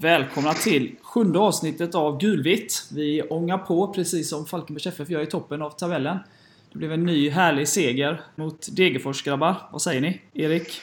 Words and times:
Välkomna 0.00 0.52
till 0.52 0.96
sjunde 1.02 1.38
avsnittet 1.38 1.94
av 1.94 2.18
Gulvitt. 2.20 2.88
Vi 2.92 3.22
ångar 3.22 3.58
på 3.58 3.92
precis 3.92 4.30
som 4.30 4.46
Falkenbergs 4.46 4.86
FF 4.86 5.10
gör 5.10 5.20
i 5.20 5.26
toppen 5.26 5.62
av 5.62 5.70
tabellen. 5.70 6.18
Det 6.72 6.78
blev 6.78 6.92
en 6.92 7.04
ny 7.04 7.30
härlig 7.30 7.68
seger 7.68 8.20
mot 8.34 8.76
Degerfors 8.76 9.22
grabbar. 9.22 9.54
Vad 9.72 9.82
säger 9.82 10.00
ni? 10.00 10.20
Erik? 10.34 10.80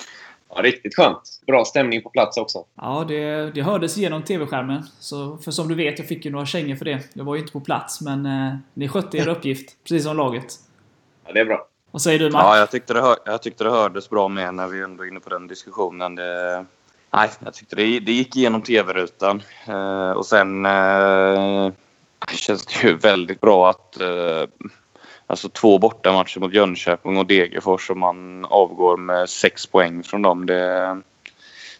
Ja, 0.49 0.61
riktigt 0.61 0.95
skönt. 0.95 1.41
Bra 1.47 1.65
stämning 1.65 2.01
på 2.01 2.09
plats 2.09 2.37
också. 2.37 2.65
Ja, 2.75 3.05
det, 3.07 3.51
det 3.51 3.61
hördes 3.61 3.97
genom 3.97 4.23
TV-skärmen. 4.23 4.83
Så, 4.99 5.37
för 5.37 5.51
som 5.51 5.67
du 5.67 5.75
vet, 5.75 5.99
jag 5.99 6.07
fick 6.07 6.25
ju 6.25 6.31
några 6.31 6.45
kängor 6.45 6.75
för 6.75 6.85
det. 6.85 6.99
Jag 7.13 7.23
var 7.23 7.35
ju 7.35 7.41
inte 7.41 7.53
på 7.53 7.61
plats, 7.61 8.01
men 8.01 8.25
eh, 8.25 8.55
ni 8.73 8.87
skötte 8.87 9.17
er 9.17 9.27
uppgift. 9.37 9.77
Precis 9.83 10.03
som 10.03 10.17
laget. 10.17 10.59
Ja, 11.25 11.33
det 11.33 11.39
är 11.39 11.45
bra. 11.45 11.67
Vad 11.91 12.01
säger 12.01 12.19
du 12.19 12.29
Mac? 12.29 12.41
Ja, 12.41 12.57
jag 12.57 12.71
tyckte, 12.71 12.93
det 12.93 13.01
hör, 13.01 13.17
jag 13.25 13.41
tyckte 13.41 13.63
det 13.63 13.69
hördes 13.69 14.09
bra 14.09 14.27
med 14.27 14.53
när 14.53 14.67
vi 14.67 14.81
ändå 14.81 15.03
är 15.03 15.07
inne 15.07 15.19
på 15.19 15.29
den 15.29 15.47
diskussionen. 15.47 16.15
Det, 16.15 16.65
nej, 17.13 17.29
jag 17.39 17.53
tyckte 17.53 17.75
det, 17.75 17.99
det 17.99 18.11
gick 18.11 18.35
igenom 18.35 18.61
tv-rutan. 18.61 19.43
Eh, 19.67 20.11
och 20.11 20.25
sen 20.25 20.65
eh, 20.65 21.71
känns 22.33 22.65
det 22.65 22.87
ju 22.87 22.97
väldigt 22.97 23.41
bra 23.41 23.69
att 23.69 24.01
eh, 24.01 24.43
alltså 25.27 25.49
två 25.49 25.77
bortamatcher 25.77 26.39
mot 26.39 26.53
Jönköping 26.53 27.17
och 27.17 27.25
Degerfors 27.25 27.89
och 27.89 27.97
man 27.97 28.45
avgår 28.45 28.97
med 28.97 29.29
sex 29.29 29.67
poäng 29.67 30.03
från 30.03 30.21
dem. 30.21 30.45
Det, 30.45 31.01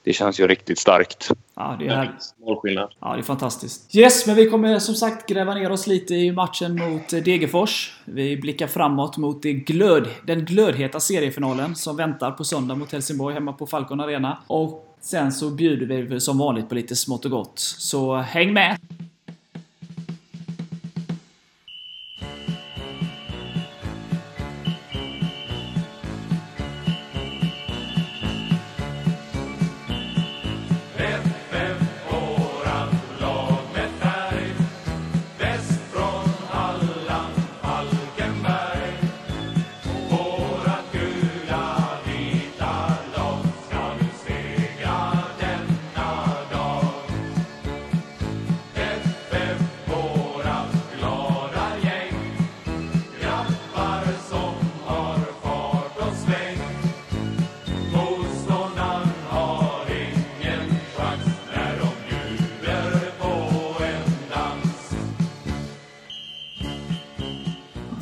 det 0.06 0.14
känns 0.14 0.40
ju 0.40 0.48
riktigt 0.48 0.80
starkt. 0.80 1.32
Ja, 1.56 1.76
det 1.80 1.88
är 1.88 1.96
härligt. 1.96 2.36
Målskillnad. 2.46 2.94
Ja, 3.00 3.14
det 3.14 3.20
är 3.20 3.24
fantastiskt. 3.24 3.96
Yes, 3.96 4.28
men 4.28 4.36
vi 4.36 4.50
kommer 4.50 4.80
som 4.80 4.96
sagt 4.96 5.30
gräva 5.30 5.54
ner 5.54 5.72
oss 5.72 5.88
lite 5.88 6.16
i 6.16 6.32
matchen 6.32 6.76
mot 6.76 7.14
eh, 7.14 7.20
Degerfors. 7.20 8.00
Vi 8.06 8.38
blickar 8.38 8.68
framåt 8.68 9.18
mot 9.18 9.44
det 9.44 9.54
glöd, 9.54 10.08
den 10.24 10.46
glödheta 10.46 11.00
seriefinalen 11.00 11.76
som 11.76 11.98
väntar 11.98 12.32
på 12.32 12.44
söndag 12.44 12.76
mot 12.76 12.92
Helsingborg 12.92 13.34
hemma 13.34 13.54
på 13.54 13.68
Falcon 13.68 14.00
Arena. 14.00 14.38
Och 14.48 14.96
sen 15.02 15.32
så 15.32 15.50
bjuder 15.50 15.86
vi 15.86 16.20
som 16.20 16.38
vanligt 16.38 16.70
på 16.70 16.76
lite 16.76 16.96
smått 16.96 17.26
och 17.26 17.32
gott. 17.32 17.60
Så 17.60 18.16
häng 18.16 18.54
med! 18.54 18.78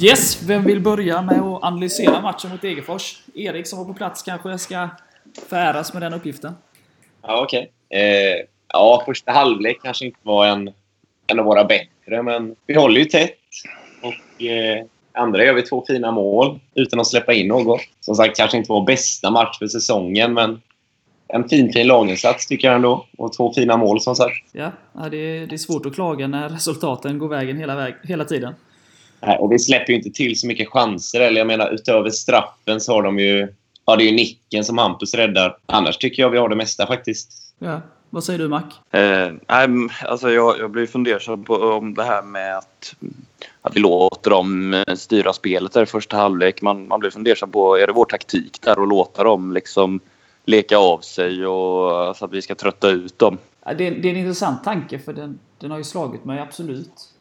Yes, 0.04 0.44
vem 0.44 0.64
vill 0.64 0.80
börja 0.80 1.22
med 1.22 1.42
att 1.42 1.64
analysera 1.64 2.22
matchen 2.22 2.52
mot 2.52 2.62
Degerfors? 2.62 3.18
Erik 3.36 3.68
som 3.68 3.80
var 3.80 3.86
på 3.86 3.94
plats 3.94 4.24
kanske 4.24 4.58
ska 4.58 4.90
föräras 5.50 5.94
med 5.94 6.02
den 6.02 6.14
uppgiften. 6.14 6.54
Ja, 7.22 7.42
okej. 7.42 7.72
Eh, 7.90 8.46
ja, 8.74 9.04
första 9.06 9.32
halvlek 9.32 9.80
kanske 9.84 10.06
inte 10.06 10.20
var 10.24 10.48
en, 10.48 10.72
en 11.28 11.40
av 11.40 11.46
våra 11.46 11.64
bättre, 11.64 12.24
men 12.24 12.56
vi 12.68 12.74
håller 12.74 13.00
ju 13.00 13.06
tätt. 13.06 13.38
Och 14.02 14.44
eh, 14.44 14.86
andra 15.12 15.46
gör 15.46 15.54
vi 15.54 15.62
två 15.62 15.84
fina 15.88 16.12
mål 16.12 16.60
utan 16.76 17.00
att 17.00 17.08
släppa 17.08 17.34
in 17.34 17.48
något. 17.48 17.82
Som 18.00 18.16
sagt, 18.16 18.38
kanske 18.38 18.58
inte 18.58 18.70
vår 18.70 18.86
bästa 18.86 19.32
match 19.32 19.60
för 19.60 19.68
säsongen, 19.68 20.34
men 20.34 20.62
en 21.28 21.50
fin, 21.50 21.74
fin 21.74 21.88
laginsats 21.88 22.48
tycker 22.48 22.68
jag 22.68 22.76
ändå. 22.76 23.06
Och 23.18 23.34
två 23.34 23.54
fina 23.54 23.78
mål 23.78 24.02
som 24.02 24.16
sagt. 24.16 24.50
Ja 24.52 24.72
det, 25.12 25.18
är, 25.18 25.48
det 25.48 25.56
är 25.56 25.58
svårt 25.58 25.86
att 25.86 25.96
klaga 25.96 26.28
när 26.28 26.50
resultaten 26.50 27.20
går 27.20 27.28
vägen 27.28 27.58
hela, 27.58 27.76
väg, 27.76 27.96
hela 28.04 28.26
tiden. 28.26 28.54
Nej, 29.26 29.38
och 29.38 29.52
vi 29.52 29.60
släpper 29.60 29.94
ju 29.94 29.98
inte 29.98 30.10
till 30.10 30.40
så 30.40 30.48
mycket 30.48 30.70
chanser. 30.70 31.22
Eller 31.22 31.38
jag 31.38 31.48
menar, 31.48 31.70
utöver 31.74 32.10
straffen 32.10 32.82
så 32.82 32.94
har 32.94 33.04
de 33.04 33.20
ju... 33.20 33.48
Ja, 33.86 33.96
det 33.96 34.04
är 34.04 34.10
ju 34.10 34.16
nicken 34.16 34.64
som 34.64 34.78
Hampus 34.78 35.14
räddar. 35.14 35.58
Annars 35.66 35.98
tycker 35.98 36.24
jag 36.24 36.30
vi 36.30 36.38
har 36.38 36.50
det 36.50 36.56
mesta 36.56 36.88
faktiskt. 36.88 37.32
Ja, 37.60 37.82
vad 38.10 38.24
säger 38.24 38.40
du 38.40 38.48
Mac? 38.48 38.62
Eh, 38.92 39.32
nej, 39.48 39.90
alltså 40.06 40.32
jag, 40.32 40.60
jag 40.60 40.72
blir 40.72 40.86
fundersam 40.86 41.44
på 41.44 41.56
om 41.56 41.94
det 41.94 42.04
här 42.04 42.24
med 42.24 42.58
att, 42.58 42.96
att 43.62 43.76
vi 43.76 43.80
låter 43.80 44.30
dem 44.30 44.74
eh, 44.74 44.96
styra 44.96 45.34
spelet 45.34 45.74
där 45.74 45.84
i 45.84 45.86
första 45.86 46.18
halvlek. 46.18 46.62
Man, 46.62 46.88
man 46.88 47.00
blir 47.00 47.10
fundersam 47.10 47.52
på, 47.52 47.78
är 47.78 47.88
det 47.88 47.94
vår 47.94 48.06
taktik 48.06 48.62
där 48.62 48.84
att 48.84 48.90
låta 48.90 49.24
dem 49.24 49.54
liksom 49.54 50.00
leka 50.46 50.78
av 50.78 51.00
sig 51.00 51.46
och 51.46 52.16
så 52.16 52.26
att 52.26 52.34
vi 52.34 52.42
ska 52.42 52.56
trötta 52.56 52.90
ut 52.90 53.20
dem? 53.20 53.38
Det, 53.66 53.74
det 53.76 54.08
är 54.08 54.12
en 54.12 54.18
intressant 54.18 54.64
tanke 54.64 55.00
för 55.00 55.14
den, 55.14 55.40
den 55.60 55.72
har 55.72 55.78
ju 55.78 55.84
slagit 55.84 56.26
mig 56.26 56.40
absolut. 56.40 57.13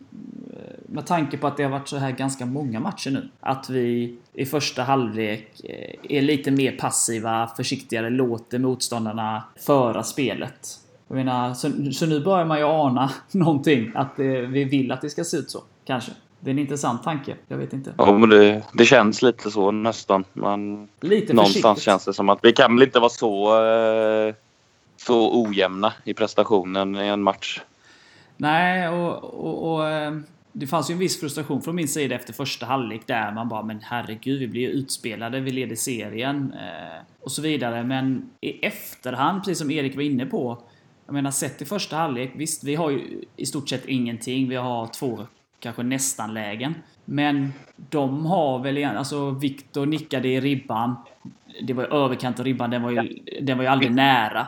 Med 0.86 1.06
tanke 1.06 1.38
på 1.38 1.46
att 1.46 1.56
det 1.56 1.62
har 1.62 1.70
varit 1.70 1.88
så 1.88 1.96
här 1.96 2.10
ganska 2.10 2.46
många 2.46 2.80
matcher 2.80 3.10
nu. 3.10 3.28
Att 3.40 3.70
vi 3.70 4.16
i 4.32 4.46
första 4.46 4.82
halvlek 4.82 5.60
eh, 5.64 6.16
är 6.16 6.22
lite 6.22 6.50
mer 6.50 6.72
passiva, 6.72 7.50
försiktigare, 7.56 8.10
låter 8.10 8.58
motståndarna 8.58 9.42
föra 9.66 10.02
spelet. 10.02 10.78
Jag 11.08 11.14
menar, 11.14 11.54
så, 11.54 11.92
så 11.92 12.06
nu 12.06 12.20
börjar 12.20 12.44
man 12.44 12.58
ju 12.58 12.64
ana 12.64 13.10
någonting. 13.30 13.92
Att 13.94 14.18
eh, 14.18 14.24
vi 14.26 14.64
vill 14.64 14.92
att 14.92 15.00
det 15.00 15.10
ska 15.10 15.24
se 15.24 15.36
ut 15.36 15.50
så. 15.50 15.62
Kanske. 15.84 16.12
Det 16.40 16.50
är 16.50 16.52
en 16.52 16.58
intressant 16.58 17.02
tanke. 17.02 17.36
Jag 17.48 17.56
vet 17.56 17.72
inte. 17.72 17.94
Ja, 17.98 18.18
men 18.18 18.28
det, 18.28 18.62
det 18.72 18.84
känns 18.84 19.22
lite 19.22 19.50
så 19.50 19.70
nästan. 19.70 20.24
Man, 20.32 20.88
Lite 21.00 21.32
någonstans 21.32 21.62
försiktigt. 21.62 21.84
känns 21.84 22.04
det 22.04 22.14
som 22.14 22.28
att 22.28 22.38
vi 22.42 22.52
kan 22.52 22.74
väl 22.74 22.82
inte 22.82 23.00
vara 23.00 23.10
så, 23.10 23.64
eh, 23.64 24.34
så 24.96 25.42
ojämna 25.44 25.92
i 26.04 26.14
prestationen 26.14 26.96
i 26.96 27.06
en 27.06 27.22
match. 27.22 27.60
Nej, 28.42 28.88
och, 28.88 29.24
och, 29.24 29.72
och 29.72 29.88
eh, 29.88 30.12
det 30.52 30.66
fanns 30.66 30.90
ju 30.90 30.92
en 30.92 30.98
viss 30.98 31.20
frustration 31.20 31.62
från 31.62 31.74
min 31.74 31.88
sida 31.88 32.14
efter 32.14 32.32
första 32.32 32.66
halvlek 32.66 33.06
där 33.06 33.32
man 33.32 33.48
bara 33.48 33.62
men 33.62 33.80
herregud, 33.82 34.40
vi 34.40 34.48
blir 34.48 34.60
ju 34.62 34.68
utspelade, 34.68 35.40
vi 35.40 35.50
leder 35.50 35.76
serien 35.76 36.52
eh, 36.52 37.02
och 37.20 37.32
så 37.32 37.42
vidare. 37.42 37.84
Men 37.84 38.30
i 38.40 38.66
efterhand, 38.66 39.40
precis 39.42 39.58
som 39.58 39.70
Erik 39.70 39.96
var 39.96 40.02
inne 40.02 40.26
på, 40.26 40.62
jag 41.06 41.12
menar 41.12 41.30
sett 41.30 41.62
i 41.62 41.64
första 41.64 41.96
halvlek, 41.96 42.32
visst 42.36 42.64
vi 42.64 42.74
har 42.74 42.90
ju 42.90 43.24
i 43.36 43.46
stort 43.46 43.68
sett 43.68 43.86
ingenting. 43.86 44.48
Vi 44.48 44.56
har 44.56 44.86
två, 44.86 45.18
kanske 45.60 45.82
nästan 45.82 46.34
lägen. 46.34 46.74
Men 47.04 47.52
de 47.76 48.26
har 48.26 48.58
väl 48.58 48.78
igen, 48.78 48.96
alltså 48.96 49.30
Viktor 49.30 49.86
nickade 49.86 50.28
i 50.28 50.40
ribban. 50.40 50.94
Det 51.62 51.72
var 51.72 51.82
ju 51.82 51.90
överkant 51.90 52.38
av 52.38 52.44
ribban, 52.44 52.70
den 52.70 52.82
var 52.82 52.90
ju, 52.90 53.18
den 53.42 53.58
var 53.58 53.64
ju 53.64 53.70
aldrig 53.70 53.94
nära. 53.94 54.46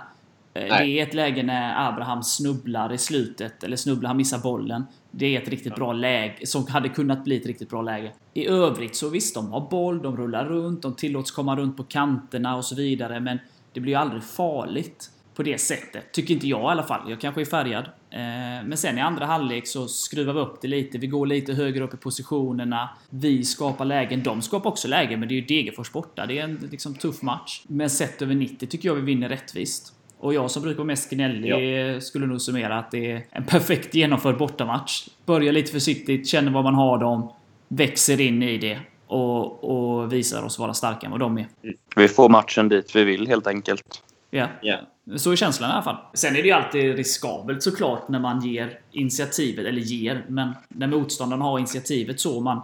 Eh, 0.55 0.67
Nej. 0.69 0.87
Det 0.87 1.01
är 1.01 1.07
ett 1.07 1.15
läge 1.15 1.43
när 1.43 1.89
Abraham 1.89 2.23
snubblar 2.23 2.93
i 2.93 2.99
slutet, 2.99 3.65
eller 3.65 3.77
snubblar, 3.77 4.09
han 4.09 4.17
missar 4.17 4.39
bollen. 4.39 4.85
Det 5.11 5.37
är 5.37 5.43
ett 5.43 5.49
riktigt 5.49 5.75
bra 5.75 5.93
läge, 5.93 6.47
som 6.47 6.67
hade 6.67 6.89
kunnat 6.89 7.25
bli 7.25 7.37
ett 7.37 7.47
riktigt 7.47 7.71
bra 7.71 7.83
läge. 7.83 8.13
I 8.35 8.47
övrigt 8.47 8.97
så 8.97 9.09
visst, 9.09 9.35
de 9.35 9.53
har 9.53 9.71
boll, 9.71 10.03
de 10.03 10.17
rullar 10.17 10.45
runt, 10.45 10.83
de 10.83 10.95
tillåts 10.95 11.31
komma 11.31 11.57
runt 11.57 11.77
på 11.77 11.85
kanterna 11.85 12.57
och 12.57 12.65
så 12.65 12.75
vidare, 12.75 13.21
men 13.21 13.39
det 13.73 13.81
blir 13.81 13.93
ju 13.93 13.99
aldrig 13.99 14.23
farligt 14.23 15.11
på 15.35 15.43
det 15.43 15.59
sättet. 15.59 16.13
Tycker 16.13 16.35
inte 16.35 16.49
jag 16.49 16.61
i 16.61 16.65
alla 16.65 16.83
fall. 16.83 17.11
Jag 17.11 17.21
kanske 17.21 17.41
är 17.41 17.45
färgad. 17.45 17.85
Eh, 18.11 18.21
Men 18.67 18.77
sen 18.77 18.99
i 18.99 19.01
andra 19.01 19.27
halvlek 19.27 19.67
så 19.67 19.89
skruvar 19.89 20.33
vi 20.33 20.41
upp 20.41 20.63
det 20.63 20.69
lite. 20.69 20.99
Vi 20.99 21.07
går 21.07 21.27
lite 21.27 21.53
högre 21.53 21.85
upp 21.85 21.95
i 21.95 21.97
positionerna. 21.97 22.89
Vi 23.11 23.45
skapar 23.45 23.85
lägen. 23.85 24.23
De 24.23 24.43
skapar 24.43 24.71
också 24.71 24.89
lägen, 24.89 25.21
men 25.21 25.29
det 25.29 25.35
är 25.35 25.37
ju 25.37 25.47
Degerfors 25.47 25.93
borta. 25.93 26.27
Det 26.27 26.39
är 26.39 26.45
en 26.45 26.69
liksom, 26.71 26.95
tuff 26.95 27.23
match. 27.23 27.63
Men 27.69 27.91
sett 27.91 28.23
över 28.23 28.35
90 28.35 28.67
tycker 28.67 28.89
jag 28.89 28.95
vi 28.95 29.03
vinner 29.03 29.29
rättvist. 29.29 29.94
Och 30.25 30.35
jag 30.35 30.51
som 30.51 30.63
brukar 30.63 30.79
vara 30.79 30.87
mest 30.87 31.11
gnällig 31.11 32.03
skulle 32.03 32.27
nog 32.27 32.41
summera 32.41 32.79
att 32.79 32.91
det 32.91 33.13
är 33.13 33.25
en 33.31 33.45
perfekt 33.45 33.95
genomförd 33.95 34.39
bortamatch. 34.39 35.09
Börjar 35.27 35.53
lite 35.53 35.73
försiktigt, 35.73 36.29
känner 36.29 36.53
vad 36.53 36.65
man 36.65 36.75
har 36.75 36.99
dem, 36.99 37.33
växer 37.69 38.21
in 38.21 38.43
i 38.43 38.59
det 38.59 38.79
och, 39.07 39.65
och 39.65 40.13
visar 40.13 40.43
oss 40.43 40.59
vara 40.59 40.75
starkare 40.75 41.05
än 41.05 41.11
vad 41.11 41.21
de 41.21 41.39
är. 41.39 41.47
Vi 41.97 42.09
får 42.09 42.29
matchen 42.29 42.69
dit 42.69 42.97
vi 42.97 43.05
vill 43.05 43.27
helt 43.27 43.47
enkelt. 43.47 44.03
Ja. 44.31 44.49
Ja. 44.63 44.79
Så 45.17 45.33
är 45.33 45.37
känslan 45.37 45.71
i 45.71 45.73
alla 45.73 45.83
fall. 45.83 45.97
Sen 46.15 46.37
är 46.37 46.43
det 46.43 46.49
ju 46.49 46.55
alltid 46.55 46.97
riskabelt 46.97 47.63
såklart 47.63 48.09
när 48.09 48.21
man 48.21 48.47
ger 48.47 48.79
initiativet, 48.93 49.67
eller 49.67 49.81
ger, 49.81 50.25
men 50.29 50.53
när 50.69 50.87
motståndaren 50.87 51.43
har 51.43 51.59
initiativet 51.59 52.21
så 52.21 52.41
man 52.41 52.61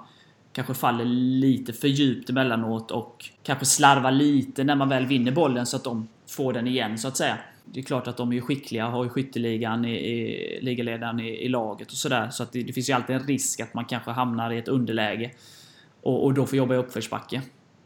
kanske 0.52 0.74
faller 0.74 1.04
lite 1.04 1.72
för 1.72 1.88
djupt 1.88 2.30
emellanåt 2.30 2.90
och 2.90 3.24
kanske 3.42 3.64
slarvar 3.64 4.10
lite 4.10 4.64
när 4.64 4.76
man 4.76 4.88
väl 4.88 5.06
vinner 5.06 5.32
bollen 5.32 5.66
så 5.66 5.76
att 5.76 5.84
de 5.84 6.08
Få 6.30 6.52
den 6.52 6.66
igen 6.66 6.98
så 6.98 7.08
att 7.08 7.16
säga. 7.16 7.38
Det 7.64 7.80
är 7.80 7.84
klart 7.84 8.06
att 8.06 8.16
de 8.16 8.32
är 8.32 8.40
skickliga, 8.40 8.86
har 8.86 9.04
ju 9.04 9.10
skytteligan 9.10 9.84
i, 9.84 9.94
i 9.94 10.58
ligaledaren 10.62 11.20
i, 11.20 11.28
i 11.28 11.48
laget 11.48 11.90
och 11.90 11.96
sådär. 11.96 12.30
Så 12.30 12.42
att 12.42 12.52
det, 12.52 12.62
det 12.62 12.72
finns 12.72 12.90
ju 12.90 12.92
alltid 12.92 13.16
en 13.16 13.26
risk 13.26 13.60
att 13.60 13.74
man 13.74 13.84
kanske 13.84 14.10
hamnar 14.10 14.50
i 14.50 14.58
ett 14.58 14.68
underläge. 14.68 15.30
och, 16.02 16.24
och 16.24 16.34
då 16.34 16.46
får 16.46 16.58
jobba 16.58 16.74
i 16.74 16.76
uppförsbacke. 16.76 17.42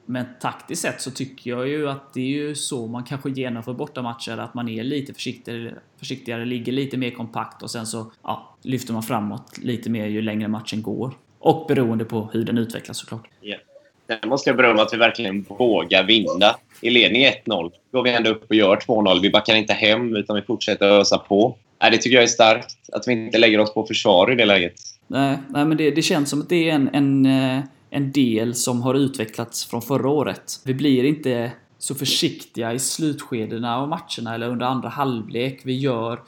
Men 0.06 0.26
taktiskt 0.41 0.82
sett 0.82 1.00
så 1.00 1.11
tycker 1.11 1.50
jag 1.50 1.69
ju 1.69 1.88
att 1.88 2.14
det 2.14 2.20
är 2.20 2.26
ju 2.26 2.55
så 2.55 2.87
man 2.87 3.05
kanske 3.05 3.31
genomför 3.31 3.75
bortamatcher. 3.75 4.38
Att 4.38 4.55
man 4.55 4.69
är 4.69 4.82
lite 4.85 5.14
försiktigare, 5.14 5.75
försiktigare 5.99 6.44
ligger 6.44 6.73
lite 6.73 6.97
mer 6.97 7.11
kompakt 7.11 7.62
och 7.62 7.70
sen 7.70 7.87
så 7.87 8.12
ja, 8.23 8.56
lyfter 8.62 8.93
man 8.93 9.02
framåt 9.02 9.58
lite 9.58 9.90
mer 9.90 10.06
ju 10.06 10.23
längre 10.23 10.49
matchen 10.49 10.82
går. 10.82 11.14
Och 11.38 11.67
beroende 11.69 12.05
på 12.05 12.31
hur 12.32 12.44
den 12.44 12.58
utvecklas 12.58 12.99
såklart. 12.99 13.29
Yeah. 13.43 13.61
Sen 14.06 14.29
måste 14.29 14.51
jag 14.51 14.56
berömma 14.56 14.83
att 14.83 14.93
vi 14.93 14.97
verkligen 14.97 15.43
vågar 15.43 16.05
vinna. 16.05 16.56
I 16.81 16.91
ledning 16.91 17.27
1-0 17.47 17.71
går 17.93 18.03
vi 18.03 18.11
ändå 18.11 18.31
upp 18.31 18.45
och 18.49 18.55
gör 18.55 18.77
2-0. 18.77 19.23
Vi 19.23 19.31
backar 19.31 19.55
inte 19.55 19.73
hem, 19.73 20.17
utan 20.17 20.37
vi 20.37 20.43
fortsätter 20.43 20.87
ösa 20.87 21.19
på. 21.19 21.56
Nej, 21.83 21.91
det 21.91 21.99
tycker 21.99 22.15
jag 22.15 22.23
är 22.23 22.29
starkt. 22.29 22.77
Att 22.93 23.09
vi 23.09 23.12
inte 23.12 23.39
lägger 23.39 23.61
oss 23.61 23.75
på 23.75 23.87
försvar 23.87 24.33
i 24.33 24.35
det 24.35 24.45
läget. 24.45 24.75
Nej, 25.06 25.39
nej 25.49 25.65
men 25.65 25.77
det, 25.77 25.91
det 25.91 26.03
känns 26.03 26.31
som 26.31 26.41
att 26.41 26.49
det 26.49 26.71
är 26.71 26.75
en, 26.75 26.91
en, 26.93 27.27
eh, 27.27 27.65
en 27.91 28.12
del 28.12 28.55
som 28.55 28.83
har 28.83 28.95
utvecklats 28.95 29.67
från 29.67 29.83
förra 29.83 30.09
året. 30.09 30.61
Vi 30.65 30.75
blir 30.75 31.05
inte 31.05 31.53
så 31.85 31.95
försiktiga 31.95 32.73
i 32.73 32.79
slutskedena 32.79 33.77
av 33.77 33.89
matcherna 33.89 34.35
eller 34.35 34.49
under 34.49 34.67
andra 34.67 34.89
halvlek. 34.89 35.61
Vi 35.65 35.79
gör, 35.79 36.21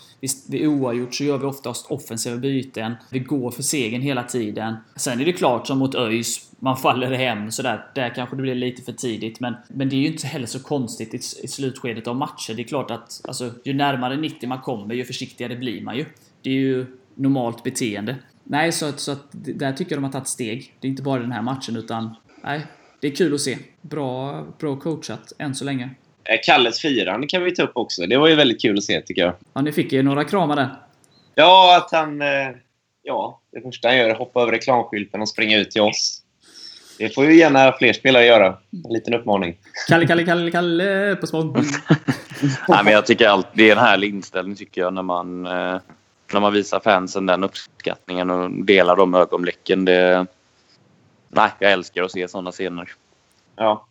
vid 0.48 0.66
oavgjort 0.66 1.14
så 1.14 1.24
gör 1.24 1.38
vi 1.38 1.44
oftast 1.44 1.90
offensiva 1.90 2.36
byten. 2.36 2.94
Vi 3.10 3.18
går 3.18 3.50
för 3.50 3.62
segern 3.62 4.00
hela 4.00 4.22
tiden. 4.22 4.76
Sen 4.96 5.20
är 5.20 5.24
det 5.24 5.32
klart 5.32 5.66
som 5.66 5.78
mot 5.78 5.94
ÖIS, 5.94 6.50
man 6.58 6.76
faller 6.76 7.12
hem 7.12 7.50
sådär. 7.50 7.86
Där 7.94 8.14
kanske 8.14 8.36
det 8.36 8.42
blir 8.42 8.54
lite 8.54 8.82
för 8.82 8.92
tidigt. 8.92 9.40
Men, 9.40 9.54
men 9.68 9.88
det 9.88 9.96
är 9.96 10.00
ju 10.00 10.06
inte 10.06 10.26
heller 10.26 10.46
så 10.46 10.62
konstigt 10.62 11.14
i, 11.14 11.44
i 11.44 11.48
slutskedet 11.48 12.06
av 12.06 12.16
matcher. 12.16 12.54
Det 12.54 12.62
är 12.62 12.68
klart 12.68 12.90
att 12.90 13.20
alltså, 13.24 13.50
ju 13.64 13.74
närmare 13.74 14.16
90 14.16 14.48
man 14.48 14.60
kommer, 14.60 14.94
ju 14.94 15.04
försiktigare 15.04 15.56
blir 15.56 15.82
man 15.82 15.96
ju. 15.96 16.06
Det 16.42 16.50
är 16.50 16.54
ju 16.54 16.86
normalt 17.14 17.62
beteende. 17.62 18.16
Nej, 18.44 18.72
så, 18.72 18.92
så 18.92 19.12
att 19.12 19.26
där 19.30 19.72
tycker 19.72 19.92
jag 19.92 19.98
de 19.98 20.04
har 20.04 20.12
tagit 20.12 20.28
steg. 20.28 20.74
Det 20.80 20.86
är 20.86 20.90
inte 20.90 21.02
bara 21.02 21.20
den 21.20 21.32
här 21.32 21.42
matchen 21.42 21.76
utan 21.76 22.14
nej, 22.44 22.66
det 23.06 23.12
är 23.12 23.16
kul 23.16 23.34
att 23.34 23.40
se. 23.40 23.58
Bra, 23.80 24.44
bra 24.58 24.76
coachat 24.76 25.32
än 25.38 25.54
så 25.54 25.64
länge. 25.64 25.90
Eh, 26.24 26.38
Kalles 26.46 26.80
firande 26.80 27.26
kan 27.26 27.42
vi 27.44 27.54
ta 27.54 27.62
upp 27.62 27.70
också. 27.74 28.06
Det 28.06 28.16
var 28.16 28.28
ju 28.28 28.34
väldigt 28.34 28.62
kul 28.62 28.78
att 28.78 28.84
se, 28.84 29.00
tycker 29.00 29.22
jag. 29.22 29.32
Ja, 29.52 29.60
ni 29.60 29.72
fick 29.72 29.92
ju 29.92 30.02
några 30.02 30.24
kramar 30.24 30.56
där. 30.56 30.68
Ja, 31.34 31.76
att 31.76 31.92
han... 31.92 32.22
eh, 32.22 32.28
Ja, 33.02 33.40
det 33.52 33.60
första 33.60 33.88
han 33.88 33.96
gör 33.96 34.06
är 34.08 34.10
att 34.12 34.18
hoppa 34.18 34.42
över 34.42 34.52
reklamskylten 34.52 35.20
och 35.20 35.28
springa 35.28 35.58
ut 35.58 35.70
till 35.70 35.80
oss. 35.82 36.22
Det 36.98 37.14
får 37.14 37.24
ju 37.24 37.34
gärna 37.36 37.72
fler 37.72 37.92
spelare 37.92 38.24
göra. 38.26 38.46
En 38.86 38.92
liten 38.92 39.14
uppmaning. 39.14 39.56
Kalle, 39.88 40.06
Kalle, 40.06 40.24
Kalle, 40.24 40.50
Kalle 40.50 41.16
på 41.20 41.26
spång. 41.26 41.52
Nej, 42.68 42.80
men 42.84 42.92
jag 42.92 43.06
tycker 43.06 43.28
allt, 43.28 43.46
det 43.54 43.68
är 43.68 43.72
en 43.72 43.78
härlig 43.78 44.08
inställning 44.08 44.56
tycker 44.56 44.80
jag 44.80 44.94
när 44.94 45.02
man, 45.02 45.46
eh, 45.46 45.76
när 46.32 46.40
man 46.40 46.52
visar 46.52 46.80
fansen 46.80 47.26
den 47.26 47.44
uppskattningen 47.44 48.30
och 48.30 48.50
delar 48.64 48.96
de 48.96 49.14
ögonblicken. 49.14 49.84
Det, 49.84 50.26
nej, 51.28 51.50
jag 51.58 51.72
älskar 51.72 52.02
att 52.02 52.12
se 52.12 52.28
sådana 52.28 52.52
scener. 52.52 52.90
Ja. 53.56 53.86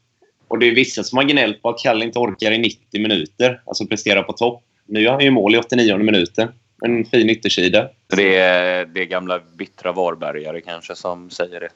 Och 0.48 0.60
det 0.60 0.66
är 0.66 0.76
vissa 0.76 1.04
som 1.04 1.18
har 1.18 1.24
gnällt 1.26 1.62
på 1.62 1.70
att 1.70 1.80
Kalle 1.80 2.06
inte 2.06 2.20
orkar 2.20 2.52
i 2.52 2.58
90 2.58 3.02
minuter. 3.02 3.62
Alltså 3.66 3.86
prestera 3.88 4.24
på 4.24 4.34
topp. 4.34 4.64
Nu 4.86 5.02
gör 5.02 5.12
han 5.12 5.22
ju 5.24 5.32
mål 5.32 5.56
i 5.56 5.58
89 5.58 5.98
minuten. 5.98 6.48
En 6.84 7.06
fin 7.06 7.30
yttersida. 7.30 7.90
Det 8.08 8.36
är, 8.38 8.86
det 8.86 9.02
är 9.02 9.06
gamla 9.06 9.40
bittra 9.56 9.92
Varbergare 9.92 10.62
kanske 10.62 10.96
som 10.96 11.30
säger 11.30 11.60
det. 11.60 11.70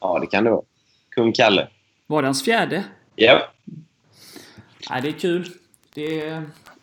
Ja, 0.00 0.18
det 0.18 0.26
kan 0.26 0.44
det 0.44 0.50
vara. 0.50 0.62
Kung 1.10 1.32
Kalle. 1.32 1.68
Var 2.06 2.22
det 2.22 2.28
hans 2.28 2.44
fjärde? 2.44 2.84
Ja. 3.16 3.48
Nej, 4.90 5.02
det 5.02 5.08
är 5.08 5.12
kul. 5.12 5.48
Det 5.94 6.42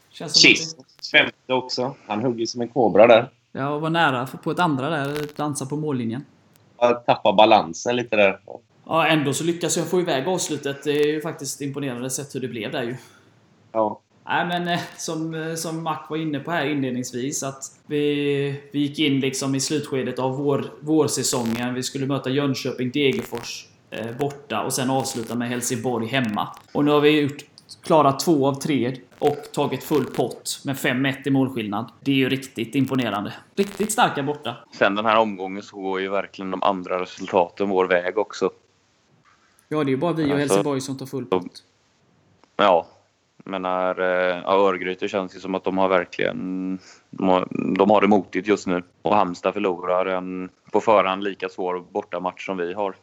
känns 0.09 0.33
som 0.41 0.49
Kist. 0.49 0.77
Femte 1.11 1.53
också. 1.53 1.95
Han 2.07 2.21
hugger 2.23 2.45
som 2.45 2.61
en 2.61 2.67
kobra 2.67 3.07
där. 3.07 3.21
det- 3.21 3.59
Jag 3.59 3.79
var 3.79 3.89
nära 3.89 4.27
på 4.27 4.51
ett 4.51 4.59
andra 4.59 4.89
där, 4.89 5.27
dansa 5.35 5.65
på 5.65 5.75
mållinjen. 5.75 6.25
Jag 6.81 7.05
tappar 7.05 7.33
balansen 7.33 7.95
lite 7.95 8.15
där. 8.15 8.39
Ja, 8.85 9.07
ändå 9.07 9.33
så 9.33 9.43
lyckas 9.43 9.77
jag 9.77 9.87
få 9.87 9.99
iväg 9.99 10.27
avslutet. 10.27 10.83
Det 10.83 10.91
är 10.91 11.07
ju 11.07 11.21
faktiskt 11.21 11.61
imponerande 11.61 12.09
sett 12.09 12.35
hur 12.35 12.39
det 12.39 12.47
blev 12.47 12.71
där 12.71 12.83
ju. 12.83 12.95
Ja. 13.71 14.01
Nej 14.29 14.45
men 14.45 14.67
eh, 14.67 14.79
som, 14.97 15.33
eh, 15.33 15.55
som 15.55 15.83
Mac 15.83 15.99
var 16.09 16.17
inne 16.17 16.39
på 16.39 16.51
här 16.51 16.65
inledningsvis 16.65 17.43
att 17.43 17.63
vi, 17.87 18.61
vi 18.71 18.79
gick 18.79 18.99
in 18.99 19.19
liksom 19.19 19.55
i 19.55 19.59
slutskedet 19.59 20.19
av 20.19 20.37
vår, 20.37 20.65
vårsäsongen. 20.79 21.73
Vi 21.73 21.83
skulle 21.83 22.05
möta 22.05 22.29
Jönköping, 22.29 22.91
Degerfors 22.91 23.65
eh, 23.89 24.17
borta 24.19 24.61
och 24.61 24.73
sen 24.73 24.89
avsluta 24.89 25.35
med 25.35 25.49
Helsingborg 25.49 26.07
hemma. 26.07 26.47
Och 26.73 26.85
nu 26.85 26.91
har 26.91 27.01
vi 27.01 27.21
gjort, 27.21 27.45
klarat 27.89 28.19
två 28.19 28.47
av 28.47 28.53
tre 28.53 28.95
och 29.19 29.37
tagit 29.53 29.83
full 29.83 30.05
pott 30.05 30.61
med 30.65 30.75
5-1 30.75 31.15
i 31.25 31.29
målskillnad. 31.29 31.91
Det 32.01 32.11
är 32.11 32.15
ju 32.15 32.29
riktigt 32.29 32.75
imponerande. 32.75 33.33
Riktigt 33.55 33.91
starka 33.91 34.23
borta. 34.23 34.55
Sen 34.71 34.95
den 34.95 35.05
här 35.05 35.17
omgången 35.17 35.63
så 35.63 35.75
går 35.75 36.01
ju 36.01 36.09
verkligen 36.09 36.51
de 36.51 36.63
andra 36.63 37.01
resultaten 37.01 37.69
vår 37.69 37.85
väg 37.85 38.17
också. 38.17 38.49
Ja, 39.67 39.83
det 39.83 39.89
är 39.89 39.91
ju 39.91 39.97
bara 39.97 40.13
vi 40.13 40.23
och 40.23 40.25
Alltså- 40.25 40.37
Helsingborg 40.39 40.81
som 40.81 40.97
tar 40.97 41.05
full 41.05 41.25
pott. 41.25 41.63
Ja, 42.57 42.87
men 43.43 43.61
när 43.61 43.99
eh, 44.01 44.41
ja, 44.45 44.67
Örgryte 44.67 45.07
känns 45.07 45.35
ju 45.35 45.39
som 45.39 45.55
att 45.55 45.63
de 45.63 45.77
har 45.77 45.87
verkligen 45.89 46.79
de 47.09 47.27
har, 47.27 47.47
de 47.77 47.89
har 47.89 48.01
det 48.01 48.07
motigt 48.07 48.47
just 48.47 48.67
nu. 48.67 48.83
Och 49.01 49.15
Halmstad 49.15 49.53
förlorar 49.53 50.05
en 50.05 50.49
på 50.71 50.81
förhand 50.81 51.23
lika 51.23 51.49
svår 51.49 51.79
bortamatch 51.91 52.45
som 52.45 52.57
vi 52.57 52.73
har. 52.73 52.95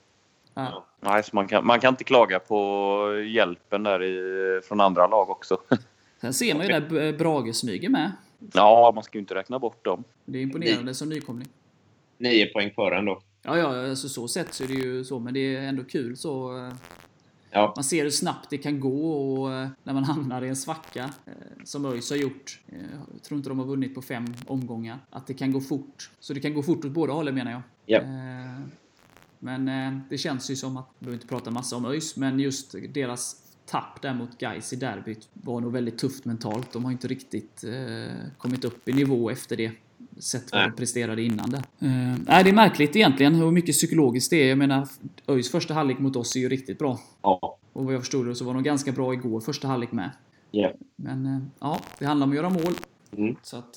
Ja. 0.55 0.85
Nej, 1.07 1.23
så 1.23 1.31
man, 1.33 1.49
kan, 1.49 1.67
man 1.67 1.81
kan 1.81 1.93
inte 1.95 2.05
klaga 2.05 2.39
på 2.39 3.25
hjälpen 3.35 3.83
där 3.83 4.03
i, 4.03 4.61
från 4.69 4.81
andra 4.81 5.07
lag 5.07 5.31
också. 5.31 5.59
Sen 6.21 6.35
ser 6.35 6.55
man 6.55 6.67
ju 6.67 6.73
där 6.81 7.07
eh, 7.07 7.17
Brage 7.17 7.55
smyger 7.57 7.89
med. 7.89 8.13
Ja, 8.53 8.93
man 8.95 9.05
ska 9.05 9.19
ju 9.19 9.21
inte 9.21 9.35
räkna 9.35 9.59
bort 9.59 9.85
dem. 9.85 10.05
Det 10.25 10.39
är 10.39 10.43
imponerande 10.43 10.95
som 10.95 11.09
nykomling. 11.09 11.49
Nio 12.19 12.47
poäng 12.47 12.71
före 12.75 12.99
ändå. 12.99 13.21
Ja, 13.43 13.59
ja, 13.59 13.89
alltså 13.91 14.09
så 14.09 14.29
sett 14.29 14.55
så 14.55 14.65
är 14.65 14.69
det 14.69 14.75
ju 14.75 15.05
så, 15.05 15.19
men 15.19 15.35
det 15.35 15.57
är 15.57 15.63
ändå 15.69 15.85
kul 15.85 16.17
så. 16.17 16.59
eh, 16.67 16.73
Ja. 17.51 17.73
Man 17.77 17.85
ser 17.85 18.03
hur 18.03 18.11
snabbt 18.11 18.51
det 18.51 18.59
kan 18.59 18.81
gå 18.81 19.13
och 19.13 19.53
eh, 19.53 19.69
när 19.83 19.93
man 19.95 20.05
hamnar 20.05 20.43
i 20.43 20.49
en 20.49 20.57
svacka, 20.57 21.11
eh, 21.27 21.33
som 21.65 21.87
ÖIS 21.87 22.11
har 22.11 22.17
gjort. 22.17 22.61
eh, 22.69 22.79
Jag 23.15 23.23
tror 23.23 23.39
inte 23.39 23.49
de 23.51 23.59
har 23.59 23.67
vunnit 23.67 23.95
på 23.95 24.03
fem 24.03 24.25
omgångar. 24.47 24.99
Att 25.11 25.27
det 25.27 25.35
kan 25.35 25.53
gå 25.53 25.61
fort. 25.61 26.11
Så 26.21 26.35
det 26.35 26.41
kan 26.41 26.55
gå 26.55 26.63
fort 26.63 26.85
åt 26.85 26.91
båda 26.91 27.13
hållen 27.13 27.35
menar 27.35 27.51
jag. 27.53 27.63
Ja. 27.87 28.01
Eh, 29.41 29.59
Men 29.59 29.69
eh, 29.69 30.01
det 30.11 30.19
känns 30.19 30.51
ju 30.51 30.57
som 30.57 30.77
att, 30.77 30.87
vi 30.99 31.05
behöver 31.05 31.17
inte 31.17 31.27
prata 31.27 31.51
massa 31.51 31.77
om 31.77 31.85
ÖIS, 31.85 32.17
men 32.17 32.41
just 32.41 32.75
deras 32.95 33.37
tapp 33.67 34.03
där 34.03 34.15
mot 34.15 34.39
Gais 34.39 34.73
i 34.73 34.77
derbyt 34.77 35.29
var 35.33 35.61
nog 35.61 35.73
väldigt 35.73 35.99
tufft 35.99 36.25
mentalt. 36.25 36.73
De 36.73 36.85
har 36.85 36.93
inte 36.93 37.09
riktigt 37.09 37.65
eh, 37.65 38.17
kommit 38.39 38.65
upp 38.65 38.89
i 38.89 38.93
nivå 38.93 39.31
efter 39.31 39.57
det. 39.57 39.73
Sett 40.19 40.53
vad 40.53 40.63
de 40.63 40.73
presterade 40.77 41.23
innan 41.23 41.51
det. 41.51 41.57
Eh, 41.57 42.17
nej, 42.27 42.45
det 42.45 42.51
är 42.51 42.55
märkligt 42.55 42.97
egentligen 42.97 43.35
hur 43.35 43.51
mycket 43.51 43.75
psykologiskt 43.75 44.31
det 44.31 44.37
är. 44.37 44.49
Jag 44.49 44.59
menar, 44.59 44.89
ÖIS 45.29 45.51
första 45.51 45.75
halvlek 45.75 45.99
mot 45.99 46.17
oss 46.17 46.37
är 46.37 46.41
ju 46.41 46.49
riktigt 46.49 46.79
bra. 46.79 47.01
Ja. 47.23 47.59
Och 47.73 47.85
vad 47.85 47.95
jag 47.95 48.01
förstod 48.01 48.27
det 48.27 48.35
så 48.35 48.45
var 48.45 48.55
de 48.55 48.63
ganska 48.63 48.93
bra 48.93 49.15
igår, 49.15 49.41
första 49.41 49.69
halvlek 49.69 49.93
med. 49.93 50.11
Ja. 50.51 50.73
Men 50.97 51.27
eh, 51.27 51.39
ja, 51.61 51.81
det 51.99 52.07
handlar 52.07 52.27
om 52.27 52.31
att 52.31 52.37
göra 52.37 52.51
mål. 52.51 52.75
Mm. 53.17 53.37
Så 53.43 53.57
att... 53.57 53.77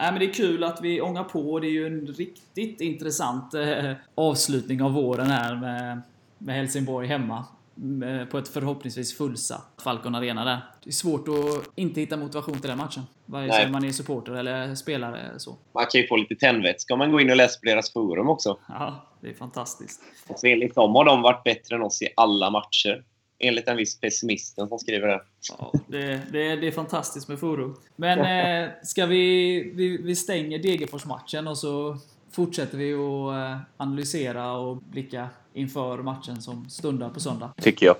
Nej, 0.00 0.12
men 0.12 0.20
det 0.20 0.26
är 0.26 0.32
kul 0.32 0.64
att 0.64 0.80
vi 0.80 1.00
ångar 1.00 1.24
på. 1.24 1.58
Det 1.58 1.66
är 1.66 1.70
ju 1.70 1.86
en 1.86 2.06
riktigt 2.06 2.80
intressant 2.80 3.54
eh, 3.54 3.92
avslutning 4.14 4.82
av 4.82 4.92
våren 4.92 5.26
här 5.26 5.56
med, 5.56 6.00
med 6.38 6.54
Helsingborg 6.54 7.08
hemma. 7.08 7.44
Med, 7.74 8.30
på 8.30 8.38
ett 8.38 8.48
förhoppningsvis 8.48 9.16
fullsatt 9.16 9.80
Falcon 9.84 10.14
Arena 10.14 10.44
där. 10.44 10.58
Det 10.84 10.90
är 10.90 10.92
svårt 10.92 11.28
att 11.28 11.70
inte 11.74 12.00
hitta 12.00 12.16
motivation 12.16 12.58
till 12.58 12.68
den 12.68 12.78
matchen. 12.78 13.02
Vare 13.26 13.52
sig 13.52 13.70
man 13.70 13.84
är 13.84 13.90
supporter 13.90 14.32
eller 14.32 14.74
spelare. 14.74 15.38
Så. 15.38 15.56
Man 15.72 15.86
kan 15.90 16.00
ju 16.00 16.06
få 16.06 16.16
lite 16.16 16.34
tändvätska 16.34 16.94
om 16.94 16.98
man 16.98 17.12
går 17.12 17.20
in 17.20 17.30
och 17.30 17.36
läser 17.36 17.60
på 17.60 17.66
deras 17.66 17.92
forum 17.92 18.28
också. 18.28 18.58
Ja, 18.68 19.06
det 19.20 19.28
är 19.28 19.34
fantastiskt. 19.34 20.00
Så 20.36 20.46
enligt 20.46 20.74
dem 20.74 20.94
har 20.94 21.04
de 21.04 21.22
varit 21.22 21.44
bättre 21.44 21.76
än 21.76 21.82
oss 21.82 22.02
i 22.02 22.08
alla 22.16 22.50
matcher. 22.50 23.04
Enligt 23.42 23.68
en 23.68 23.76
viss 23.76 24.00
pessimisten 24.00 24.68
som 24.68 24.78
skriver 24.78 25.08
det. 25.08 25.20
Ja, 25.48 25.72
det, 25.86 26.20
det, 26.32 26.56
det 26.56 26.66
är 26.66 26.72
fantastiskt 26.72 27.28
med 27.28 27.38
forum. 27.38 27.76
Men 27.96 28.18
eh, 28.18 28.70
ska 28.82 29.06
vi, 29.06 29.62
vi... 29.74 29.96
Vi 29.96 30.16
stänger 30.16 30.58
Degerfors-matchen 30.58 31.48
och 31.48 31.58
så 31.58 31.98
fortsätter 32.30 32.78
vi 32.78 32.94
att 32.94 33.34
eh, 33.34 33.58
analysera 33.76 34.52
och 34.52 34.76
blicka 34.76 35.28
inför 35.54 35.98
matchen 35.98 36.42
som 36.42 36.70
stundar 36.70 37.08
på 37.08 37.20
söndag. 37.20 37.52
Tycker 37.62 37.86
jag. 37.86 37.96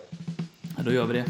Ja, 0.76 0.82
då 0.82 0.92
gör 0.92 1.06
vi 1.06 1.14
det. 1.14 1.24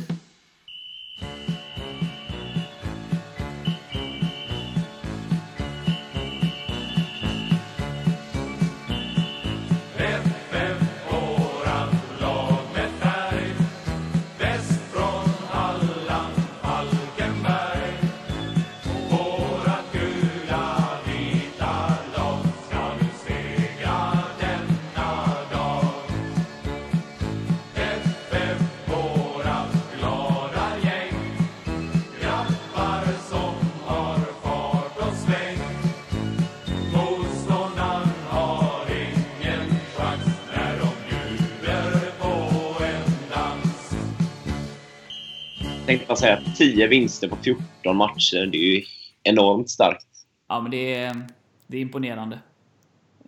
Säga 46.20 46.40
10 46.56 46.86
vinster 46.86 47.28
på 47.28 47.36
14 47.36 47.96
matcher. 47.96 48.46
Det 48.46 48.58
är 48.58 48.76
ju 48.76 48.82
enormt 49.22 49.70
starkt. 49.70 50.06
Ja, 50.48 50.60
men 50.60 50.70
det 50.70 50.94
är, 50.94 51.26
det 51.66 51.76
är 51.76 51.80
imponerande. 51.80 52.38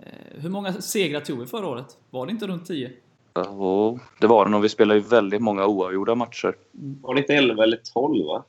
Eh, 0.03 0.41
hur 0.43 0.49
många 0.51 0.73
segrar 0.73 1.21
tog 1.21 1.39
vi 1.41 1.47
förra 1.47 1.67
året? 1.67 1.87
Var 2.11 2.27
det 2.27 2.33
inte 2.33 2.47
runt 2.47 2.67
10? 2.67 2.91
Ja, 3.35 3.99
det 4.21 4.27
var 4.27 4.45
det 4.45 4.51
nog. 4.51 4.63
Vi 4.63 4.69
spelade 4.69 5.01
ju 5.01 5.07
väldigt 5.07 5.43
många 5.43 5.67
oavgjorda 5.67 6.15
matcher. 6.15 6.55
Var 7.03 7.15
det 7.15 7.21
inte 7.21 7.35
11 7.35 7.63
eller 7.63 7.81
12, 7.93 8.27
va? 8.27 8.45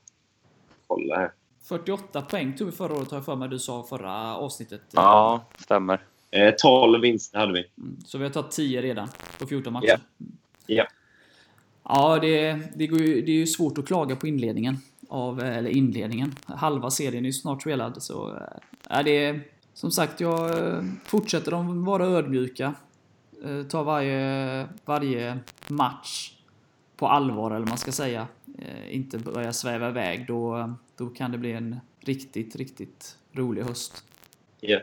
Kolla 0.87 1.15
här. 1.15 1.31
48 1.63 2.21
poäng 2.21 2.55
tog 2.57 2.67
vi 2.67 2.73
förra 2.73 2.93
året 2.93 3.11
har 3.11 3.17
jag 3.17 3.25
för 3.25 3.35
mig 3.35 3.49
du 3.49 3.59
sa 3.59 3.83
förra 3.83 4.35
avsnittet. 4.35 4.81
Ja, 4.91 5.43
stämmer. 5.59 6.01
Eh, 6.31 6.53
12 6.57 7.01
vinster 7.01 7.39
hade 7.39 7.53
vi. 7.53 7.65
Mm, 7.77 7.97
Så 8.05 8.17
vi 8.17 8.23
har 8.23 8.31
tagit 8.31 8.51
10 8.51 8.81
redan 8.81 9.07
på 9.39 9.47
14 9.47 9.73
matcher. 9.73 9.87
Ja. 9.87 9.97
Ja. 10.65 10.85
Ja, 11.83 12.19
det, 12.19 12.59
det, 12.75 12.87
går 12.87 12.99
ju, 12.99 13.21
det 13.21 13.31
är 13.31 13.35
ju 13.35 13.47
svårt 13.47 13.77
att 13.77 13.87
klaga 13.87 14.15
på 14.15 14.27
inledningen. 14.27 14.77
Av, 15.07 15.39
eller 15.39 15.69
inledningen. 15.69 16.35
Halva 16.45 16.91
serien 16.91 17.23
är 17.23 17.27
ju 17.27 17.33
snart 17.33 17.61
spelad. 17.61 18.03
Så, 18.03 18.35
eh, 18.35 18.41
ja, 18.89 19.03
det 19.03 19.25
är, 19.25 19.41
som 19.73 19.91
sagt, 19.91 20.21
jag 20.21 20.59
eh, 20.59 20.83
fortsätter 21.05 21.51
de 21.51 21.85
vara 21.85 22.05
ödmjuka. 22.05 22.73
Eh, 23.45 23.63
ta 23.63 23.83
varje, 23.83 24.67
varje 24.85 25.39
match 25.67 26.31
på 26.97 27.07
allvar, 27.07 27.51
eller 27.51 27.59
vad 27.59 27.69
man 27.69 27.77
ska 27.77 27.91
säga. 27.91 28.27
Inte 28.89 29.17
börja 29.17 29.53
sväva 29.53 29.89
iväg. 29.89 30.27
Då, 30.27 30.73
då 30.97 31.07
kan 31.07 31.31
det 31.31 31.37
bli 31.37 31.51
en 31.51 31.79
riktigt, 31.99 32.55
riktigt 32.55 33.17
rolig 33.31 33.63
höst. 33.63 34.03
Yeah. 34.61 34.81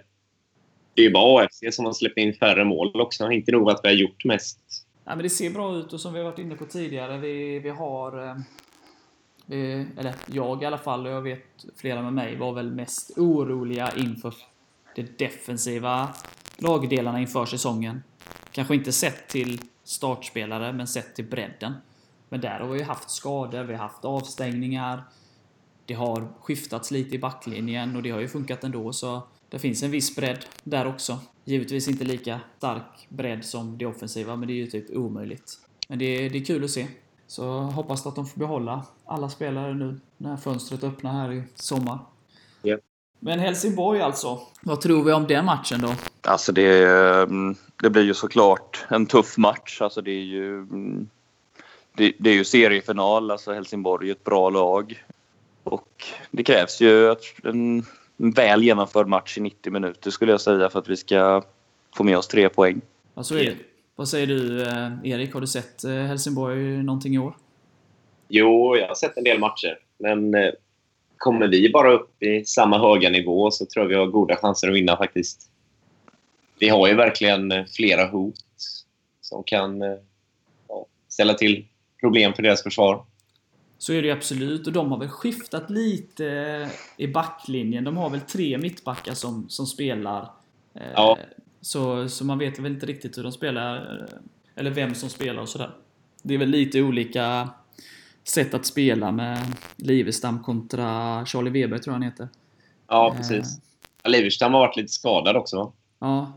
Det 0.94 1.02
är 1.02 1.06
ju 1.06 1.12
bara 1.12 1.44
AFC 1.44 1.60
som 1.70 1.84
har 1.84 1.92
släppt 1.92 2.18
in 2.18 2.34
färre 2.34 2.64
mål 2.64 3.00
också. 3.00 3.30
Inte 3.30 3.52
nog 3.52 3.70
att 3.70 3.80
vi 3.82 3.88
har 3.88 3.94
gjort 3.94 4.24
mest. 4.24 4.58
Ja, 5.04 5.14
men 5.16 5.22
det 5.22 5.30
ser 5.30 5.50
bra 5.50 5.74
ut 5.76 5.92
och 5.92 6.00
som 6.00 6.12
vi 6.12 6.18
har 6.18 6.26
varit 6.30 6.38
inne 6.38 6.54
på 6.56 6.66
tidigare, 6.66 7.18
vi, 7.18 7.58
vi 7.58 7.70
har... 7.70 8.28
eh, 8.28 8.36
Vi, 9.46 9.86
eller 9.96 10.14
jag 10.26 10.62
i 10.62 10.66
alla 10.66 10.78
fall, 10.78 11.06
och 11.06 11.12
jag 11.12 11.22
vet 11.22 11.64
flera 11.76 12.02
med 12.02 12.12
mig, 12.12 12.36
var 12.36 12.52
väl 12.52 12.70
mest 12.70 13.18
oroliga 13.18 13.92
inför 13.96 14.34
de 14.94 15.02
defensiva 15.02 16.08
lagdelarna 16.58 17.20
inför 17.20 17.46
säsongen. 17.46 18.02
Kanske 18.52 18.74
inte 18.74 18.92
sett 18.92 19.28
till 19.28 19.60
startspelare, 19.84 20.72
men 20.72 20.86
sett 20.86 21.14
till 21.14 21.24
bredden. 21.24 21.72
Men 22.28 22.40
där 22.40 22.60
har 22.60 22.68
vi 22.68 22.82
haft 22.82 23.10
skador, 23.10 23.64
vi 23.64 23.74
har 23.74 23.82
haft 23.82 24.04
avstängningar. 24.04 25.02
Det 25.86 25.94
har 25.94 26.28
skiftats 26.40 26.90
lite 26.90 27.14
i 27.14 27.18
backlinjen 27.18 27.96
och 27.96 28.02
det 28.02 28.10
har 28.10 28.20
ju 28.20 28.28
funkat 28.28 28.64
ändå, 28.64 28.92
så 28.92 29.22
det 29.50 29.58
finns 29.58 29.82
en 29.82 29.90
viss 29.90 30.16
bredd 30.16 30.44
där 30.64 30.86
också. 30.86 31.18
Givetvis 31.44 31.88
inte 31.88 32.04
lika 32.04 32.40
stark 32.58 33.06
bredd 33.08 33.44
som 33.44 33.78
det 33.78 33.86
offensiva, 33.86 34.36
men 34.36 34.48
det 34.48 34.54
är 34.54 34.56
ju 34.56 34.66
typ 34.66 34.90
omöjligt. 34.90 35.58
Men 35.88 35.98
det 35.98 36.04
är, 36.04 36.30
det 36.30 36.38
är 36.38 36.44
kul 36.44 36.64
att 36.64 36.70
se. 36.70 36.86
Så 37.26 37.44
hoppas 37.60 38.06
att 38.06 38.14
de 38.16 38.26
får 38.26 38.38
behålla 38.38 38.84
alla 39.04 39.28
spelare 39.28 39.74
nu 39.74 40.00
när 40.16 40.36
fönstret 40.36 40.84
öppnar 40.84 41.12
här 41.12 41.32
i 41.32 41.42
sommar. 41.54 41.98
Ja. 42.62 42.76
Men 43.18 43.38
Helsingborg 43.38 44.00
alltså. 44.00 44.40
Vad 44.62 44.80
tror 44.80 45.04
vi 45.04 45.12
om 45.12 45.26
den 45.26 45.44
matchen 45.44 45.80
då? 45.80 45.94
Alltså 46.22 46.52
det, 46.52 46.84
mm, 47.22 47.54
det 47.82 47.90
blir 47.90 48.02
ju 48.02 48.14
såklart 48.14 48.84
en 48.88 49.06
tuff 49.06 49.38
match. 49.38 49.80
Alltså 49.80 50.00
det 50.00 50.10
är 50.10 50.24
ju... 50.24 50.58
mm, 50.58 51.08
Det, 51.94 52.12
det 52.18 52.30
är 52.30 52.34
ju 52.34 52.44
seriefinal, 52.44 53.30
alltså 53.30 53.52
Helsingborg 53.52 54.08
är 54.08 54.12
ett 54.12 54.24
bra 54.24 54.50
lag. 54.50 55.04
Och 55.64 56.04
det 56.30 56.44
krävs 56.44 56.80
ju 56.80 57.16
en 57.44 57.84
väl 58.20 58.62
genomförd 58.62 59.08
match 59.08 59.38
i 59.38 59.40
90 59.40 59.72
minuter 59.72 60.10
skulle 60.10 60.32
jag 60.32 60.40
säga 60.40 60.70
för 60.70 60.78
att 60.78 60.88
vi 60.88 60.96
ska 60.96 61.42
få 61.96 62.04
med 62.04 62.18
oss 62.18 62.28
tre 62.28 62.48
poäng. 62.48 62.80
Ja, 63.14 63.22
så 63.22 63.36
är 63.36 63.44
det. 63.44 63.56
Vad 63.96 64.08
säger 64.08 64.26
du 64.26 64.62
eh, 64.62 64.90
Erik? 65.04 65.34
Har 65.34 65.40
du 65.40 65.46
sett 65.46 65.84
eh, 65.84 65.92
Helsingborg 65.92 66.82
någonting 66.82 67.14
i 67.14 67.18
år? 67.18 67.36
Jo, 68.28 68.76
jag 68.76 68.88
har 68.88 68.94
sett 68.94 69.16
en 69.16 69.24
del 69.24 69.38
matcher. 69.38 69.78
Men 69.98 70.34
eh, 70.34 70.50
kommer 71.16 71.48
vi 71.48 71.70
bara 71.70 71.92
upp 71.92 72.22
i 72.22 72.44
samma 72.44 72.78
höga 72.78 73.10
nivå 73.10 73.50
så 73.50 73.66
tror 73.66 73.84
jag 73.84 73.88
vi 73.88 73.94
har 73.94 74.06
goda 74.06 74.36
chanser 74.36 74.68
att 74.68 74.74
vinna 74.74 74.96
faktiskt. 74.96 75.50
Vi 76.58 76.68
har 76.68 76.88
ju 76.88 76.94
verkligen 76.94 77.66
flera 77.66 78.06
hot 78.06 78.34
som 79.20 79.42
kan 79.42 79.80
ja, 80.68 80.86
ställa 81.08 81.34
till 81.34 81.66
problem 82.00 82.32
för 82.32 82.42
deras 82.42 82.62
försvar. 82.62 83.04
Så 83.82 83.92
är 83.92 84.02
det 84.02 84.08
ju 84.08 84.14
absolut. 84.14 84.66
Och 84.66 84.72
de 84.72 84.90
har 84.92 84.98
väl 84.98 85.08
skiftat 85.08 85.70
lite 85.70 86.24
i 86.96 87.06
backlinjen. 87.06 87.84
De 87.84 87.96
har 87.96 88.10
väl 88.10 88.20
tre 88.20 88.58
mittbackar 88.58 89.14
som, 89.14 89.48
som 89.48 89.66
spelar. 89.66 90.30
Eh, 90.74 90.82
Ja. 90.94 91.18
Så, 91.60 92.08
så 92.08 92.24
man 92.24 92.38
vet 92.38 92.58
väl 92.58 92.72
inte 92.72 92.86
riktigt 92.86 93.18
hur 93.18 93.22
de 93.22 93.32
spelar. 93.32 93.76
eh, 94.00 94.18
Eller 94.54 94.70
vem 94.70 94.94
som 94.94 95.08
spelar 95.08 95.42
och 95.42 95.48
sådär. 95.48 95.70
Det 96.22 96.34
är 96.34 96.38
väl 96.38 96.48
lite 96.48 96.82
olika 96.82 97.48
sätt 98.24 98.54
att 98.54 98.66
spela 98.66 99.12
med 99.12 99.38
Livestam 99.76 100.42
kontra 100.42 101.26
Charlie 101.26 101.50
Weber 101.50 101.78
tror 101.78 101.92
jag 101.92 102.00
han 102.00 102.02
heter. 102.10 102.28
Ja, 102.88 103.14
precis. 103.16 103.58
Ja, 104.02 104.10
Liverstam 104.10 104.52
har 104.54 104.60
varit 104.60 104.76
lite 104.76 104.92
skadad 104.92 105.36
också. 105.36 105.56
va? 105.56 105.72
Ja. 105.98 106.32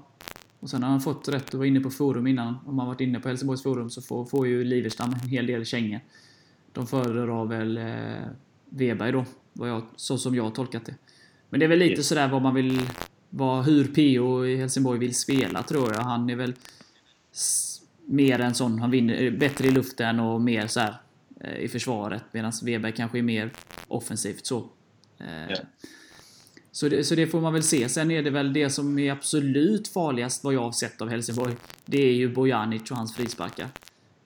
Och 0.60 0.70
sen 0.70 0.84
har 0.84 0.90
han 0.90 1.02
fått 1.02 1.28
rätt 1.30 1.48
att 1.48 1.54
vara 1.54 1.68
inne 1.68 1.80
på 1.80 1.90
forum 1.90 2.28
innan. 2.28 2.58
Om 2.66 2.76
man 2.76 2.88
varit 2.88 3.02
inne 3.02 3.20
på 3.20 3.28
Helsingborgs 3.30 3.64
forum 3.64 3.90
så 3.90 4.02
får, 4.02 4.26
får 4.26 4.48
ju 4.48 4.64
Liverstam 4.64 5.14
en 5.24 5.30
hel 5.30 5.48
del 5.48 5.66
kängor. 5.66 6.00
De 6.74 6.88
föredrar 6.88 7.46
väl 7.46 7.78
eh, 7.78 8.28
Weberg 8.70 9.12
då, 9.12 9.26
vad 9.54 9.70
jag, 9.70 9.84
så 9.96 10.18
som 10.18 10.36
jag 10.36 10.44
har 10.44 10.52
tolkat 10.52 10.86
det. 10.86 10.96
Men 11.50 11.60
det 11.60 11.66
är 11.66 11.70
väl 11.70 11.80
lite 11.80 11.94
Yes. 11.94 12.08
sådär 12.08 12.28
vad 12.28 12.42
man 12.42 12.54
vill... 12.56 12.82
Vad, 13.30 13.66
hur 13.66 13.86
PO 13.86 14.46
i 14.46 14.58
Helsingborg 14.58 15.00
vill 15.00 15.16
spela 15.16 15.64
tror 15.64 15.94
jag. 15.94 16.02
Han 16.02 16.30
är 16.30 16.36
väl 16.36 16.54
mer 18.06 18.40
en 18.40 18.56
sån, 18.56 18.80
han 18.80 18.92
vinner 18.92 19.14
är 19.14 19.32
bättre 19.32 19.68
i 19.68 19.72
luften 19.72 20.20
och 20.20 20.42
mer 20.42 20.68
så 20.68 20.80
här 20.80 20.96
eh, 21.42 21.58
i 21.58 21.68
försvaret. 21.68 22.24
Medan 22.32 22.52
Weberg 22.64 22.92
kanske 22.92 23.18
är 23.18 23.22
mer 23.22 23.52
offensivt 23.88 24.46
så. 24.46 24.58
Eh, 25.18 25.50
Ja. 25.50 25.56
så, 26.72 26.90
det, 26.90 27.04
så 27.04 27.16
det 27.16 27.28
får 27.28 27.42
man 27.42 27.54
väl 27.54 27.64
se. 27.64 27.90
Sen 27.90 28.12
är 28.12 28.24
det 28.24 28.30
väl 28.30 28.54
det 28.54 28.70
som 28.70 29.00
är 29.00 29.12
absolut 29.12 29.88
farligast 29.88 30.44
vad 30.44 30.54
jag 30.54 30.62
har 30.62 30.72
sett 30.72 31.02
av 31.02 31.10
Helsingborg. 31.10 31.54
Det 31.86 32.02
är 32.02 32.14
ju 32.14 32.34
Bojanic 32.34 32.92
och 32.92 32.98
hans 32.98 33.16
frisparkar. 33.16 33.68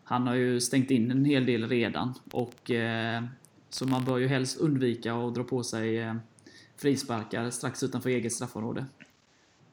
Han 0.10 0.28
har 0.28 0.36
ju 0.36 0.60
stängt 0.62 0.92
in 0.92 1.12
en 1.12 1.26
hel 1.26 1.46
del 1.46 1.70
redan. 1.70 2.14
Och, 2.32 2.72
eh, 2.72 3.24
så 3.70 3.88
man 3.88 4.06
bör 4.06 4.18
ju 4.18 4.28
helst 4.28 4.58
undvika 4.58 5.14
att 5.16 5.36
dra 5.36 5.44
på 5.44 5.64
sig 5.64 5.98
eh, 6.00 6.16
frisparkar 6.78 7.50
strax 7.50 7.84
utanför 7.84 8.10
eget 8.10 8.34
straffområde. 8.34 8.86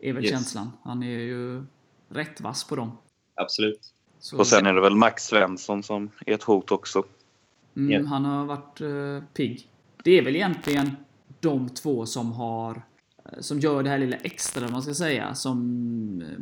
Är 0.01 0.13
väl 0.13 0.23
Yes. 0.25 0.33
känslan. 0.33 0.71
Han 0.83 1.03
är 1.03 1.19
ju 1.19 1.65
rätt 2.09 2.41
vass 2.41 2.65
på 2.65 2.77
dem. 2.77 2.93
Absolut. 3.35 3.81
Så, 4.19 4.39
Och 4.39 4.47
sen 4.47 4.67
är 4.67 4.75
det 4.75 4.81
väl 4.81 4.95
Max 4.97 5.25
Svensson 5.27 5.83
som 5.83 6.11
är 6.27 6.33
ett 6.35 6.43
hot 6.43 6.71
också. 6.73 7.05
mm, 7.77 7.91
Ja. 7.93 8.09
Han 8.09 8.25
har 8.25 8.45
varit 8.47 8.81
eh, 8.81 9.29
pigg. 9.35 9.69
Det 10.05 10.19
är 10.19 10.23
väl 10.23 10.37
egentligen 10.37 10.91
de 11.41 11.69
två 11.69 12.07
som 12.07 12.33
har 12.33 12.83
eh, 13.25 13.41
som 13.41 13.61
gör 13.61 13.83
det 13.83 13.91
här 13.91 13.99
lilla 13.99 14.17
extra, 14.17 14.69
man 14.69 14.83
ska 14.83 14.95
säga. 14.95 15.35
Som, 15.35 16.23
eh, 16.23 16.39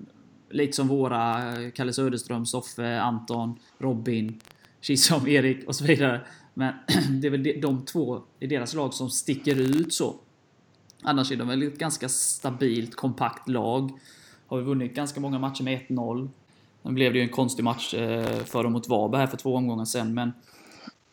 lite 0.53 0.73
som 0.73 0.89
våra 0.89 1.53
eh, 1.63 1.71
Kalle 1.71 1.93
Söderström, 1.93 2.47
Soffe, 2.47 3.01
Anton, 3.01 3.59
Robin, 3.79 4.41
Kissom, 4.81 5.29
Erik 5.29 5.67
och 5.67 5.77
så 5.77 5.85
vidare. 5.85 6.21
Men 6.55 6.75
det 7.21 7.27
är 7.27 7.31
väl 7.31 7.61
de, 7.61 7.85
två 7.85 8.23
i 8.41 8.47
deras 8.47 8.75
lag 8.75 8.95
som 8.95 9.11
sticker 9.11 9.61
ut 9.61 9.95
så. 9.95 10.15
Annars 11.03 11.33
är 11.33 11.37
de 11.37 11.49
väl 11.49 11.63
ett 11.63 11.79
ganska 11.79 12.09
stabilt, 12.09 12.95
kompakt 12.95 13.49
lag. 13.49 13.91
Har 14.47 14.59
vi 14.59 14.65
vunnit 14.65 14.95
ganska 14.95 15.21
många 15.21 15.39
matcher 15.39 15.63
med 15.65 15.81
1-0. 15.89 16.29
Nu 16.83 16.93
blev 16.93 17.13
det 17.13 17.19
ju 17.19 17.23
en 17.23 17.31
konstig 17.31 17.63
match 17.63 17.95
eh, 17.95 18.45
för 18.45 18.63
dem 18.63 18.73
mot 18.73 18.89
Varberg 18.89 19.21
här 19.21 19.27
för 19.27 19.37
två 19.37 19.57
omgångar 19.57 19.85
sen, 19.85 20.15
men 20.15 20.33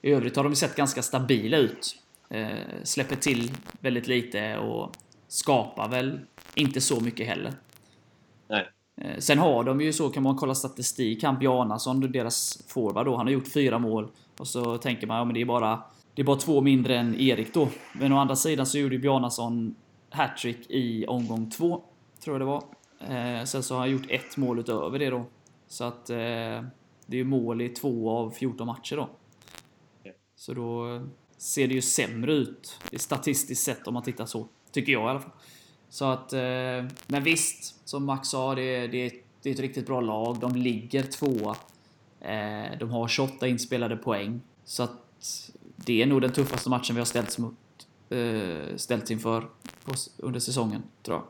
i 0.02 0.12
övrigt 0.12 0.36
har 0.36 0.44
de 0.44 0.52
ju 0.52 0.56
sett 0.56 0.76
ganska 0.76 1.02
stabila 1.02 1.58
ut. 1.58 1.96
Eh, 2.30 2.48
släpper 2.84 3.16
till 3.16 3.52
väldigt 3.80 4.08
lite 4.08 4.58
och 4.58 4.92
skapar 5.28 5.90
väl 5.90 6.20
inte 6.56 6.82
så 6.82 7.00
mycket 7.00 7.28
heller. 7.28 7.54
Eh, 9.02 9.18
Sen 9.20 9.40
har 9.40 9.64
de 9.64 9.82
ju 9.82 9.94
så, 9.94 10.10
kan 10.10 10.24
man 10.24 10.36
kolla 10.36 10.56
statistik, 10.56 11.24
han 11.24 11.40
Bjarnason, 11.40 12.12
deras 12.12 12.64
forward 12.68 13.06
då, 13.06 13.16
han 13.16 13.26
har 13.26 13.34
gjort 13.34 13.48
fyra 13.48 13.80
mål. 13.80 14.08
Och 14.38 14.48
så 14.48 14.78
tänker 14.78 15.08
man, 15.08 15.18
ja 15.18 15.26
men 15.26 15.34
det 15.34 15.42
är 15.42 15.46
bara, 15.46 15.84
det 16.14 16.22
är 16.22 16.26
bara 16.26 16.38
två 16.38 16.62
mindre 16.62 16.98
än 16.98 17.16
Erik 17.16 17.54
då. 17.54 17.68
Men 17.94 18.14
å 18.14 18.18
andra 18.18 18.36
sidan 18.36 18.66
så 18.66 18.78
gjorde 18.78 18.96
ju 18.96 19.02
Bjarnason 19.02 19.76
hattrick 20.10 20.70
i 20.70 21.06
omgång 21.08 21.50
två, 21.50 21.82
tror 22.24 22.34
jag 22.34 22.42
det 22.42 22.46
var. 22.46 22.64
Eh, 23.00 23.46
sen 23.46 23.64
så 23.64 23.74
har 23.74 23.80
han 23.80 23.92
gjort 23.92 24.10
ett 24.10 24.38
mål 24.38 24.60
utöver 24.60 25.00
det 25.00 25.10
då. 25.10 25.26
Så 25.68 25.84
att 25.84 26.10
eh, 26.10 26.16
det 27.06 27.16
är 27.16 27.18
ju 27.18 27.24
mål 27.24 27.62
i 27.62 27.70
två 27.70 28.10
av 28.10 28.32
14 28.32 28.68
matcher 28.68 28.96
då. 28.96 29.10
Så 30.36 30.54
då 30.54 31.02
ser 31.38 31.68
det 31.68 31.74
ju 31.74 31.82
sämre 31.82 32.34
ut 32.34 32.80
statistiskt 32.94 33.64
sett 33.64 33.88
om 33.88 33.94
man 33.94 34.04
tittar 34.04 34.26
så. 34.26 34.48
Tycker 34.72 34.92
jag 34.92 35.02
i 35.02 35.10
alla 35.10 35.20
fall. 35.20 35.32
Så 35.90 36.06
att, 36.06 36.34
eh, 36.34 36.86
men 37.08 37.24
visst, 37.24 37.88
som 37.90 38.06
Max 38.06 38.28
sa, 38.28 38.56
det, 38.56 38.88
det, 38.88 39.14
det 39.42 39.50
är 39.50 39.54
ett 39.54 39.60
riktigt 39.60 39.86
bra 39.88 40.02
lag. 40.02 40.40
De 40.40 40.56
ligger 40.56 41.04
tvåa. 41.04 41.56
Eh, 42.22 42.78
de 42.80 42.90
har 42.90 43.08
28 43.08 43.48
inspelade 43.48 43.98
poäng. 43.98 44.42
Så 44.66 44.84
att 44.84 45.52
det 45.76 46.02
är 46.02 46.06
nog 46.06 46.22
den 46.22 46.32
tuffaste 46.32 46.70
matchen 46.70 46.96
vi 46.96 47.00
har 47.00 47.06
ställts, 47.06 47.38
mot, 47.38 47.56
eh, 48.10 48.76
ställts 48.76 49.12
inför 49.12 49.42
på, 49.84 49.94
under 50.18 50.40
säsongen, 50.40 50.84
tror 51.04 51.18
jag. 51.18 51.26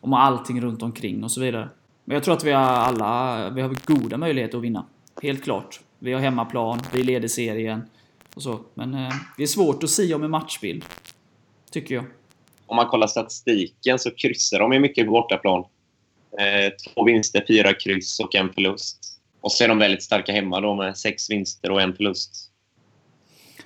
Och 0.00 0.08
med 0.08 0.20
allting 0.20 0.60
runt 0.60 0.82
omkring 0.82 1.24
och 1.24 1.30
så 1.30 1.40
vidare. 1.40 1.68
Men 2.04 2.14
jag 2.14 2.24
tror 2.24 2.34
att 2.34 2.44
vi 2.44 2.52
har 2.52 2.62
alla 2.62 3.50
vi 3.50 3.60
har 3.60 3.76
goda 3.84 4.16
möjligheter 4.16 4.58
att 4.58 4.64
vinna. 4.64 4.86
Helt 5.22 5.44
klart. 5.44 5.80
Vi 5.98 6.12
har 6.12 6.20
hemmaplan, 6.20 6.80
vi 6.92 7.02
leder 7.02 7.28
serien. 7.28 7.82
Och 8.34 8.40
och 8.40 8.42
så. 8.42 8.60
Men 8.74 8.94
eh, 8.94 9.12
det 9.36 9.42
är 9.42 9.46
svårt 9.46 9.82
att 9.82 9.90
säga 9.90 10.16
om 10.16 10.22
en 10.22 10.30
matchbild. 10.30 10.84
Tycker 11.70 11.94
jag. 11.94 12.04
Om 12.70 12.76
man 12.76 12.86
kollar 12.86 13.06
statistiken 13.06 13.98
så 13.98 14.10
kryssar 14.10 14.58
de 14.58 14.72
ju 14.72 14.80
mycket 14.80 15.06
på 15.06 15.12
bortaplan. 15.12 15.64
Eh, 16.38 16.72
två 16.72 17.04
vinster, 17.04 17.44
fyra 17.48 17.74
kryss 17.74 18.20
och 18.20 18.34
en 18.34 18.52
förlust. 18.52 18.98
Och 19.40 19.52
så 19.52 19.64
är 19.64 19.68
de 19.68 19.78
väldigt 19.78 20.02
starka 20.02 20.32
hemma 20.32 20.60
då 20.60 20.74
med 20.74 20.98
sex 20.98 21.30
vinster 21.30 21.70
och 21.70 21.82
en 21.82 21.94
förlust. 21.94 22.50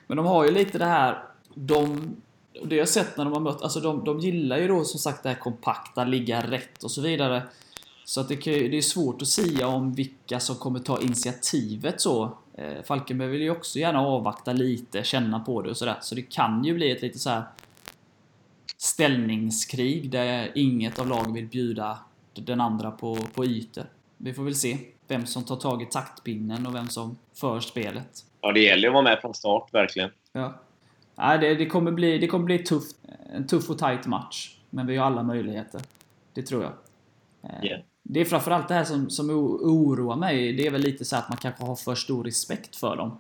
Men 0.07 0.17
de 0.17 0.27
har 0.27 0.45
ju 0.45 0.51
lite 0.51 0.79
det 0.79 0.85
här... 0.85 1.23
De, 1.55 2.17
det 2.65 2.77
jag 2.77 2.83
har 2.83 2.87
sett 2.87 3.17
när 3.17 3.25
de 3.25 3.33
har 3.33 3.41
mött... 3.41 3.63
Alltså 3.63 3.81
de, 3.81 4.05
de 4.05 4.21
gillar 4.21 4.59
ju 4.59 4.69
då 4.69 4.85
som 4.85 5.01
sagt 5.01 5.23
det 5.23 5.29
här 5.29 5.37
kompakta, 5.37 6.05
ligga 6.05 6.51
rätt 6.51 6.85
och 6.85 6.91
så 6.91 7.01
vidare. 7.01 7.43
Så 8.05 8.21
att 8.21 8.29
det, 8.29 8.37
kan, 8.37 8.53
det 8.53 8.77
är 8.77 8.83
svårt 8.83 9.23
att 9.23 9.29
säga 9.29 9.67
om 9.67 9.95
vilka 9.95 10.41
som 10.41 10.57
kommer 10.57 10.79
ta 10.79 11.01
initiativet 11.01 12.01
så. 12.01 12.39
Eh, 12.59 12.83
Falkenberg 12.85 13.29
vill 13.29 13.43
ju 13.43 13.51
också 13.51 13.79
gärna 13.79 14.01
avvakta 14.01 14.53
lite, 14.53 15.05
känna 15.05 15.41
på 15.41 15.63
det 15.63 15.71
och 15.71 15.77
sådär. 15.77 15.97
Så 16.01 16.15
det 16.15 16.23
kan 16.23 16.65
ju 16.65 16.75
bli 16.75 16.91
ett 16.91 17.03
lite 17.03 17.19
så 17.19 17.31
här 17.31 17.43
ställningskrig 18.85 20.11
där 20.11 20.53
inget 20.55 20.99
av 20.99 21.09
lagen 21.09 21.33
vill 21.33 21.47
bjuda 21.47 21.99
den 22.35 22.61
andra 22.61 22.91
på, 22.91 23.17
på 23.35 23.45
ytor. 23.45 23.85
Vi 24.17 24.35
får 24.35 24.43
väl 24.43 24.55
se 24.55 24.79
vem 25.09 25.27
som 25.27 25.45
tar 25.45 25.57
tag 25.57 25.83
i 25.83 25.87
taktpinnen 25.87 26.67
och 26.67 26.75
vem 26.75 26.89
som 26.89 27.19
för 27.35 27.61
spelet. 27.61 28.25
Ja, 28.41 28.53
det 28.53 28.61
gäller 28.61 28.89
att 28.89 28.95
vara 28.95 29.05
med 29.05 29.19
från 29.21 29.35
start, 29.35 29.75
verkligen. 29.75 30.11
Ja. 30.33 30.55
Nej, 31.15 31.39
det, 31.39 31.55
det 31.55 31.67
kommer 31.67 31.93
bli, 31.93 32.19
det 32.19 32.27
kommer 32.27 32.45
bli 32.45 32.59
tufft, 32.59 32.97
en 33.33 33.47
tuff 33.47 33.71
och 33.71 33.79
tight 33.79 34.07
match. 34.07 34.57
Men 34.71 34.87
vi 34.87 34.97
har 34.97 35.07
alla 35.07 35.23
möjligheter. 35.23 35.81
Det 36.35 36.43
tror 36.43 36.63
jag. 36.63 36.73
Yeah. 37.65 37.81
Det 38.03 38.21
är 38.21 38.25
framförallt 38.25 38.69
det 38.69 38.75
här 38.75 38.85
som, 38.85 39.11
som 39.11 39.31
oroar 39.31 40.17
mig. 40.17 40.53
Det 40.53 40.67
är 40.67 40.71
väl 40.71 40.81
lite 40.81 41.05
så 41.05 41.17
att 41.17 41.29
man 41.29 41.39
kanske 41.39 41.65
har 41.65 41.77
för 41.77 41.95
stor 41.95 42.25
respekt 42.25 42.77
för 42.77 42.97
dem. 42.97 43.19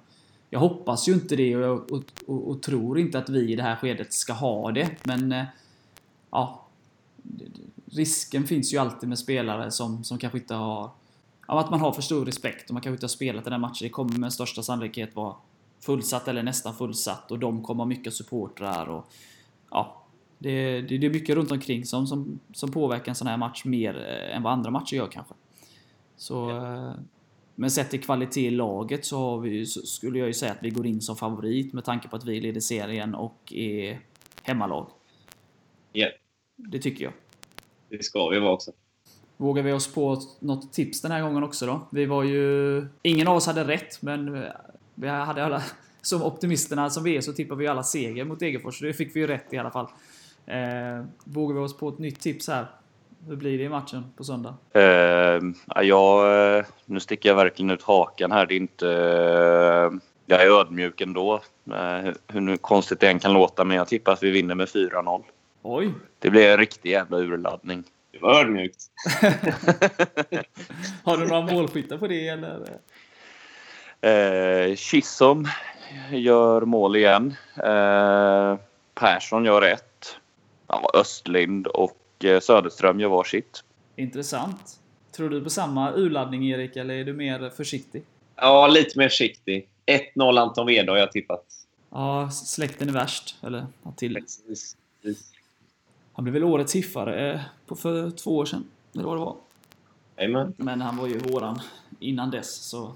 Jag 0.55 0.61
hoppas 0.61 1.09
ju 1.09 1.13
inte 1.13 1.37
det 1.37 1.57
och, 1.57 1.91
och, 1.91 2.03
och, 2.27 2.51
och 2.51 2.63
tror 2.63 2.99
inte 2.99 3.19
att 3.19 3.29
vi 3.29 3.53
i 3.53 3.57
det 3.57 3.63
här 3.63 3.77
skedet 3.77 4.13
ska 4.13 4.33
ha 4.33 4.73
det. 4.73 4.91
Men 5.05 5.33
eh, 5.33 5.45
ja, 6.31 6.67
risken 7.87 8.45
finns 8.47 8.75
ju 8.75 8.79
alltid 8.79 9.09
med 9.09 9.19
spelare 9.19 9.71
som, 9.71 10.05
som 10.05 10.19
kanske 10.19 10.39
inte 10.39 10.55
har... 10.55 10.91
Ja, 11.49 11.61
att 11.61 11.71
man 11.71 11.81
har 11.81 11.93
för 11.93 12.03
stor 12.03 12.25
respekt 12.25 12.71
och 12.71 12.75
man 12.75 12.83
kanske 12.83 12.95
inte 12.97 13.05
har 13.05 13.09
spelat 13.09 13.45
den 13.45 13.53
här 13.53 13.61
matchen. 13.61 13.87
Det 13.87 13.89
kommer 13.89 14.19
med 14.19 14.33
största 14.33 14.63
sannolikhet 14.63 15.17
vara 15.17 15.35
fullsatt 15.81 16.29
eller 16.29 16.43
nästan 16.43 16.75
fullsatt 16.75 17.31
och 17.31 17.39
de 17.39 17.63
kommer 17.63 17.85
ha 17.85 17.89
mycket 17.89 18.15
supportrar 18.15 18.87
och... 18.87 19.13
Ja, 19.71 20.03
det, 20.39 20.81
det, 20.81 20.99
det 20.99 21.07
är 21.07 21.11
mycket 21.11 21.37
runt 21.37 21.53
omkring 21.53 21.85
som, 21.85 22.07
som, 22.07 22.39
som 22.53 22.73
påverkar 22.73 23.09
en 23.09 23.17
sån 23.17 23.27
här 23.27 23.37
match 23.37 23.65
mer 23.65 23.95
än 24.33 24.43
vad 24.43 24.53
andra 24.53 24.71
matcher 24.71 24.97
gör 24.97 25.09
kanske. 25.09 25.35
Så... 26.17 26.51
Ja. 26.51 26.95
Men 27.55 27.71
sett 27.71 27.91
till 27.91 28.03
kvalitet 28.03 28.47
i 28.47 28.51
laget 28.51 29.05
så, 29.05 29.19
har 29.19 29.39
vi, 29.39 29.67
så 29.67 29.81
skulle 29.81 30.19
jag 30.19 30.29
ju 30.29 30.35
säga 30.35 30.53
att 30.53 30.63
vi 30.63 30.71
går 30.71 30.87
in 30.87 31.01
som 31.01 31.17
favorit 31.17 31.73
med 31.73 31.85
tanke 31.85 32.09
på 32.09 32.17
att 32.17 32.25
vi 32.25 32.41
leder 32.41 32.61
serien 32.61 33.15
och 33.15 33.53
är 33.53 34.01
hemmalag. 34.43 34.91
Ja. 35.93 36.01
Yeah. 36.01 36.13
Det 36.57 36.79
tycker 36.79 37.05
jag. 37.05 37.13
Det 37.89 38.05
ska 38.05 38.29
vi 38.29 38.39
vara 38.39 38.53
också. 38.53 38.73
Vågar 39.37 39.63
vi 39.63 39.73
oss 39.73 39.95
på 39.95 40.23
något 40.41 40.73
tips 40.73 41.01
den 41.01 41.11
här 41.11 41.23
gången 41.23 41.43
också 41.43 41.67
då? 41.67 41.89
Vi 41.91 42.07
var 42.07 42.23
ju... 42.23 42.87
Ingen 43.03 43.29
av 43.29 43.37
oss 43.37 43.47
hade 43.47 43.65
rätt, 43.65 44.03
men 44.03 44.45
vi 44.95 45.09
hade 45.09 45.45
alla... 45.45 45.63
Som 46.03 46.23
optimisterna 46.23 46.91
som 46.91 47.05
vi 47.05 47.17
är 47.17 47.21
så 47.21 47.33
tippar 47.33 47.57
vi 47.57 47.67
alla 47.67 47.83
seger 47.83 48.25
mot 48.25 48.41
Degerfors. 48.41 48.81
Det 48.81 48.93
fick 48.93 49.17
vi 49.17 49.21
ju 49.21 49.27
rätt 49.27 49.53
i 49.53 49.59
alla 49.59 49.71
fall. 49.71 49.87
Eh, 50.47 51.05
vågar 51.25 51.55
vi 51.55 51.61
oss 51.61 51.77
på 51.77 51.89
ett 51.89 51.99
nytt 51.99 52.21
tips 52.21 52.49
här? 52.49 52.67
Hur 53.27 53.37
blir 53.37 53.59
det 53.59 53.65
i 53.65 53.69
matchen 53.69 54.05
på 54.17 54.25
söndag? 54.25 54.55
Uh, 54.77 55.53
ja, 55.83 56.23
nu 56.85 57.01
sticker 57.01 57.29
jag 57.29 57.37
verkligen 57.37 57.71
ut 57.71 57.83
hakan 57.83 58.33
här. 58.33 58.47
Det 58.47 58.55
är 58.55 58.57
inte... 58.57 58.87
Uh, 58.87 60.01
jag 60.27 60.43
är 60.43 60.61
ödmjuk 60.61 61.01
ändå. 61.01 61.35
Uh, 61.71 62.13
hur 62.29 62.57
konstigt 62.57 63.01
det 63.01 63.09
än 63.09 63.19
kan 63.19 63.33
låta, 63.33 63.65
men 63.65 63.77
jag 63.77 63.89
tippar 63.89 64.13
att 64.13 64.23
vi 64.23 64.31
vinner 64.31 64.55
med 64.55 64.69
4-0. 64.69 65.23
Oj! 65.63 65.93
Det 66.19 66.31
blir 66.31 66.51
en 66.51 66.59
riktig 66.59 66.91
jävla 66.91 67.19
urladdning. 67.19 67.85
Det 68.13 68.19
var 68.19 68.41
ödmjukt. 68.41 68.85
Har 71.05 71.17
du 71.17 71.27
några 71.27 71.41
målskyttar 71.41 71.99
på 71.99 72.07
det 72.07 72.29
eller? 72.29 72.59
Uh, 74.07 74.75
Chisholm 74.77 75.49
gör 76.11 76.61
mål 76.61 76.97
igen. 76.97 77.35
Uh, 77.67 78.57
Persson 78.95 79.45
gör 79.45 79.63
ett. 79.63 80.21
Ja, 80.67 80.91
Östlind 80.95 81.67
och 81.67 81.97
Söderström 82.43 83.01
gör 83.01 83.09
varsitt. 83.09 83.65
Intressant. 83.97 84.81
Tror 85.13 85.31
du 85.31 85.45
på 85.45 85.51
samma 85.51 85.93
urladdning 85.93 86.51
Erik, 86.51 86.77
eller 86.77 86.95
är 86.95 87.05
du 87.05 87.13
mer 87.13 87.51
försiktig? 87.51 88.03
Ja, 88.37 88.67
lite 88.67 88.99
mer 88.99 89.09
försiktig. 89.09 89.69
1-0 89.87 90.41
Anton 90.41 90.67
Wede 90.67 90.93
har 90.93 90.99
jag 90.99 91.13
tippat. 91.13 91.45
Ja, 91.91 92.31
släkten 92.31 92.89
är 92.89 92.93
värst. 92.93 93.37
Eller. 93.43 93.67
Precis. 93.99 94.77
Precis. 95.03 95.33
Han 96.13 96.25
blev 96.25 96.35
väl 96.35 96.45
årets 96.45 96.75
hiffare 96.75 97.45
för 97.67 98.11
två 98.11 98.37
år 98.37 98.45
sedan. 98.45 98.65
Eller 98.95 99.05
vad 99.05 99.17
det 99.17 99.21
var. 99.21 99.37
Amen. 100.17 100.55
Men 100.57 100.81
han 100.81 100.97
var 100.97 101.07
ju 101.07 101.19
våran 101.19 101.61
innan 102.01 102.31
dess, 102.31 102.55
så... 102.55 102.95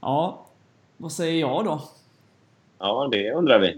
Ja, 0.00 0.46
vad 0.96 1.12
säger 1.12 1.40
jag 1.40 1.64
då? 1.64 1.88
Ja, 2.78 3.08
det 3.12 3.32
undrar 3.32 3.58
vi. 3.58 3.76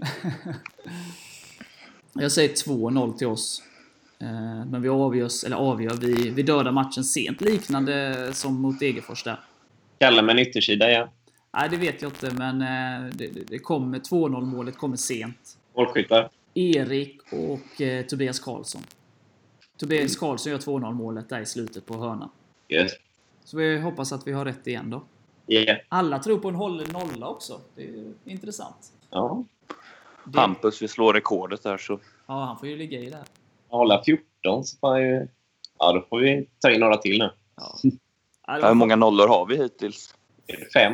jag 2.13 2.31
säger 2.31 2.49
2-0 2.49 3.17
till 3.17 3.27
oss. 3.27 3.63
Men 4.65 4.81
vi 4.81 4.89
avgörs, 4.89 5.43
eller 5.43 5.55
avgör, 5.55 5.93
vi, 6.01 6.29
vi 6.29 6.43
dödar 6.43 6.71
matchen 6.71 7.03
sent. 7.03 7.41
Liknande 7.41 8.29
som 8.33 8.61
mot 8.61 8.79
Degerfors 8.79 9.23
där. 9.23 9.39
Kalla 9.99 10.21
med 10.21 10.33
en 10.33 10.39
yttersida, 10.39 10.91
ja. 10.91 11.09
Nej, 11.53 11.69
det 11.69 11.77
vet 11.77 12.01
jag 12.01 12.09
inte, 12.09 12.33
men 12.33 12.59
det, 13.17 13.27
det 13.47 13.59
kommer 13.59 13.99
2-0 13.99 14.41
målet 14.41 14.77
kommer 14.77 14.97
sent. 14.97 15.57
Målskyttar? 15.75 16.29
Erik 16.53 17.21
och 17.31 17.81
eh, 17.81 18.05
Tobias 18.05 18.39
Karlsson. 18.39 18.81
Tobias 19.77 20.15
Karlsson 20.15 20.51
gör 20.51 20.59
2-0 20.59 20.93
målet 20.93 21.29
där 21.29 21.41
i 21.41 21.45
slutet 21.45 21.85
på 21.85 21.97
hörnan. 21.97 22.29
Yes. 22.69 22.91
Så 23.43 23.57
vi 23.57 23.79
hoppas 23.79 24.11
att 24.11 24.27
vi 24.27 24.31
har 24.31 24.45
rätt 24.45 24.67
igen 24.67 24.89
då. 24.89 25.03
Yeah. 25.47 25.77
Alla 25.89 26.19
tror 26.19 26.39
på 26.39 26.49
en 26.49 26.55
hållen 26.55 26.87
nolla 26.91 27.27
också. 27.27 27.61
Det 27.75 27.83
är 27.83 28.13
intressant. 28.25 28.93
Ja. 29.09 29.43
Det... 30.25 30.39
Hampus 30.39 30.81
vill 30.81 30.89
slå 30.89 31.13
rekordet 31.13 31.63
där 31.63 31.77
så... 31.77 31.99
Ja, 32.25 32.45
han 32.45 32.59
får 32.59 32.67
ju 32.67 32.77
ligga 32.77 32.99
i 32.99 33.09
där. 33.09 33.23
Hålla 33.73 34.03
14 34.03 34.63
så 34.63 34.77
får 34.77 34.99
ju... 34.99 35.27
Ja, 35.79 35.93
då 35.93 36.05
får 36.09 36.19
vi 36.19 36.49
ta 36.59 36.71
in 36.71 36.79
några 36.79 36.97
till 36.97 37.19
nu. 37.19 37.31
Ja. 38.47 38.67
Hur 38.67 38.73
många 38.73 38.95
nollor 38.95 39.27
har 39.27 39.45
vi 39.45 39.57
hittills? 39.57 40.15
Fem. 40.73 40.93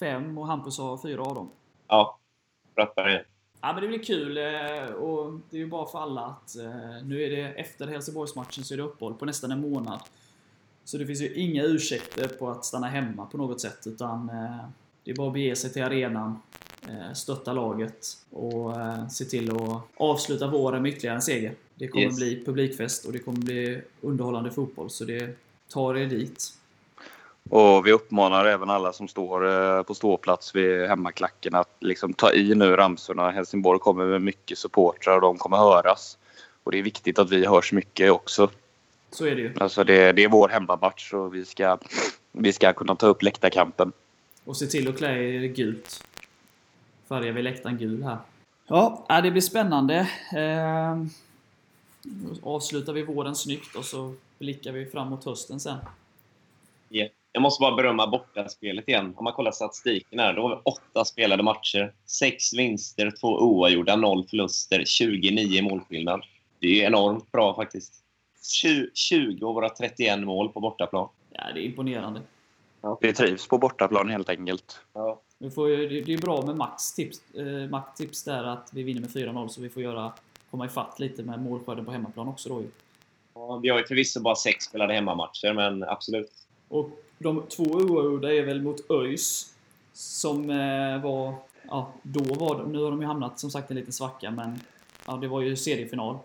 Fem 0.00 0.38
och 0.38 0.46
Hampus 0.46 0.78
har 0.78 0.98
fyra 0.98 1.22
av 1.22 1.34
dem. 1.34 1.50
Ja. 1.88 2.18
Rappar 2.76 3.08
igen. 3.08 3.24
Ja, 3.60 3.72
men 3.72 3.82
det 3.82 3.88
blir 3.88 4.02
kul 4.02 4.38
och 4.94 5.40
det 5.50 5.56
är 5.56 5.60
ju 5.60 5.66
bara 5.66 5.86
för 5.86 5.98
alla 5.98 6.20
att 6.20 6.56
nu 7.04 7.22
är 7.22 7.30
det 7.30 7.42
efter 7.42 7.86
Helsingborgsmatchen 7.86 8.64
så 8.64 8.74
är 8.74 8.78
det 8.78 8.84
uppehåll 8.84 9.14
på 9.14 9.24
nästan 9.24 9.50
en 9.50 9.60
månad. 9.60 10.00
Så 10.84 10.98
det 10.98 11.06
finns 11.06 11.20
ju 11.20 11.34
inga 11.34 11.62
ursäkter 11.62 12.28
på 12.28 12.50
att 12.50 12.64
stanna 12.64 12.86
hemma 12.86 13.26
på 13.26 13.38
något 13.38 13.60
sätt 13.60 13.86
utan 13.86 14.30
det 15.08 15.12
är 15.12 15.16
bara 15.16 15.26
att 15.26 15.32
bege 15.32 15.56
sig 15.56 15.72
till 15.72 15.82
arenan, 15.82 16.38
stötta 17.14 17.52
laget 17.52 18.06
och 18.30 18.74
se 19.10 19.24
till 19.24 19.50
att 19.50 19.82
avsluta 19.96 20.46
våren 20.46 20.82
med 20.82 20.92
ytterligare 20.92 21.16
en 21.16 21.22
seger. 21.22 21.52
Det 21.74 21.88
kommer 21.88 22.04
Yes. 22.04 22.16
bli 22.16 22.44
publikfest 22.44 23.04
och 23.04 23.12
det 23.12 23.18
kommer 23.18 23.38
bli 23.38 23.80
underhållande 24.00 24.50
fotboll 24.50 24.90
så 24.90 25.04
det 25.04 25.36
tar 25.68 25.96
er 25.96 26.06
dit. 26.06 26.44
Och 27.50 27.86
vi 27.86 27.92
uppmanar 27.92 28.44
även 28.44 28.70
alla 28.70 28.92
som 28.92 29.08
står 29.08 29.48
eh, 29.48 29.82
på 29.82 29.94
ståplats 29.94 30.54
vid 30.54 30.88
hemmaklacken 30.88 31.54
att 31.54 31.76
liksom 31.80 32.12
ta 32.12 32.32
i 32.32 32.54
nu 32.54 32.76
ramsorna. 32.76 33.30
Helsingborg 33.30 33.78
kommer 33.78 34.06
med 34.06 34.22
mycket 34.22 34.58
supportrar 34.58 35.14
och 35.14 35.20
de 35.20 35.38
kommer 35.38 35.56
höras. 35.56 36.18
Och 36.64 36.72
det 36.72 36.78
är 36.78 36.82
viktigt 36.82 37.18
att 37.18 37.30
vi 37.30 37.46
hörs 37.46 37.72
mycket 37.72 38.10
också. 38.10 38.50
Så 39.10 39.26
är 39.26 39.34
det 39.36 39.42
ju. 39.42 39.54
Alltså 39.60 39.84
det, 39.84 40.12
det 40.12 40.24
är 40.24 40.28
vår 40.28 40.48
hemmamatch 40.48 41.14
och 41.14 41.34
vi 41.34 41.44
ska, 41.44 41.78
vi 42.32 42.52
ska 42.52 42.72
kunna 42.72 42.96
ta 42.96 43.06
upp 43.06 43.22
läktarkampen. 43.22 43.92
Och 44.48 44.56
se 44.56 44.66
till 44.66 44.88
att 44.88 44.98
klä 44.98 45.08
er 45.08 45.46
gult. 45.46 46.04
Färgar 47.08 47.32
vi 47.32 47.42
läktaren 47.42 47.78
gul 47.78 48.02
här. 48.02 48.18
Ja, 48.66 49.20
det 49.22 49.30
blir 49.30 49.42
spännande. 49.42 50.08
Eh, 50.36 51.02
avslutar 52.42 52.92
vi 52.92 53.02
våren 53.02 53.34
snyggt 53.34 53.76
och 53.76 53.84
så 53.84 54.14
blickar 54.38 54.72
vi 54.72 54.86
fram 54.86 55.10
mot 55.10 55.24
hösten 55.24 55.60
sen. 55.60 55.78
Yeah. 56.90 57.10
Jag 57.32 57.42
måste 57.42 57.60
bara 57.60 57.76
berömma 57.76 58.06
bortaspelet 58.06 58.88
igen. 58.88 59.14
Om 59.16 59.24
man 59.24 59.32
kollar 59.32 59.52
statistiken 59.52 60.18
här, 60.18 60.34
då 60.34 60.42
har 60.42 60.48
vi 60.48 60.62
åtta 60.64 61.04
spelade 61.04 61.42
matcher. 61.42 61.92
Sex 62.06 62.54
vinster, 62.54 63.12
två 63.20 63.28
oavgjorda, 63.28 63.96
noll 63.96 64.26
förluster, 64.30 64.84
29 64.86 65.62
målskillnad. 65.62 66.22
Det 66.58 66.82
är 66.82 66.86
enormt 66.86 67.32
bra 67.32 67.54
faktiskt. 67.54 67.94
20, 68.62 68.90
20 68.94 69.46
av 69.46 69.54
våra 69.54 69.68
31 69.68 70.20
mål 70.20 70.48
på 70.48 70.60
bortaplan. 70.60 71.08
Ja, 71.32 71.42
det 71.54 71.60
är 71.60 71.64
imponerande. 71.64 72.20
Vi 73.00 73.12
trivs 73.12 73.48
på 73.48 73.58
bortaplan 73.58 74.08
helt 74.08 74.28
enkelt. 74.28 74.80
Ja. 74.92 75.20
Vi 75.38 75.50
får 75.50 75.68
det 75.68 76.00
det 76.00 76.14
är 76.14 76.18
bra 76.18 76.42
med 76.46 76.56
Max 76.56 76.92
tips, 76.94 77.34
eh, 77.34 77.70
Max 77.70 77.94
tips 77.98 78.24
där 78.24 78.44
att 78.44 78.68
vi 78.72 78.82
vinner 78.82 79.00
med 79.00 79.10
4-0 79.10 79.48
så 79.48 79.60
vi 79.60 79.68
får 79.68 79.82
göra, 79.82 80.12
komma 80.50 80.66
ifatt 80.66 80.98
lite 80.98 81.22
med 81.22 81.42
målskörden 81.42 81.84
på 81.84 81.90
hemmaplan 81.92 82.28
också 82.28 82.48
då 82.48 82.60
ju. 82.60 82.68
Ja, 83.34 83.56
vi 83.62 83.68
har 83.68 83.78
ju 83.78 83.84
förvisso 83.84 84.20
bara 84.20 84.34
sex 84.34 84.64
spelade 84.64 84.94
hemmamatcher, 84.94 85.52
men 85.54 85.82
absolut. 85.82 86.30
Och 86.68 86.90
de 87.18 87.42
två 87.48 87.62
oavgjorda 87.64 88.32
är 88.34 88.42
väl 88.42 88.62
mot 88.62 88.90
ÖIS 88.90 89.54
som 89.92 90.50
eh, 90.50 91.02
var 91.02 91.34
ja, 91.68 91.92
då 92.02 92.34
var 92.34 92.58
de, 92.58 92.72
nu 92.72 92.82
har 92.82 92.90
de 92.90 93.00
ju 93.00 93.06
hamnat 93.06 93.38
som 93.40 93.50
sagt 93.50 93.70
i 93.70 93.74
en 93.74 93.78
liten 93.78 93.92
svacka, 93.92 94.30
men 94.30 94.60
ja, 95.06 95.16
det 95.16 95.28
var 95.28 95.40
ju 95.40 95.56
seriefinal. 95.56 96.18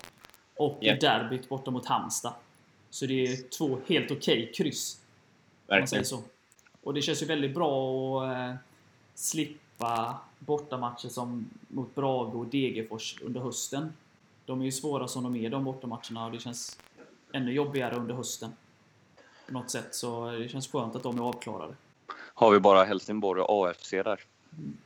Och 0.58 0.78
Ja. 0.82 0.95
derbyt 1.02 1.49
borta 1.49 1.71
mot 1.71 1.86
Halmstad. 1.86 2.34
Så 2.89 3.06
det 3.06 3.26
är 3.26 3.49
två 3.58 3.78
helt 3.88 4.12
okej 4.12 4.52
kryss. 4.56 4.97
Om 5.67 5.80
man 5.80 5.88
säger 5.88 6.02
Verkligen. 6.04 6.06
så. 6.06 6.33
Och 6.84 6.93
det 6.93 7.02
känns 7.02 7.22
ju 7.22 7.26
väldigt 7.26 7.54
bra 7.54 8.24
att 8.24 8.38
eh, 8.38 8.56
slippa 9.15 10.19
bortamatcher 10.39 11.10
som 11.10 11.50
mot 11.67 11.96
Brage 11.96 12.36
och 12.36 12.46
Degerfors 12.46 13.22
under 13.22 13.41
hösten. 13.41 13.93
De 14.46 14.62
är 14.62 14.65
ju 14.65 14.72
svåra 14.72 15.08
som 15.08 15.24
de 15.24 15.36
är, 15.36 15.50
de 15.50 15.63
bortamatcherna, 15.63 16.26
och 16.26 16.32
det 16.32 16.39
känns 16.39 16.80
ännu 17.34 17.54
jobbigare 17.54 17.96
under 17.96 18.15
hösten. 18.15 18.52
På 19.48 19.54
något 19.54 19.69
sätt, 19.69 19.96
så 19.96 20.32
det 20.32 20.50
känns 20.50 20.67
skönt 20.67 20.96
att 20.96 21.04
de 21.04 21.19
är 21.19 21.24
avklarade. 21.24 21.76
Har 22.34 22.52
vi 22.52 22.60
bara 22.60 22.84
Helsingborg 22.84 23.41
och 23.41 23.67
AFC 23.67 23.89
där 23.89 24.19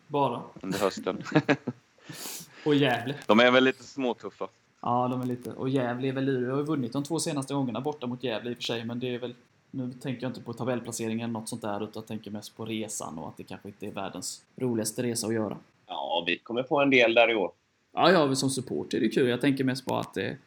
Bara. 0.07 0.41
under 0.61 0.79
hösten. 0.79 1.23
Och 2.65 2.75
Gävle. 2.75 3.15
De 3.25 3.39
är 3.39 3.51
väl 3.51 3.63
lite 3.63 3.83
småtuffa. 3.83 4.47
Ja, 4.81 5.07
de 5.07 5.21
är 5.21 5.25
lite... 5.25 5.51
Och 5.51 5.69
Gävle 5.69 6.07
är 6.07 6.11
väl 6.11 6.25
luriga. 6.25 6.51
har 6.51 6.57
ju 6.57 6.63
vunnit 6.63 6.93
de 6.93 7.03
två 7.03 7.19
senaste 7.19 7.53
gångerna 7.53 7.81
borta 7.81 8.07
mot 8.07 8.23
Gävle 8.23 8.49
i 8.49 8.53
och 8.53 8.57
för 8.57 8.63
sig, 8.63 8.85
men 8.85 8.99
det 8.99 9.15
är 9.15 9.19
väl... 9.19 9.35
Nu 9.71 9.93
tänker 9.93 10.21
jag 10.21 10.29
inte 10.29 10.41
på 10.41 10.53
tabellplaceringen 10.53 11.29
eller 11.29 11.39
något 11.39 11.49
sånt 11.49 11.61
där, 11.61 11.83
utan 11.83 11.91
jag 11.93 12.07
tänker 12.07 12.31
mest 12.31 12.57
på 12.57 12.65
resan 12.65 13.17
och 13.19 13.27
att 13.27 13.37
det 13.37 13.43
kanske 13.43 13.67
inte 13.67 13.87
är 13.87 13.91
världens 13.91 14.45
roligaste 14.55 15.03
resa 15.03 15.27
att 15.27 15.33
göra. 15.33 15.57
Ja, 15.87 16.23
vi 16.27 16.37
kommer 16.37 16.63
få 16.63 16.81
en 16.81 16.89
del 16.89 17.13
där 17.13 17.31
i 17.31 17.35
år. 17.35 17.51
Ja, 17.93 18.11
ja, 18.11 18.35
som 18.35 18.49
support 18.49 18.93
är 18.93 18.99
det 18.99 19.09
kul. 19.09 19.29
Jag 19.29 19.41
tänker 19.41 19.63
mest 19.63 19.85
på 19.85 19.97
att 19.97 20.13
det, 20.13 20.37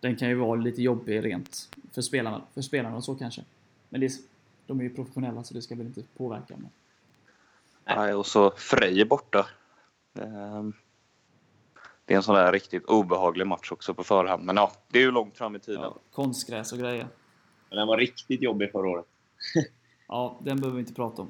den 0.00 0.16
kan 0.16 0.28
ju 0.28 0.34
vara 0.34 0.60
lite 0.60 0.82
jobbig 0.82 1.24
rent 1.24 1.76
för 1.92 2.02
spelarna, 2.02 2.42
för 2.54 2.62
spelarna 2.62 2.96
och 2.96 3.04
så 3.04 3.14
kanske. 3.14 3.44
Men 3.88 4.00
det, 4.00 4.12
de 4.66 4.80
är 4.80 4.84
ju 4.84 4.94
professionella 4.94 5.44
så 5.44 5.54
det 5.54 5.62
ska 5.62 5.74
väl 5.74 5.86
inte 5.86 6.02
påverka. 6.16 6.54
Men, 6.56 6.68
Nej, 7.96 8.14
och 8.14 8.26
så 8.26 8.50
Frej 8.50 9.00
är 9.00 9.04
borta. 9.04 9.46
Ehm, 10.20 10.72
Det 12.04 12.14
är 12.14 12.16
en 12.16 12.22
sån 12.22 12.34
där 12.34 12.52
riktigt 12.52 12.84
obehaglig 12.84 13.46
match 13.46 13.72
också 13.72 13.94
på 13.94 14.04
förhand. 14.04 14.44
Men 14.44 14.56
ja, 14.56 14.72
det 14.88 14.98
är 14.98 15.02
ju 15.02 15.10
långt 15.10 15.38
fram 15.38 15.56
i 15.56 15.58
tiden. 15.58 15.82
ja, 15.82 15.96
konstgräs 16.12 16.72
och 16.72 16.78
grejer. 16.78 17.06
Men 17.68 17.78
den 17.78 17.88
var 17.88 17.96
riktigt 17.98 18.42
jobbig 18.42 18.72
förra 18.72 18.88
året. 18.88 19.06
Ja, 20.10 20.36
den 20.40 20.56
behöver 20.60 20.76
vi 20.76 20.80
inte 20.80 20.94
prata 20.94 21.22
om. 21.22 21.28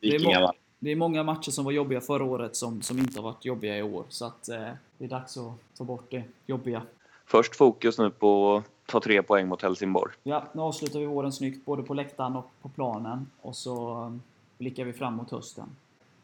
är 0.00 0.10
Vikingar 0.10 0.40
må- 0.40 0.46
vann. 0.46 0.54
Det 0.78 0.90
är 0.90 0.96
många 0.96 1.22
matcher 1.22 1.50
som 1.50 1.64
var 1.64 1.72
jobbiga 1.72 2.00
förra 2.00 2.24
året 2.24 2.56
som, 2.56 2.82
som 2.82 2.98
inte 2.98 3.18
har 3.18 3.22
varit 3.24 3.44
jobbiga 3.44 3.78
i 3.78 3.82
år. 3.82 4.04
Så 4.08 4.24
att 4.24 4.48
eh, 4.48 4.68
det 4.98 5.04
är 5.04 5.08
dags 5.08 5.36
att 5.36 5.52
ta 5.78 5.84
bort 5.84 6.06
det 6.10 6.22
jobbiga. 6.46 6.82
Först 7.26 7.56
fokus 7.56 7.98
nu 7.98 8.10
på 8.10 8.56
att 8.56 8.64
ta 8.86 9.00
tre 9.00 9.22
poäng 9.22 9.48
mot 9.48 9.62
Helsingborg. 9.62 10.12
Ja, 10.22 10.44
nu 10.52 10.62
avslutar 10.62 10.98
vi 11.00 11.06
våren 11.06 11.32
snyggt 11.32 11.64
både 11.64 11.82
på 11.82 11.94
läktaren 11.94 12.36
och 12.36 12.50
på 12.62 12.68
planen. 12.68 13.26
Och 13.40 13.56
så 13.56 14.02
eh, 14.04 14.12
blickar 14.58 14.84
vi 14.84 14.92
fram 14.92 15.14
mot 15.14 15.30
hösten. 15.30 15.68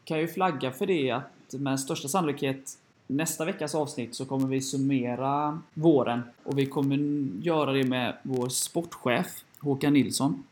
Kan 0.03 0.19
ju 0.19 0.27
flagga 0.27 0.71
för 0.71 0.85
det 0.85 1.11
att 1.11 1.53
med 1.53 1.79
största 1.79 2.07
sannolikhet 2.07 2.77
nästa 3.07 3.45
veckas 3.45 3.75
avsnitt 3.75 4.15
så 4.15 4.25
kommer 4.25 4.47
vi 4.47 4.61
summera 4.61 5.59
våren. 5.73 6.21
Och 6.43 6.57
vi 6.57 6.65
kommer 6.65 6.97
göra 7.41 7.71
det 7.71 7.83
med 7.83 8.17
vår 8.23 8.49
sportchef 8.49 9.43
Håkan 9.59 9.93
Nilsson. 9.93 10.43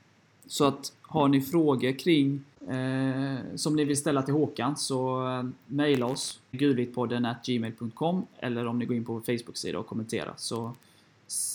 Så 0.48 0.66
att 0.66 0.94
har 1.02 1.28
ni 1.28 1.42
frågor 1.42 2.00
kring 2.00 2.44
eh, 2.68 3.56
som 3.56 3.76
ni 3.76 3.86
vill 3.86 3.98
ställa 3.98 4.22
till 4.22 4.34
Håkan 4.34 4.78
så 4.78 5.28
eh, 5.28 5.44
mejla 5.66 6.06
oss 6.06 6.40
gulvitpodden 6.52 7.28
gmail.com 7.46 8.26
eller 8.40 8.68
om 8.68 8.80
ni 8.80 8.86
går 8.86 8.96
in 8.96 9.06
på 9.06 9.14
vår 9.14 9.22
Facebook-sida 9.22 9.80
och 9.80 9.88
kommenterar. 9.88 10.34
Så 10.38 10.76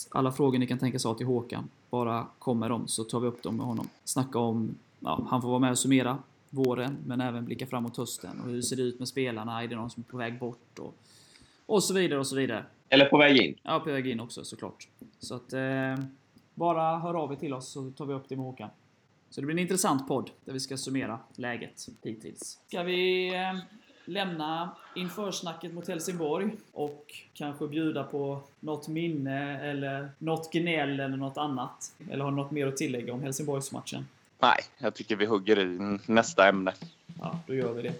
alla 0.09 0.31
frågor 0.31 0.59
ni 0.59 0.67
kan 0.67 0.79
tänka 0.79 0.99
sig 0.99 1.09
ha 1.09 1.15
till 1.15 1.25
Håkan, 1.25 1.69
bara 1.89 2.27
kom 2.39 2.59
med 2.59 2.71
dem 2.71 2.87
så 2.87 3.03
tar 3.03 3.19
vi 3.19 3.27
upp 3.27 3.43
dem 3.43 3.57
med 3.57 3.65
honom. 3.65 3.89
Snacka 4.03 4.39
om, 4.39 4.75
ja, 4.99 5.27
han 5.29 5.41
får 5.41 5.49
vara 5.49 5.59
med 5.59 5.71
och 5.71 5.79
summera 5.79 6.17
våren 6.49 6.97
men 7.05 7.21
även 7.21 7.45
blicka 7.45 7.67
framåt 7.67 7.97
hösten 7.97 8.41
och 8.41 8.49
hur 8.49 8.61
ser 8.61 8.75
det 8.75 8.81
ut 8.81 8.99
med 8.99 9.07
spelarna, 9.07 9.63
är 9.63 9.67
det 9.67 9.75
någon 9.75 9.89
som 9.89 10.03
är 10.07 10.11
på 10.11 10.17
väg 10.17 10.39
bort 10.39 10.79
och, 10.79 10.95
och 11.65 11.83
så 11.83 11.93
vidare 11.93 12.19
och 12.19 12.27
så 12.27 12.35
vidare. 12.35 12.65
Eller 12.89 13.05
på 13.05 13.17
väg 13.17 13.37
in. 13.37 13.55
Ja, 13.63 13.79
på 13.79 13.91
väg 13.91 14.07
in 14.07 14.19
också 14.19 14.43
såklart. 14.43 14.87
Så 15.19 15.35
att 15.35 15.53
eh, 15.53 15.95
bara 16.53 16.99
hör 16.99 17.13
av 17.13 17.31
er 17.31 17.35
till 17.35 17.53
oss 17.53 17.67
så 17.67 17.91
tar 17.91 18.05
vi 18.05 18.13
upp 18.13 18.29
det 18.29 18.35
med 18.35 18.45
Håkan. 18.45 18.69
Så 19.29 19.41
det 19.41 19.47
blir 19.47 19.55
en 19.55 19.61
intressant 19.61 20.07
podd 20.07 20.29
där 20.45 20.53
vi 20.53 20.59
ska 20.59 20.77
summera 20.77 21.19
läget 21.35 21.87
hittills. 22.03 22.59
Ska 22.67 22.83
vi 22.83 23.33
eh, 23.35 23.59
lämna 24.05 24.75
införsnacket 24.95 25.73
mot 25.73 25.87
Helsingborg 25.87 26.51
och 26.73 27.05
kanske 27.33 27.67
bjuda 27.67 28.03
på 28.03 28.39
något 28.59 28.87
minne 28.87 29.59
eller 29.61 30.09
något 30.17 30.53
gnäll 30.53 30.99
eller 30.99 31.17
något 31.17 31.37
annat? 31.37 31.95
Eller 32.11 32.23
har 32.23 32.31
något 32.31 32.51
mer 32.51 32.67
att 32.67 32.77
tillägga 32.77 33.13
om 33.13 33.23
Helsingborgsmatchen? 33.23 34.05
Nej, 34.39 34.59
jag 34.77 34.93
tycker 34.93 35.15
vi 35.15 35.25
hugger 35.25 35.59
i 35.59 35.99
nästa 36.05 36.47
ämne. 36.49 36.73
Ja, 37.19 37.39
då 37.47 37.53
gör 37.53 37.73
vi 37.73 37.81
det. 37.81 37.93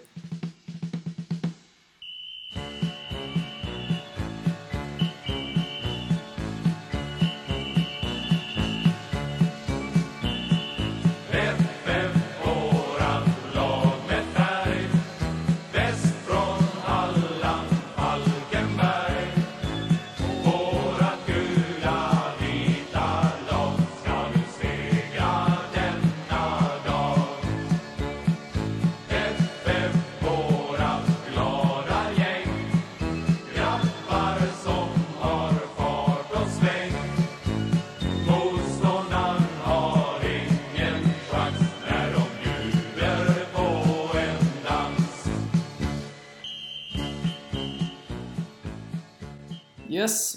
Yes. 49.98 50.34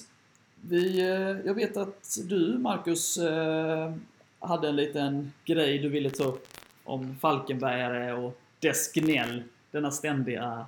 Vi, 0.62 1.00
eh, 1.02 1.46
jag 1.48 1.54
vet 1.54 1.78
att 1.78 2.18
du, 2.24 2.58
Marcus, 2.58 3.18
eh, 3.18 3.92
hade 4.40 4.68
en 4.70 4.76
liten 4.76 5.34
grej 5.46 5.78
du 5.80 5.90
ville 5.90 6.10
ta 6.10 6.24
upp 6.24 6.48
om 6.84 7.16
Falkenbergare 7.22 8.14
och 8.14 8.38
dess 8.60 8.92
gnäll. 8.94 9.44
Denna 9.72 9.92
ständiga 9.92 10.66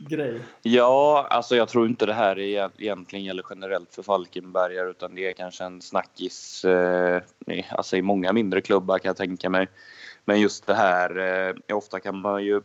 grej. 0.00 0.40
Ja, 0.62 1.26
alltså 1.30 1.56
jag 1.56 1.68
tror 1.68 1.86
inte 1.86 2.06
det 2.06 2.12
här 2.14 2.38
är, 2.38 2.70
egentligen 2.78 3.24
gäller 3.24 3.44
generellt 3.50 3.94
för 3.94 4.02
Falkenbergare 4.02 4.90
utan 4.90 5.14
det 5.14 5.28
är 5.28 5.32
kanske 5.32 5.64
en 5.64 5.80
snackis 5.82 6.64
eh, 6.64 7.22
i- 7.46 7.64
alltså 7.70 7.96
i 7.96 8.02
många 8.02 8.32
mindre 8.32 8.60
klubbar 8.60 8.98
kan 8.98 9.08
jag 9.08 9.16
tänka 9.16 9.50
mig. 9.50 9.68
Men 10.24 10.40
just 10.40 10.66
det 10.66 10.74
här, 10.74 11.18
eh, 11.68 11.76
ofta 11.76 12.00
kan 12.00 12.20
man 12.20 12.44
ju 12.44 12.60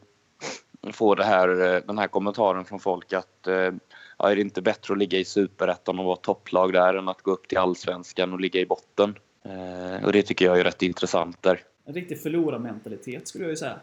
få 0.93 1.15
det 1.15 1.23
här, 1.23 1.49
eh, 1.75 1.81
den 1.87 1.97
här 1.97 2.07
kommentaren 2.07 2.65
från 2.65 2.79
folk 2.79 3.13
att 3.13 3.47
eh, 3.47 3.71
ja, 4.19 4.31
är 4.31 4.35
det 4.35 4.41
inte 4.41 4.61
bättre 4.61 4.93
att 4.93 4.97
ligga 4.97 5.19
i 5.19 5.25
superettan 5.25 5.99
och 5.99 6.05
vara 6.05 6.15
topplag 6.15 6.73
där 6.73 6.93
än 6.93 7.09
att 7.09 7.21
gå 7.21 7.31
upp 7.31 7.47
till 7.47 7.57
allsvenskan 7.57 8.33
och 8.33 8.39
ligga 8.39 8.59
i 8.59 8.65
botten? 8.65 9.15
Eh, 9.45 10.05
och 10.05 10.11
det 10.11 10.21
tycker 10.21 10.45
jag 10.45 10.59
är 10.59 10.63
rätt 10.63 10.81
intressant 10.81 11.41
där. 11.41 11.63
En 11.85 11.93
riktig 11.93 12.21
förlorarmentalitet 12.21 13.27
skulle 13.27 13.43
jag 13.43 13.51
ju 13.51 13.57
säga. 13.57 13.79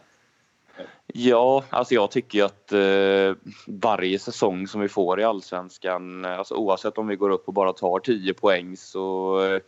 Ja, 1.07 1.65
alltså 1.71 1.95
jag 1.95 2.11
tycker 2.11 2.39
ju 2.39 2.45
att 2.45 2.73
eh, 2.73 3.53
varje 3.67 4.19
säsong 4.19 4.67
som 4.67 4.81
vi 4.81 4.89
får 4.89 5.21
i 5.21 5.25
Allsvenskan, 5.25 6.25
eh, 6.25 6.39
alltså 6.39 6.55
oavsett 6.55 6.99
om 6.99 7.07
vi 7.07 7.17
går 7.17 7.31
upp 7.31 7.49
och 7.49 7.55
bara 7.55 7.73
tar 7.73 7.99
10 7.99 8.35
poäng 8.35 8.77
så 8.77 9.41
eh, 9.45 9.61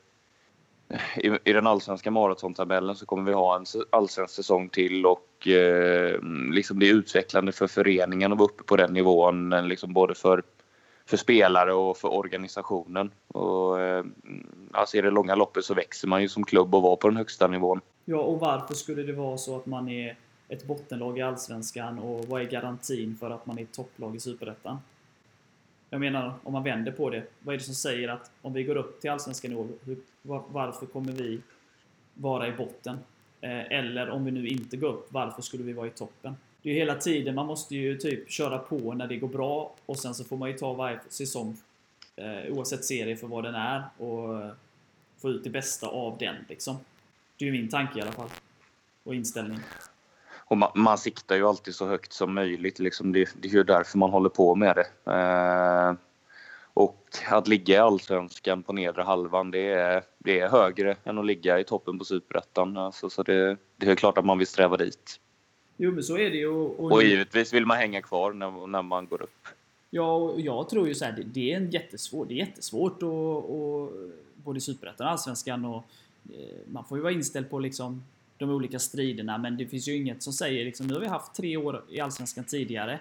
i, 1.17 1.39
i 1.45 1.53
den 1.53 1.67
allsvenska 1.67 2.11
maratontabellen 2.11 2.97
så 2.97 3.07
kommer 3.07 3.23
vi 3.23 3.33
ha 3.33 3.57
en 3.57 3.65
allsvensk 3.91 4.35
säsong 4.35 4.69
till 4.69 5.07
och 5.07 5.49
eh, 5.49 6.21
liksom 6.53 6.79
det 6.79 6.89
är 6.89 6.95
utvecklande 6.95 7.53
för 7.53 7.67
föreningen 7.67 8.33
att 8.33 8.39
vara 8.39 8.49
uppe 8.49 8.63
på 8.63 8.77
den 8.77 8.93
nivån, 8.93 9.53
eh, 9.53 9.65
liksom 9.65 9.93
både 9.93 10.15
för, 10.15 10.43
för 11.09 11.17
spelare 11.17 11.73
och 11.73 11.97
för 11.97 12.09
organisationen. 12.09 13.11
Och, 13.29 13.81
eh, 13.81 14.05
alltså 14.73 14.97
I 14.97 15.01
det 15.01 15.11
långa 15.11 15.35
loppet 15.35 15.65
så 15.65 15.75
växer 15.75 16.09
man 16.09 16.23
ju 16.23 16.29
som 16.29 16.45
klubb 16.45 16.75
och 16.75 16.83
var 16.83 16.97
på 16.97 17.09
den 17.09 17.17
högsta 17.17 17.47
nivån. 17.47 17.81
Ja, 18.05 18.19
och 18.19 18.41
varför 18.41 18.75
skulle 18.75 19.03
det 19.03 19.13
vara 19.13 19.39
så 19.39 19.57
att 19.57 19.67
man 19.67 19.89
är 19.89 20.17
ett 20.49 20.67
bottenlag 20.67 21.19
i 21.19 21.23
Allsvenskan 21.23 21.99
och 21.99 22.25
vad 22.25 22.43
är 22.43 22.45
garantin 22.45 23.17
för 23.21 23.31
att 23.31 23.47
man 23.47 23.59
är 23.59 23.63
ett 23.63 23.73
topplag 23.73 24.17
i 24.17 24.21
Superettan? 24.21 24.79
Jag 25.91 26.01
menar, 26.01 26.35
om 26.43 26.53
man 26.53 26.65
vänder 26.65 26.93
på 26.93 27.11
det. 27.11 27.23
Vad 27.41 27.55
är 27.55 27.59
det 27.59 27.65
som 27.65 27.75
säger 27.75 28.09
att 28.09 28.31
om 28.43 28.53
vi 28.53 28.65
går 28.65 28.77
upp 28.77 29.01
till 29.01 29.11
Allsvenskan 29.11 29.53
i 29.53 29.57
år, 29.57 29.67
varför 30.53 30.87
kommer 30.87 31.13
vi 31.13 31.41
vara 32.15 32.49
i 32.49 32.53
botten? 32.53 32.99
Eh, 33.41 33.73
eller 33.73 34.11
om 34.11 34.25
vi 34.25 34.31
nu 34.31 34.49
inte 34.49 34.77
går 34.77 34.89
upp, 34.89 35.07
varför 35.11 35.43
skulle 35.43 35.65
vi 35.65 35.73
vara 35.73 35.87
i 35.87 35.91
toppen? 35.91 36.37
Det 36.63 36.69
är 36.69 36.73
ju 36.73 36.79
hela 36.79 36.95
tiden, 36.95 37.35
man 37.35 37.47
måste 37.47 37.77
ju 37.77 37.97
typ 37.99 38.31
köra 38.31 38.59
på 38.59 38.95
när 38.95 39.07
det 39.07 39.17
går 39.17 39.29
bra 39.29 39.75
och 39.87 39.99
sen 39.99 40.15
så 40.15 40.25
får 40.25 40.37
man 40.37 40.51
ju 40.51 40.59
ta 40.59 40.73
varje 40.73 41.01
säsong, 41.09 41.57
eh, 42.17 42.53
oavsett 42.53 42.85
serie, 42.85 43.17
för 43.17 43.27
vad 43.27 43.45
den 43.45 43.55
är 43.55 43.83
och 43.99 44.43
eh, 44.43 44.51
få 45.19 45.31
ut 45.31 45.45
det 45.45 45.51
bästa 45.51 45.87
av 45.87 46.19
den 46.19 46.37
liksom. 46.49 46.77
Det 47.37 47.45
är 47.45 47.47
ju 47.47 47.53
min 47.53 47.69
tanke 47.69 47.99
i 47.99 48.03
alla 48.03 48.13
fall. 48.13 48.29
Och 49.05 49.15
inställning. 49.15 49.59
och 50.35 50.57
man, 50.57 50.71
man 50.75 50.99
siktar 50.99 51.37
ju 51.37 51.47
alltid 51.47 51.75
så 51.75 51.87
högt 51.87 52.13
som 52.13 52.35
möjligt. 52.35 52.79
Liksom 52.79 53.13
det, 53.13 53.29
det 53.41 53.49
är 53.49 53.53
ju 53.53 53.65
därför 53.65 53.99
man 53.99 54.11
håller 54.11 54.29
på 54.29 54.55
med 54.55 54.77
det. 54.77 55.13
Eh, 55.13 55.95
och 56.75 57.09
att 57.31 57.49
ligga 57.49 57.75
i 57.75 57.79
allsvenskan 57.79 58.63
på 58.63 58.73
nedre 58.73 59.03
halvan 59.03 59.51
det 59.51 59.73
är, 59.73 60.03
det 60.19 60.41
är 60.41 60.49
högre 60.49 60.97
än 61.05 61.19
att 61.19 61.27
ligga 61.27 61.61
i 61.61 61.65
toppen 61.65 61.99
på 61.99 62.05
superettan. 62.05 62.77
Alltså, 62.77 63.11
så 63.11 63.23
det, 63.23 63.57
det 63.77 63.91
är 63.91 63.95
klart 63.95 64.19
att 64.19 64.25
man 64.25 64.39
vill 64.39 64.47
sträva 64.47 64.77
dit. 64.77 65.21
Jo, 65.81 65.93
men 65.93 66.03
så 66.03 66.19
är 66.19 66.31
det 66.31 66.37
ju. 66.37 66.49
Och, 66.49 66.93
och 66.93 67.03
givetvis 67.03 67.53
vill 67.53 67.67
man 67.67 67.77
hänga 67.77 68.03
kvar 68.03 68.33
när, 68.33 68.67
när 68.67 68.83
man 68.83 69.07
går 69.07 69.23
upp. 69.23 69.49
Ja, 69.91 70.15
och 70.15 70.41
jag 70.41 70.69
tror 70.69 70.89
ju 70.89 70.95
så 70.95 71.05
här, 71.05 71.13
det, 71.13 71.23
det 71.23 71.53
är 71.53 71.57
en 71.57 71.71
jättesvår, 71.71 72.27
det 72.27 72.35
är 72.35 72.37
jättesvårt 72.37 72.97
att, 72.97 73.03
och, 73.03 73.93
både 74.35 74.61
Superettan 74.61 75.07
och 75.07 75.13
Allsvenskan 75.13 75.65
och 75.65 75.85
eh, 76.35 76.59
man 76.67 76.85
får 76.85 76.99
ju 76.99 77.03
vara 77.03 77.13
inställd 77.13 77.51
på 77.51 77.59
liksom 77.59 78.03
de 78.39 78.51
olika 78.51 78.79
striderna, 78.79 79.39
men 79.39 79.57
det 79.57 79.67
finns 79.67 79.89
ju 79.89 79.97
inget 79.97 80.23
som 80.23 80.33
säger 80.33 80.65
liksom, 80.65 80.87
nu 80.87 80.95
har 80.95 81.01
vi 81.01 81.07
haft 81.07 81.35
tre 81.35 81.57
år 81.57 81.83
i 81.89 82.01
Allsvenskan 82.01 82.45
tidigare 82.45 83.01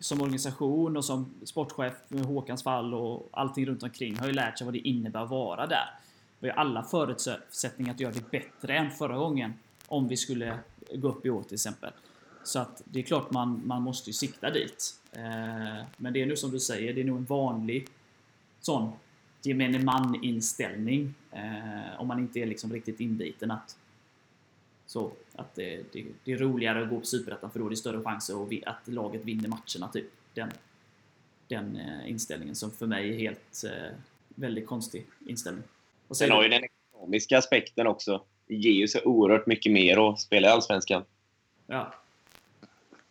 som 0.00 0.20
organisation 0.20 0.96
och 0.96 1.04
som 1.04 1.34
sportchef 1.44 1.92
med 2.08 2.24
Håkans 2.24 2.62
fall 2.62 2.94
och 2.94 3.28
allting 3.32 3.66
runt 3.66 3.82
omkring 3.82 4.16
har 4.16 4.26
ju 4.26 4.32
lärt 4.32 4.58
sig 4.58 4.64
vad 4.64 4.74
det 4.74 4.88
innebär 4.88 5.22
att 5.22 5.30
vara 5.30 5.66
där. 5.66 5.90
Vi 6.38 6.48
har 6.48 6.56
alla 6.56 6.82
förutsättningar 6.82 7.94
att 7.94 8.00
göra 8.00 8.12
det 8.12 8.30
bättre 8.30 8.76
än 8.76 8.90
förra 8.90 9.16
gången 9.16 9.54
om 9.86 10.08
vi 10.08 10.16
skulle 10.16 10.58
gå 10.92 11.08
upp 11.08 11.26
i 11.26 11.30
år 11.30 11.42
till 11.42 11.54
exempel. 11.54 11.92
Så 12.44 12.58
att 12.58 12.82
det 12.84 12.98
är 12.98 13.02
klart 13.02 13.30
man, 13.30 13.62
man 13.64 13.82
måste 13.82 14.10
ju 14.10 14.14
sikta 14.14 14.50
dit. 14.50 15.00
Eh, 15.12 15.84
men 15.96 16.12
det 16.12 16.22
är 16.22 16.26
nu 16.26 16.36
som 16.36 16.50
du 16.50 16.60
säger, 16.60 16.94
det 16.94 17.00
är 17.00 17.04
nog 17.04 17.16
en 17.16 17.24
vanlig 17.24 17.88
sån 18.60 18.92
gemene 19.42 19.78
man-inställning. 19.78 21.14
Eh, 21.32 22.00
om 22.00 22.08
man 22.08 22.18
inte 22.18 22.40
är 22.40 22.46
liksom 22.46 22.72
riktigt 22.72 23.00
inbiten 23.00 23.50
att 23.50 23.76
så 24.86 25.12
att 25.34 25.54
det, 25.54 25.92
det, 25.92 26.04
det 26.24 26.32
är 26.32 26.36
roligare 26.36 26.82
att 26.82 26.90
gå 26.90 27.00
på 27.00 27.06
Superettan 27.06 27.50
för 27.50 27.60
då 27.60 27.66
är 27.66 27.70
det 27.70 27.76
större 27.76 28.02
chanser 28.02 28.48
att 28.66 28.88
laget 28.88 29.24
vinner 29.24 29.48
matcherna. 29.48 29.92
Typ. 29.92 30.06
Den, 30.34 30.50
den 31.48 31.76
eh, 31.76 32.10
inställningen 32.10 32.54
som 32.54 32.70
för 32.70 32.86
mig 32.86 33.14
är 33.14 33.18
helt 33.18 33.64
väldigt 34.28 34.66
konstig 34.66 35.06
inställning. 35.26 35.64
Och 36.08 36.16
sen 36.16 36.30
har 36.30 36.42
ju 36.42 36.48
den 36.48 36.62
ekonomiska 36.64 37.38
aspekten 37.38 37.86
också. 37.86 38.24
Ger 38.48 38.72
ju 38.72 38.88
så 38.88 39.00
oerhört 39.04 39.46
mycket 39.46 39.72
mer 39.72 40.08
att 40.08 40.20
spela 40.20 40.48
i 40.48 40.50
Allsvenskan. 40.50 41.04
Ja, 41.66 41.94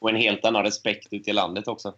och 0.04 0.10
en 0.10 0.16
helt 0.16 0.46
annan 0.46 0.64
respekt 0.64 1.14
ute 1.14 1.30
i 1.30 1.34
landet 1.34 1.68
också. 1.68 1.94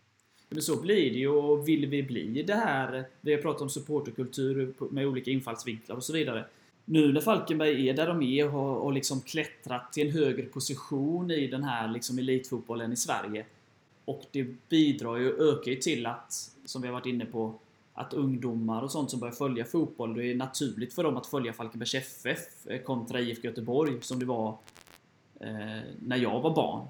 Men 0.50 0.62
så 0.62 0.82
blir 0.82 1.12
det 1.12 1.18
ju 1.18 1.28
och 1.30 1.68
vill 1.68 1.86
vi 1.86 2.04
bli 2.04 2.44
det 2.44 2.56
här... 2.56 3.06
Vi 3.22 3.34
har 3.34 3.42
pratat 3.42 3.62
om 3.62 3.70
supporterkultur 3.70 4.74
med 4.92 5.08
olika 5.08 5.32
infallsvinklar 5.32 5.96
och 5.96 6.04
så 6.04 6.14
vidare. 6.14 6.46
Nu 6.86 7.14
när 7.14 7.22
Falkenberg 7.22 7.90
är 7.90 7.94
där 7.94 8.08
de 8.08 8.24
är 8.24 8.46
och 8.46 8.52
har 8.52 8.94
liksom 8.94 9.22
klättrat 9.22 9.94
till 9.94 10.08
en 10.08 10.14
högre 10.14 10.46
position 10.46 11.32
i 11.32 11.48
den 11.48 11.64
här 11.64 11.88
liksom 11.88 12.20
elitfotbollen 12.20 12.94
i 12.94 12.96
Sverige. 12.96 13.46
Och 14.06 14.24
det 14.32 14.48
bidrar 14.70 15.18
ju, 15.18 15.50
ökar 15.50 15.72
ju 15.72 15.78
till 15.78 16.06
att, 16.06 16.52
som 16.66 16.82
vi 16.82 16.88
har 16.88 16.94
varit 16.94 17.06
inne 17.06 17.26
på, 17.26 17.54
att 17.98 18.14
ungdomar 18.14 18.82
och 18.82 18.92
sånt 18.92 19.12
som 19.12 19.20
börjar 19.20 19.34
följa 19.34 19.66
fotboll, 19.66 20.14
det 20.14 20.32
är 20.32 20.36
naturligt 20.36 20.94
för 20.94 21.04
dem 21.04 21.18
att 21.18 21.28
följa 21.28 21.54
Falkenbergs 21.54 21.96
FF 21.96 22.40
kontra 22.86 23.20
IFK 23.20 23.48
Göteborg 23.48 24.02
som 24.02 24.20
det 24.20 24.26
var 24.26 24.58
eh, 25.40 25.82
när 26.00 26.18
jag 26.18 26.42
var 26.42 26.56
barn. 26.56 26.88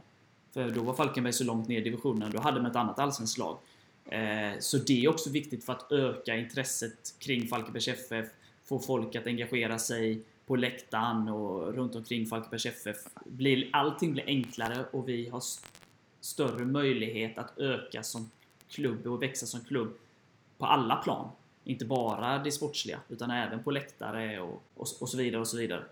För 0.52 0.70
då 0.70 0.82
var 0.82 0.94
Falkenberg 0.94 1.34
så 1.34 1.44
långt 1.44 1.68
ner 1.68 1.82
i 1.82 1.84
divisionen, 1.84 2.32
då 2.32 2.40
hade 2.40 2.62
man 2.62 2.72
ett 2.72 2.78
annat 2.78 3.00
allsvenskt 3.00 3.38
lag. 3.38 3.58
Eh, 4.06 4.60
så 4.60 4.78
det 4.78 5.06
är 5.06 5.10
också 5.10 5.30
viktigt 5.30 5.64
för 5.64 5.74
att 5.74 5.92
öka 5.92 6.36
intresset 6.36 7.16
kring 7.20 7.48
Falkenbergs 7.48 7.88
FF, 7.88 8.26
få 8.64 8.80
folk 8.80 9.16
att 9.16 9.28
engagera 9.28 9.80
sig 9.80 10.22
på 10.46 10.56
läktaren 10.56 11.30
och 11.30 11.74
runt 11.74 11.96
omkring 11.96 12.26
Falkenbergs 12.26 12.66
FF. 12.66 12.98
allting 13.72 14.14
blir 14.14 14.26
enklare 14.26 14.86
och 14.92 15.10
vi 15.10 15.30
har 15.30 15.44
större 16.22 16.66
möjlighet 16.66 17.38
att 17.38 17.58
öka 17.58 18.04
som 18.04 18.32
klubb 18.70 19.08
och 19.08 19.22
växa 19.22 19.46
som 19.46 19.60
klubb 19.60 19.98
på 20.58 20.66
alla 20.66 20.96
plan. 20.96 21.30
Inte 21.64 21.86
bara 21.86 22.38
det 22.38 22.52
sportsliga, 22.52 23.00
utan 23.10 23.32
även 23.32 23.64
på 23.64 23.72
läktare 23.72 24.40
och, 24.40 24.64
och, 24.76 24.88
och 25.02 25.10
så 25.10 25.18
vidare 25.18 25.42
och 25.42 25.48
så 25.48 25.58
vidare. 25.58 25.84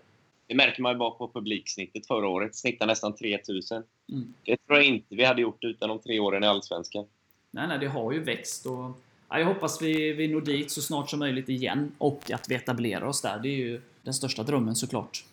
Det 0.46 0.54
märker 0.54 0.82
man 0.82 0.92
ju 0.92 0.98
bara 0.98 1.10
på 1.10 1.28
publiksnittet 1.28 2.06
förra 2.06 2.28
året. 2.28 2.54
Snittar 2.54 2.86
nästan 2.86 3.16
3000. 3.16 3.82
Mm. 4.08 4.34
Det 4.44 4.56
tror 4.56 4.78
jag 4.78 4.86
inte 4.86 5.14
vi 5.14 5.24
hade 5.24 5.42
gjort 5.42 5.64
utan 5.64 5.88
de 5.88 5.98
tre 5.98 6.20
åren 6.20 6.44
i 6.44 6.46
Allsvenskan. 6.46 7.06
Nej, 7.50 7.68
nej, 7.68 7.78
det 7.78 7.86
har 7.86 8.12
ju 8.12 8.22
växt 8.22 8.66
och 8.66 8.90
ja, 9.28 9.38
jag 9.38 9.46
hoppas 9.46 9.82
vi, 9.82 10.12
vi 10.12 10.28
når 10.28 10.40
dit 10.40 10.70
så 10.70 10.82
snart 10.82 11.10
som 11.10 11.18
möjligt 11.18 11.48
igen 11.48 11.92
och 11.98 12.30
att 12.30 12.50
vi 12.50 12.54
etablerar 12.54 13.04
oss 13.04 13.22
där. 13.22 13.38
Det 13.38 13.48
är 13.48 13.56
ju 13.56 13.80
den 14.02 14.14
största 14.14 14.42
drömmen 14.42 14.76
såklart. 14.76 15.24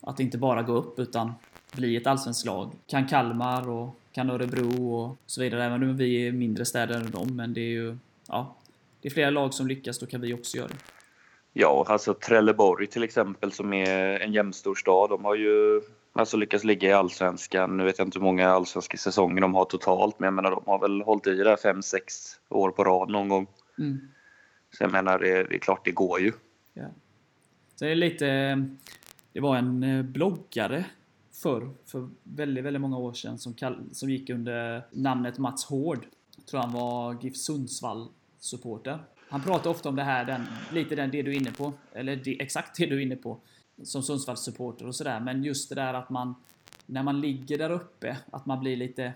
Att 0.00 0.20
inte 0.20 0.38
bara 0.38 0.62
gå 0.62 0.72
upp 0.72 0.98
utan 0.98 1.34
bli 1.72 1.96
ett 1.96 2.06
allsvenskt 2.06 2.46
lag. 2.46 2.70
Kan 2.86 3.08
Kalmar 3.08 3.68
och 3.68 3.96
kan 4.12 4.30
Örebro 4.30 4.94
och 4.94 5.16
så 5.26 5.40
vidare. 5.40 5.64
Även 5.64 5.82
om 5.82 5.96
vi 5.96 6.26
är 6.26 6.32
mindre 6.32 6.64
städer 6.64 6.94
än 6.94 7.10
dem. 7.10 7.36
Men 7.36 7.54
det 7.54 7.60
är 7.60 7.70
ju... 7.70 7.96
Ja, 8.28 8.54
det 9.06 9.10
är 9.10 9.12
flera 9.12 9.30
lag 9.30 9.54
som 9.54 9.66
lyckas, 9.66 9.98
då 9.98 10.06
kan 10.06 10.20
vi 10.20 10.34
också 10.34 10.56
göra 10.56 10.68
det. 10.68 10.74
Ja, 11.52 11.84
alltså 11.88 12.14
Trelleborg 12.14 12.86
till 12.86 13.02
exempel 13.02 13.52
som 13.52 13.72
är 13.72 14.20
en 14.20 14.32
jämnstor 14.32 14.74
stad. 14.74 15.10
De 15.10 15.24
har 15.24 15.34
ju 15.34 15.82
alltså 16.12 16.36
lyckats 16.36 16.64
ligga 16.64 16.88
i 16.88 16.92
allsvenskan. 16.92 17.76
Nu 17.76 17.84
vet 17.84 17.98
jag 17.98 18.06
inte 18.06 18.18
hur 18.18 18.24
många 18.24 18.48
allsvenska 18.48 18.96
säsonger 18.96 19.40
de 19.40 19.54
har 19.54 19.64
totalt, 19.64 20.18
men 20.18 20.26
jag 20.26 20.34
menar 20.34 20.50
de 20.50 20.62
har 20.66 20.78
väl 20.78 21.02
hållit 21.02 21.26
i 21.26 21.34
där 21.34 21.56
fem, 21.56 21.82
sex 21.82 22.14
år 22.48 22.70
på 22.70 22.84
rad 22.84 23.10
någon 23.10 23.28
gång. 23.28 23.46
Mm. 23.78 23.98
Så 24.78 24.84
jag 24.84 24.92
menar, 24.92 25.18
det, 25.18 25.44
det, 25.44 25.54
är 25.54 25.58
klart 25.58 25.84
det 25.84 25.92
går 25.92 26.20
ju. 26.20 26.32
Ja. 26.74 26.86
Så 27.74 27.84
det 27.84 27.90
är 27.90 27.94
lite... 27.94 28.26
Det 29.32 29.40
var 29.40 29.56
en 29.56 29.82
eh, 29.82 30.02
bloggare 30.02 30.84
förr, 31.32 31.70
för 31.86 32.08
väldigt, 32.22 32.64
väldigt 32.64 32.80
många 32.80 32.98
år 32.98 33.12
sedan, 33.12 33.38
som, 33.38 33.54
kall, 33.54 33.84
som 33.92 34.10
gick 34.10 34.30
under 34.30 34.82
namnet 34.90 35.38
Mats 35.38 35.64
Hård. 35.64 36.06
Jag 36.36 36.46
tror 36.46 36.60
han 36.60 36.72
var 36.72 37.18
GIF 37.22 37.36
supporter. 38.38 38.98
Han 39.28 39.42
pratar 39.42 39.70
ofta 39.70 39.88
om 39.88 39.96
det 39.96 40.02
här, 40.02 40.24
den, 40.24 40.46
lite 40.72 40.94
den, 40.94 41.10
det 41.10 41.22
du 41.22 41.30
är 41.30 41.36
inne 41.36 41.52
på. 41.52 41.72
Eller 41.92 42.16
det, 42.16 42.42
exakt 42.42 42.76
det 42.78 42.86
du 42.86 42.96
är 42.96 43.00
inne 43.00 43.16
på. 43.16 43.38
Som 43.82 44.02
Sundsvalls 44.02 44.40
supporter 44.40 44.86
och 44.86 44.94
sådär. 44.94 45.20
Men 45.20 45.44
just 45.44 45.68
det 45.68 45.74
där 45.74 45.94
att 45.94 46.10
man, 46.10 46.34
när 46.86 47.02
man 47.02 47.20
ligger 47.20 47.58
där 47.58 47.70
uppe, 47.70 48.16
att 48.30 48.46
man 48.46 48.60
blir 48.60 48.76
lite, 48.76 49.12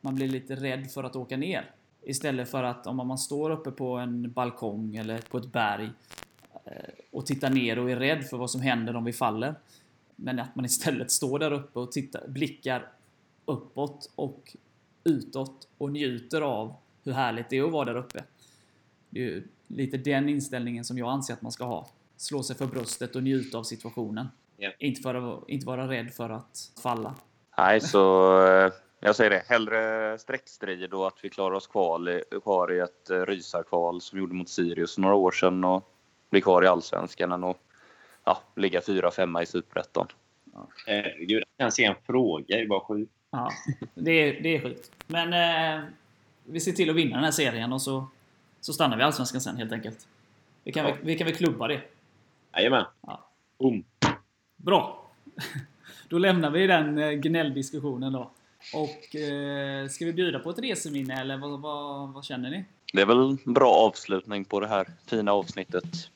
man 0.00 0.14
blir 0.14 0.28
lite 0.28 0.56
rädd 0.56 0.90
för 0.90 1.04
att 1.04 1.16
åka 1.16 1.36
ner. 1.36 1.70
Istället 2.02 2.50
för 2.50 2.62
att 2.62 2.86
om 2.86 2.96
man 2.96 3.18
står 3.18 3.50
uppe 3.50 3.70
på 3.70 3.96
en 3.96 4.32
balkong 4.32 4.96
eller 4.96 5.18
på 5.18 5.38
ett 5.38 5.52
berg 5.52 5.90
eh, 6.64 6.72
och 7.10 7.26
tittar 7.26 7.50
ner 7.50 7.78
och 7.78 7.90
är 7.90 7.96
rädd 7.96 8.24
för 8.24 8.36
vad 8.36 8.50
som 8.50 8.60
händer 8.60 8.96
om 8.96 9.04
vi 9.04 9.12
faller. 9.12 9.54
Men 10.16 10.38
att 10.38 10.56
man 10.56 10.64
istället 10.64 11.10
står 11.10 11.38
där 11.38 11.52
uppe 11.52 11.78
och 11.78 11.92
tittar, 11.92 12.28
blickar 12.28 12.88
uppåt 13.44 14.10
och 14.14 14.56
utåt 15.04 15.68
och 15.78 15.92
njuter 15.92 16.40
av 16.40 16.74
hur 17.04 17.12
härligt 17.12 17.50
det 17.50 17.58
är 17.58 17.64
att 17.64 17.72
vara 17.72 17.84
där 17.84 17.96
uppe. 17.96 18.24
Det 19.16 19.22
är 19.22 19.24
ju 19.24 19.42
lite 19.66 19.96
den 19.96 20.28
inställningen 20.28 20.84
som 20.84 20.98
jag 20.98 21.08
anser 21.08 21.34
att 21.34 21.42
man 21.42 21.52
ska 21.52 21.64
ha. 21.64 21.88
Slå 22.16 22.42
sig 22.42 22.56
för 22.56 22.66
bröstet 22.66 23.16
och 23.16 23.22
njuta 23.22 23.58
av 23.58 23.62
situationen. 23.62 24.28
Yeah. 24.58 24.74
Inte, 24.78 25.02
för 25.02 25.14
att, 25.14 25.48
inte 25.48 25.66
vara 25.66 25.90
rädd 25.90 26.10
för 26.10 26.30
att 26.30 26.72
falla. 26.82 27.14
Nej, 27.58 27.80
så 27.80 28.36
eh, 28.46 28.72
jag 29.00 29.16
säger 29.16 29.30
det. 29.30 29.42
Hellre 29.48 30.18
streckstrid 30.18 30.94
och 30.94 31.06
att 31.06 31.18
vi 31.22 31.28
klarar 31.28 31.54
oss 31.54 31.66
kvar 31.66 32.10
i, 32.10 32.40
kvar 32.42 32.72
i 32.72 32.78
ett 32.78 33.10
eh, 33.10 33.20
rysarkval 33.20 34.00
som 34.00 34.16
vi 34.16 34.20
gjorde 34.20 34.34
mot 34.34 34.48
Sirius 34.48 34.98
några 34.98 35.14
år 35.14 35.30
sedan 35.30 35.64
och 35.64 35.90
bli 36.30 36.40
kvar 36.40 36.64
i 36.64 36.66
Allsvenskan 36.66 37.32
än 37.32 37.44
att 37.44 37.56
ja, 38.24 38.42
ligga 38.56 38.80
fyra, 38.80 39.10
femma 39.10 39.42
i 39.42 39.46
Superettan. 39.46 40.06
Herregud, 40.86 41.42
jag 41.56 41.64
kan 41.64 41.72
se 41.72 41.84
en 41.84 41.94
fråga. 42.06 42.60
Är 42.60 42.66
bara 42.66 42.80
sjukt. 42.80 43.12
Ja, 43.30 43.50
det 43.94 44.10
är, 44.10 44.42
det 44.42 44.56
är 44.56 44.60
sjukt. 44.60 44.90
Men 45.06 45.32
eh, 45.32 45.84
vi 46.44 46.60
ser 46.60 46.72
till 46.72 46.90
att 46.90 46.96
vinna 46.96 47.14
den 47.14 47.24
här 47.24 47.30
serien 47.30 47.72
och 47.72 47.82
så 47.82 48.06
så 48.66 48.72
stannar 48.72 48.96
vi 48.96 49.02
i 49.02 49.04
Allsvenskan 49.04 49.40
sen 49.40 49.56
helt 49.56 49.72
enkelt. 49.72 50.08
Vi 50.64 50.72
kan, 50.72 50.84
ja. 50.86 50.94
väl, 50.94 51.04
vi 51.04 51.18
kan 51.18 51.26
väl 51.26 51.36
klubba 51.36 51.68
det? 51.68 51.80
Jajamän. 52.56 52.84
Ja. 53.00 53.30
Boom. 53.58 53.84
Bra. 54.56 55.10
Då 56.08 56.18
lämnar 56.18 56.50
vi 56.50 56.66
den 56.66 56.98
eh, 56.98 57.10
gnälldiskussionen 57.10 58.12
då. 58.12 58.30
Och 58.74 59.16
eh, 59.16 59.88
ska 59.88 60.04
vi 60.04 60.12
bjuda 60.12 60.38
på 60.38 60.50
ett 60.50 60.58
reseminne 60.58 61.20
eller 61.20 61.36
vad, 61.36 61.60
vad, 61.60 62.12
vad 62.12 62.24
känner 62.24 62.50
ni? 62.50 62.64
Det 62.92 63.00
är 63.00 63.06
väl 63.06 63.18
en 63.18 63.52
bra 63.52 63.72
avslutning 63.72 64.44
på 64.44 64.60
det 64.60 64.68
här 64.68 64.86
fina 65.06 65.32
avsnittet. 65.32 66.10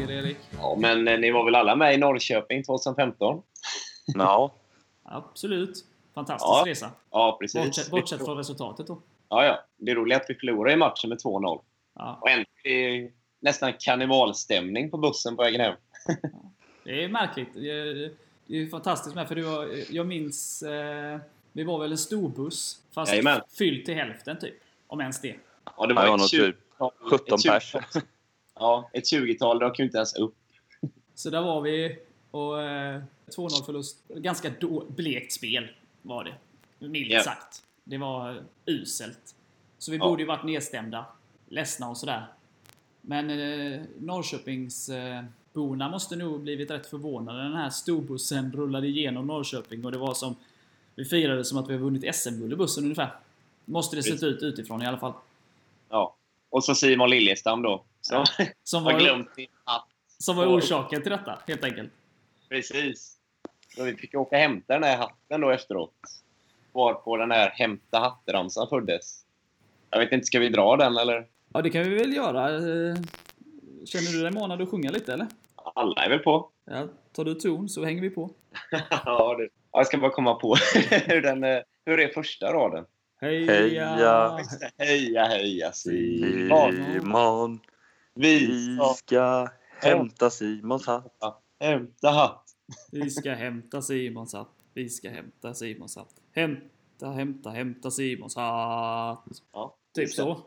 Lager, 0.00 0.12
Erik? 0.24 0.36
Ja, 0.58 0.76
men 0.78 1.08
eh, 1.08 1.18
ni 1.18 1.30
var 1.30 1.44
väl 1.44 1.54
alla 1.54 1.76
med 1.76 1.94
i 1.94 1.96
Norrköping 1.96 2.62
2015? 2.64 3.42
Ja, 4.06 4.54
Absolut. 5.04 5.84
Fantastisk 6.14 6.48
Ja. 6.48 6.64
resa. 6.66 6.90
Ja, 7.10 7.36
precis. 7.40 7.64
Bortsett, 7.64 7.90
bortsett 7.90 8.24
från 8.24 8.36
resultatet 8.36 8.86
då. 8.86 9.02
Ja, 9.28 9.44
ja. 9.44 9.64
Det 9.76 9.90
är 9.90 9.94
roligt 9.94 10.16
att 10.16 10.24
vi 10.28 10.34
förlorade 10.34 10.72
i 10.72 10.76
matchen 10.76 11.08
med 11.08 11.18
2-0. 11.18 11.60
Ja. 11.94 12.18
Och 12.20 12.30
ändå 12.30 12.44
är 12.64 12.90
det 13.02 13.10
nästan 13.40 13.72
karnevalstämning 13.78 14.90
på 14.90 14.98
bussen 14.98 15.36
på 15.36 15.42
vägen 15.42 15.60
hem. 15.60 15.74
Det 16.84 17.04
är 17.04 17.08
märkligt. 17.08 17.48
Det 17.54 17.70
är, 17.70 18.10
det 18.46 18.62
är 18.62 18.66
fantastiskt 18.66 19.14
med, 19.14 19.28
för 19.28 19.34
det 19.34 19.42
var, 19.42 19.68
jag 19.90 20.06
minns... 20.06 20.62
Eh, 20.62 21.18
vi 21.52 21.64
var 21.64 21.78
väl 21.78 21.92
en 21.92 21.98
storbuss, 21.98 22.82
fast 22.94 23.12
Jajamän. 23.12 23.40
fylld 23.58 23.84
till 23.84 23.94
hälften 23.94 24.38
typ. 24.38 24.54
Om 24.86 25.00
ens 25.00 25.20
det. 25.20 25.34
Ja, 25.76 25.86
det 25.86 25.88
det 25.88 25.94
var 25.94 26.04
ett 26.14 26.20
nog 26.20 26.28
20 26.28 26.46
typ 26.46 26.56
17 27.10 27.34
ett 27.34 27.42
20 27.42 27.50
pers. 27.50 27.74
Ja, 28.58 28.90
ett 28.92 29.04
20-tal 29.04 29.58
dök 29.58 29.78
ju 29.78 29.84
inte 29.84 29.96
ens 29.96 30.14
upp. 30.14 30.34
Så 31.14 31.30
där 31.30 31.42
var 31.42 31.60
vi 31.60 31.98
och 32.30 32.62
eh, 32.62 33.00
2-0 33.36 33.64
förlust. 33.66 33.96
Ganska 34.08 34.50
då, 34.60 34.84
blekt 34.88 35.32
spel 35.32 35.68
var 36.02 36.24
det. 36.24 36.34
Milt 36.88 37.12
Ja. 37.12 37.22
sagt. 37.22 37.62
Det 37.84 37.98
var 37.98 38.42
uselt. 38.66 39.34
Så 39.78 39.90
vi 39.90 39.96
Ja. 39.96 40.04
borde 40.04 40.22
ju 40.22 40.26
varit 40.28 40.44
nedstämda. 40.44 41.06
Ledsna 41.48 41.88
och 41.88 41.96
sådär. 41.96 42.26
Men 43.00 43.30
eh, 43.30 43.80
Norrköpingsborna 43.98 45.18
eh, 45.18 45.24
borna 45.52 45.88
måste 45.88 46.16
nog 46.16 46.40
blivit 46.40 46.70
rätt 46.70 46.86
förvånade 46.86 47.38
när 47.38 47.44
den 47.44 47.58
här 47.58 47.70
storbussen 47.70 48.52
rullade 48.52 48.86
igenom 48.86 49.26
Norrköping 49.26 49.84
och 49.84 49.92
det 49.92 49.98
var 49.98 50.14
som... 50.14 50.36
Vi 50.94 51.04
firade 51.04 51.44
som 51.44 51.58
att 51.58 51.68
vi 51.68 51.72
har 51.72 51.80
vunnit 51.80 52.14
SM-guld 52.16 52.52
i 52.52 52.56
bussen 52.56 52.84
ungefär. 52.84 53.10
Måste 53.64 53.96
det 53.96 54.02
sett 54.02 54.22
ut 54.22 54.42
utifrån 54.42 54.82
i 54.82 54.86
alla 54.86 54.98
fall. 54.98 55.12
Ja. 55.88 56.14
Och 56.50 56.64
så 56.64 56.74
Simon 56.74 57.10
Liljestam 57.10 57.62
då. 57.62 57.82
Som 58.00 58.24
Som 58.62 58.84
var, 58.84 58.98
glömt 58.98 59.34
sin 59.34 59.46
hatt. 59.64 59.88
som 60.18 60.36
var 60.36 60.46
orsaken 60.46 61.02
till 61.02 61.10
detta, 61.10 61.38
helt 61.46 61.64
enkelt. 61.64 61.92
Precis. 62.48 63.14
Så 63.76 63.84
vi 63.84 63.96
fick 63.96 64.14
åka 64.14 64.36
och 64.36 64.40
hämta 64.40 64.74
den 64.74 64.82
här 64.82 64.96
hatten 64.96 65.40
då 65.40 65.50
efteråt. 65.50 65.94
Var 66.72 66.94
på 66.94 67.16
den 67.16 67.30
här 67.30 67.50
hämta 67.50 67.98
hatt-ramsan 67.98 68.68
föddes. 68.68 69.24
Jag 69.90 69.98
vet 69.98 70.12
inte, 70.12 70.26
ska 70.26 70.38
vi 70.38 70.48
dra 70.48 70.76
den 70.76 70.96
eller? 70.96 71.26
Ja, 71.52 71.62
det 71.62 71.70
kan 71.70 71.82
vi 71.82 71.94
väl 71.94 72.12
göra. 72.14 72.48
Känner 73.86 74.12
du 74.12 74.22
dig 74.22 74.30
manad 74.30 74.62
att 74.62 74.68
sjunga 74.70 74.90
lite 74.90 75.12
eller? 75.12 75.26
Alla 75.74 76.04
är 76.04 76.08
väl 76.10 76.18
på? 76.18 76.50
Ja, 76.64 76.88
tar 77.12 77.24
du 77.24 77.34
ton 77.34 77.68
så 77.68 77.84
hänger 77.84 78.02
vi 78.02 78.10
på. 78.10 78.30
ja, 79.04 79.36
det. 79.38 79.48
Jag 79.72 79.86
ska 79.86 79.98
bara 79.98 80.10
komma 80.10 80.34
på 80.34 80.54
hur, 81.06 81.22
den, 81.22 81.62
hur 81.84 82.00
är 82.00 82.08
första 82.08 82.52
raden. 82.52 82.84
Heja! 83.20 83.52
Heja. 83.52 84.38
Heja, 84.78 85.24
heja 85.24 85.72
Simon. 85.72 86.72
Simon, 86.72 87.60
Vi 88.20 88.78
ska 88.96 89.48
hämta 89.82 90.30
Simons 90.30 90.86
hatt. 90.86 91.12
hämta 91.60 92.10
hatt. 92.10 92.44
Vi 92.90 93.10
ska 93.10 93.30
hämta 93.34 93.82
Simons 93.82 94.34
hatt. 94.34 94.48
Vi 94.74 94.88
ska 94.88 95.10
hämta 95.10 95.54
Simons 95.54 95.96
hatt. 95.96 96.14
Hämta, 96.34 97.10
hämta, 97.10 97.50
hämta 97.50 97.90
Simons 97.90 98.36
hatt. 98.36 99.42
Ja, 99.52 99.74
Typ 99.94 100.10
så. 100.10 100.40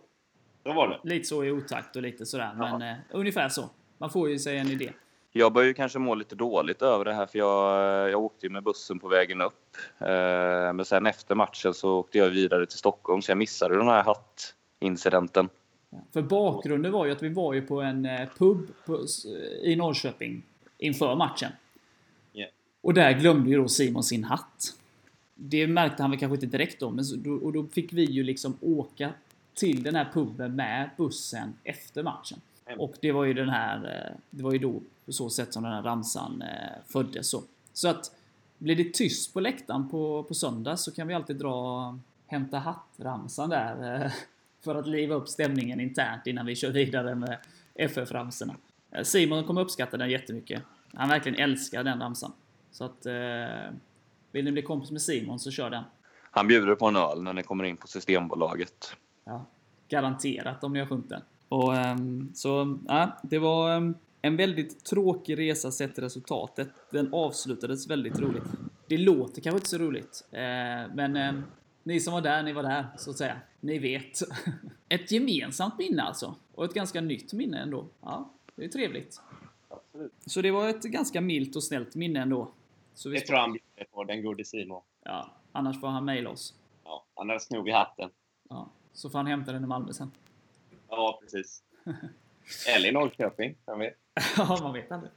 Så 0.64 0.74
var 0.74 0.88
det. 0.88 1.00
Lite 1.04 1.28
så 1.28 1.44
i 1.44 1.52
otakt 1.52 1.96
och 1.96 2.02
lite 2.02 2.26
sådär. 2.26 2.56
Ja. 2.60 2.78
Men 2.78 2.82
eh, 2.82 2.98
ungefär 3.12 3.50
så. 3.50 3.70
Man 3.98 4.10
får 4.10 4.30
ju 4.30 4.40
sig 4.40 4.58
en 4.58 4.68
idé. 4.68 4.94
Jag 5.32 5.54
börjar 5.54 5.68
ju 5.68 5.74
kanske 5.74 6.00
må 6.00 6.16
lite 6.16 6.36
dåligt 6.36 6.82
över 6.82 7.06
det 7.06 7.14
här 7.14 7.26
för 7.26 7.40
jag, 7.40 8.10
jag 8.10 8.22
åkte 8.22 8.46
ju 8.46 8.50
med 8.52 8.64
bussen 8.64 9.00
på 9.00 9.08
vägen 9.08 9.42
upp. 9.42 9.78
Eh, 10.00 10.74
Men 10.74 10.86
sen 10.86 11.06
efter 11.06 11.36
matchen 11.36 11.74
så 11.74 12.00
åkte 12.00 12.18
jag 12.18 12.30
vidare 12.30 12.66
till 12.66 12.78
Stockholm 12.78 13.22
så 13.22 13.32
jag 13.32 13.38
missade 13.38 13.78
den 13.78 13.88
här 13.88 14.04
hattincidenten. 14.04 15.50
För 16.12 16.22
bakgrunden 16.22 16.92
var 16.92 17.06
ju 17.06 17.12
att 17.12 17.24
vi 17.24 17.30
var 17.30 17.54
ju 17.54 17.62
på 17.62 17.82
en 17.82 18.06
eh, 18.06 18.30
pub 18.38 18.68
på, 18.86 19.06
i 19.64 19.76
Norrköping 19.76 20.44
inför 20.78 21.16
matchen. 21.16 21.52
Ja. 22.32 22.46
Och 22.82 22.94
där 22.94 23.12
glömde 23.12 23.50
ju 23.50 23.58
då 23.58 23.68
Simon 23.68 24.04
sin 24.04 24.24
hatt. 24.24 24.74
Det 25.36 25.68
märkte 25.68 26.04
han 26.04 26.12
väl 26.12 26.20
kanske 26.20 26.36
inte 26.36 26.58
direkt 26.58 26.80
då, 26.80 26.90
men 26.90 27.06
så, 27.06 27.16
då, 27.16 27.34
och 27.34 27.54
då 27.54 27.66
fick 27.66 27.94
vi 27.94 28.04
ju 28.04 28.24
liksom 28.24 28.58
åka 28.62 29.14
till 29.54 29.84
den 29.84 29.96
här 29.96 30.10
puben 30.14 30.56
med 30.56 30.90
bussen 30.98 31.54
efter 31.64 32.04
matchen. 32.04 32.42
Och 32.78 32.94
det 33.02 33.12
var 33.12 33.26
ju 33.26 33.34
den 33.34 33.50
här, 33.50 33.76
eh, 33.76 34.18
det 34.30 34.44
var 34.44 34.52
ju 34.52 34.60
då 34.60 34.82
på 35.06 35.12
så 35.12 35.30
sätt 35.30 35.54
som 35.54 35.64
den 35.64 35.72
här 35.72 35.82
ramsan 35.82 36.42
eh, 36.42 36.82
föddes 36.88 37.30
så. 37.30 37.44
Så 37.74 37.88
att 37.88 38.12
blir 38.58 38.76
det 38.76 38.94
tyst 38.94 39.34
på 39.34 39.40
läktaren 39.40 39.90
på, 39.90 40.24
på 40.24 40.34
söndag 40.34 40.78
så 40.78 40.92
kan 40.92 41.08
vi 41.08 41.14
alltid 41.14 41.36
dra 41.36 41.98
Hämta 42.28 42.58
hatt-ramsan 42.58 43.50
där. 43.50 44.14
Eh, 44.62 44.64
För 44.64 44.76
att 44.76 44.88
liva 44.88 45.16
upp 45.16 45.30
stämningen 45.30 45.80
internt 45.80 46.28
innan 46.28 46.46
vi 46.46 46.56
kör 46.56 46.72
vidare 46.72 47.16
med 47.16 47.38
FF-ramsorna. 47.76 48.56
Eh, 48.92 49.04
Simon 49.04 49.44
kommer 49.44 49.62
uppskatta 49.62 49.98
den 49.98 50.10
jättemycket. 50.10 50.64
Han 50.94 51.10
verkligen 51.10 51.40
älskar 51.40 51.84
den 51.84 52.00
ramsan. 52.00 52.32
Så 52.72 52.86
att... 52.86 53.06
Eh, 53.06 53.74
vill 54.32 54.46
ni 54.46 54.52
bli 54.52 54.62
kompis 54.62 54.92
med 54.92 55.02
Simon 55.02 55.40
så 55.40 55.52
kör 55.52 55.70
den. 55.70 55.84
Han 56.32 56.48
bjuder 56.48 56.76
på 56.76 56.88
en 56.88 56.96
öl 56.96 57.24
när 57.24 57.34
ni 57.34 57.44
kommer 57.44 57.64
in 57.64 57.78
på 57.78 57.88
Systembolaget. 57.88 58.98
Ja, 59.26 59.46
garanterat 59.90 60.64
om 60.64 60.74
ni 60.74 60.80
har 60.80 60.86
sjungit 60.86 61.10
den. 61.10 61.22
Och, 61.50 61.76
ehm, 61.76 62.32
så, 62.34 62.78
ja, 62.88 63.20
det 63.24 63.40
var 63.40 63.76
ehm, 63.76 63.96
en 64.22 64.38
väldigt 64.38 64.86
tråkig 64.86 65.38
resa 65.38 65.72
sett 65.72 65.94
till 65.96 66.04
resultatet. 66.04 66.70
Den 66.92 67.14
avslutades 67.14 67.90
väldigt 67.90 68.20
roligt. 68.20 68.44
Det 68.88 68.98
låter 68.98 69.42
kanske 69.42 69.58
inte 69.58 69.70
så 69.70 69.78
roligt, 69.78 70.28
eh, 70.32 70.40
men 70.94 71.16
ehm, 71.16 71.44
ni 71.84 72.00
som 72.00 72.14
var 72.14 72.22
där, 72.22 72.44
ni 72.44 72.54
var 72.54 72.64
där, 72.64 72.86
så 72.98 73.12
att 73.12 73.18
säga. 73.18 73.38
Ni 73.62 73.80
vet. 73.80 74.20
Ett 74.90 75.12
gemensamt 75.12 75.78
minne 75.78 76.02
alltså. 76.04 76.36
Och 76.56 76.66
ett 76.66 76.74
ganska 76.74 77.02
nytt 77.02 77.34
minne 77.34 77.58
ändå. 77.60 77.88
Ja, 78.02 78.30
det 78.56 78.64
är 78.66 78.70
trevligt. 78.70 79.22
Absolut. 79.70 80.14
Så 80.26 80.42
det 80.42 80.52
var 80.52 80.70
ett 80.70 80.84
ganska 80.84 81.22
milt 81.22 81.56
och 81.56 81.64
snällt 81.64 81.96
minne 81.96 82.22
ändå. 82.22 82.52
Så 82.94 83.10
vi 83.10 83.20
Det 83.20 83.26
tror 83.26 83.38
han 83.38 83.52
bjuder 83.52 83.92
på, 83.92 84.04
den 84.04 84.24
gode 84.24 84.46
Simon. 84.46 84.82
ja, 85.04 85.32
annars 85.52 85.80
får 85.80 85.88
han 85.88 86.06
mejla 86.06 86.30
oss. 86.30 86.54
Ja, 86.84 87.06
annars 87.14 87.42
snor 87.42 87.64
vi 87.64 87.72
hatten. 87.72 88.10
Ja, 88.50 88.70
så 88.94 89.10
får 89.10 89.20
han 89.20 89.28
hämta 89.28 89.52
den 89.52 89.64
i 89.64 89.68
Malmö 89.68 89.94
sen. 89.94 90.12
Ja, 90.90 91.20
precis. 91.22 91.64
Eller 92.76 92.90
i 92.90 92.92
Norrköping, 92.92 93.56
vem 93.66 93.80
vet? 93.80 93.98
Ja, 94.38 94.58
man 94.62 94.74
vet 94.74 94.92
aldrig. 94.92 95.12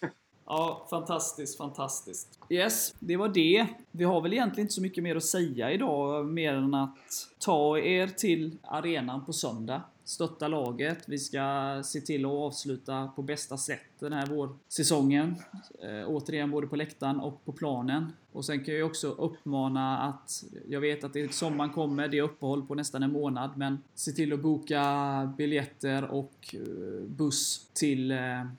Ja, 0.52 0.86
fantastiskt, 0.90 1.56
fantastiskt. 1.56 2.38
Yes, 2.48 2.94
det 2.98 3.16
var 3.16 3.28
det. 3.28 3.66
Vi 3.90 4.04
har 4.04 4.20
väl 4.20 4.32
egentligen 4.32 4.64
inte 4.64 4.74
så 4.74 4.82
mycket 4.82 5.04
mer 5.04 5.16
att 5.16 5.24
säga 5.24 5.72
idag, 5.72 6.26
mer 6.26 6.54
än 6.54 6.74
att 6.74 6.96
ta 7.38 7.78
er 7.78 8.06
till 8.06 8.58
arenan 8.62 9.24
på 9.24 9.32
söndag. 9.32 9.82
Stötta 10.10 10.48
laget. 10.48 10.98
Vi 11.06 11.18
ska 11.18 11.80
se 11.84 12.00
till 12.00 12.24
att 12.24 12.30
avsluta 12.30 13.06
på 13.16 13.22
bästa 13.22 13.56
sätt 13.56 13.80
den 13.98 14.12
här 14.12 14.26
vårsäsongen. 14.26 15.36
Eh, 15.82 16.08
återigen 16.08 16.50
både 16.50 16.66
på 16.66 16.76
läktaren 16.76 17.20
och 17.20 17.44
på 17.44 17.52
planen. 17.52 18.12
Och 18.32 18.44
sen 18.44 18.64
kan 18.64 18.74
jag 18.74 18.86
också 18.86 19.08
uppmana 19.08 19.98
att, 19.98 20.44
jag 20.68 20.80
vet 20.80 21.04
att 21.04 21.12
det 21.12 21.34
sommaren 21.34 21.70
kommer, 21.70 22.08
det 22.08 22.18
är 22.18 22.22
uppehåll 22.22 22.66
på 22.66 22.74
nästan 22.74 23.02
en 23.02 23.12
månad, 23.12 23.50
men 23.56 23.78
se 23.94 24.12
till 24.12 24.32
att 24.32 24.40
boka 24.40 25.34
biljetter 25.38 26.04
och 26.04 26.54
eh, 26.54 26.60
buss 27.06 27.66
till 27.72 28.10
eh, 28.10 28.18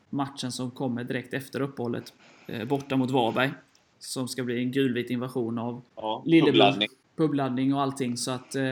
matchen 0.10 0.52
som 0.52 0.72
kommer 0.72 1.04
direkt 1.04 1.34
efter 1.34 1.62
uppehållet. 1.62 2.14
Eh, 2.48 2.68
borta 2.68 2.96
mot 2.98 3.12
Varberg. 3.12 3.52
Som 4.00 4.28
ska 4.28 4.44
bli 4.44 4.64
en 4.64 4.72
gulvit 4.72 5.10
invasion 5.10 5.58
av 5.58 5.82
Ja, 5.96 6.24
Lillebro. 6.26 6.50
uppladdning. 6.52 6.90
Publaddning 7.16 7.74
och 7.74 7.82
allting. 7.82 8.18
Så 8.18 8.32
att 8.32 8.56
eh, 8.56 8.64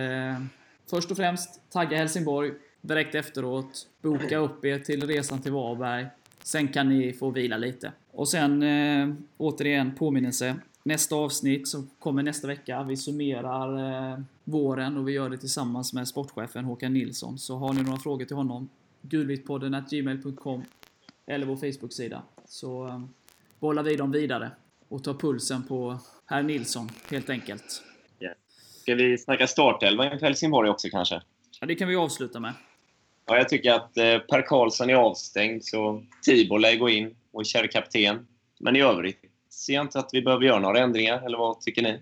först 0.89 1.11
och 1.11 1.17
främst 1.17 1.71
tagga 1.71 1.97
Helsingborg. 1.97 2.51
Direkt 2.81 3.15
efteråt 3.15 3.87
boka 4.01 4.37
upp 4.37 4.65
er 4.65 4.79
till 4.79 5.07
resan 5.07 5.41
till 5.41 5.51
Varberg. 5.51 6.07
Sen 6.43 6.67
kan 6.67 6.89
ni 6.89 7.13
få 7.13 7.29
vila 7.29 7.57
lite. 7.57 7.91
Och 8.11 8.29
sen 8.29 8.63
eh, 8.63 9.13
återigen 9.37 9.95
påminnelse. 9.95 10.55
Nästa 10.83 11.15
avsnitt 11.15 11.67
som 11.67 11.89
kommer 11.99 12.23
nästa 12.23 12.47
vecka. 12.47 12.83
Vi 12.83 12.97
summerar 12.97 14.11
eh, 14.11 14.19
våren 14.43 14.97
och 14.97 15.07
vi 15.07 15.11
gör 15.11 15.29
det 15.29 15.37
tillsammans 15.37 15.93
med 15.93 16.07
sportchefen 16.07 16.65
Håkan 16.65 16.93
Nilsson. 16.93 17.39
Så 17.39 17.55
har 17.55 17.73
ni 17.73 17.83
några 17.83 17.99
frågor 17.99 18.25
till 18.25 18.35
honom 18.35 18.69
gulvitpodden 19.01 19.83
gmail.com 19.89 20.63
eller 21.25 21.45
vår 21.45 21.55
Facebook-sida. 21.55 22.21
Så 22.45 22.87
eh, 22.87 23.01
bollar 23.59 23.83
vi 23.83 23.95
dem 23.95 24.11
vidare 24.11 24.51
och 24.87 25.03
tar 25.03 25.13
pulsen 25.13 25.63
på 25.63 25.99
herr 26.25 26.43
Nilsson 26.43 26.89
helt 27.09 27.29
enkelt. 27.29 27.83
Ska 28.81 28.95
vi 28.95 29.17
snacka 29.17 29.47
startelva 29.47 30.13
inför 30.13 30.25
Helsingborg 30.25 30.69
också 30.69 30.87
kanske? 30.89 31.21
Ja, 31.59 31.67
det 31.67 31.75
kan 31.75 31.87
vi 31.87 31.95
avsluta 31.95 32.39
med. 32.39 32.53
Ja, 33.29 33.37
jag 33.37 33.49
tycker 33.49 33.71
att 33.71 33.97
eh, 33.97 34.19
Per 34.19 34.41
Karlsson 34.41 34.89
är 34.89 34.93
avstängd, 34.93 35.65
så 35.65 36.03
Tibor 36.21 36.59
lär 36.59 36.75
gå 36.75 36.89
in 36.89 37.15
och 37.31 37.41
är 37.41 37.67
kapten. 37.67 38.27
Men 38.59 38.75
i 38.75 38.81
övrigt 38.81 39.21
ser 39.49 39.73
jag 39.73 39.85
inte 39.85 39.99
att 39.99 40.09
vi 40.13 40.21
behöver 40.21 40.45
göra 40.45 40.59
några 40.59 40.79
ändringar, 40.79 41.25
eller 41.25 41.37
vad 41.37 41.61
tycker 41.61 41.81
ni? 41.81 41.99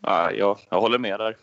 Ja, 0.00 0.32
jag, 0.32 0.58
jag 0.70 0.80
håller 0.80 0.98
med 0.98 1.20
där. 1.20 1.36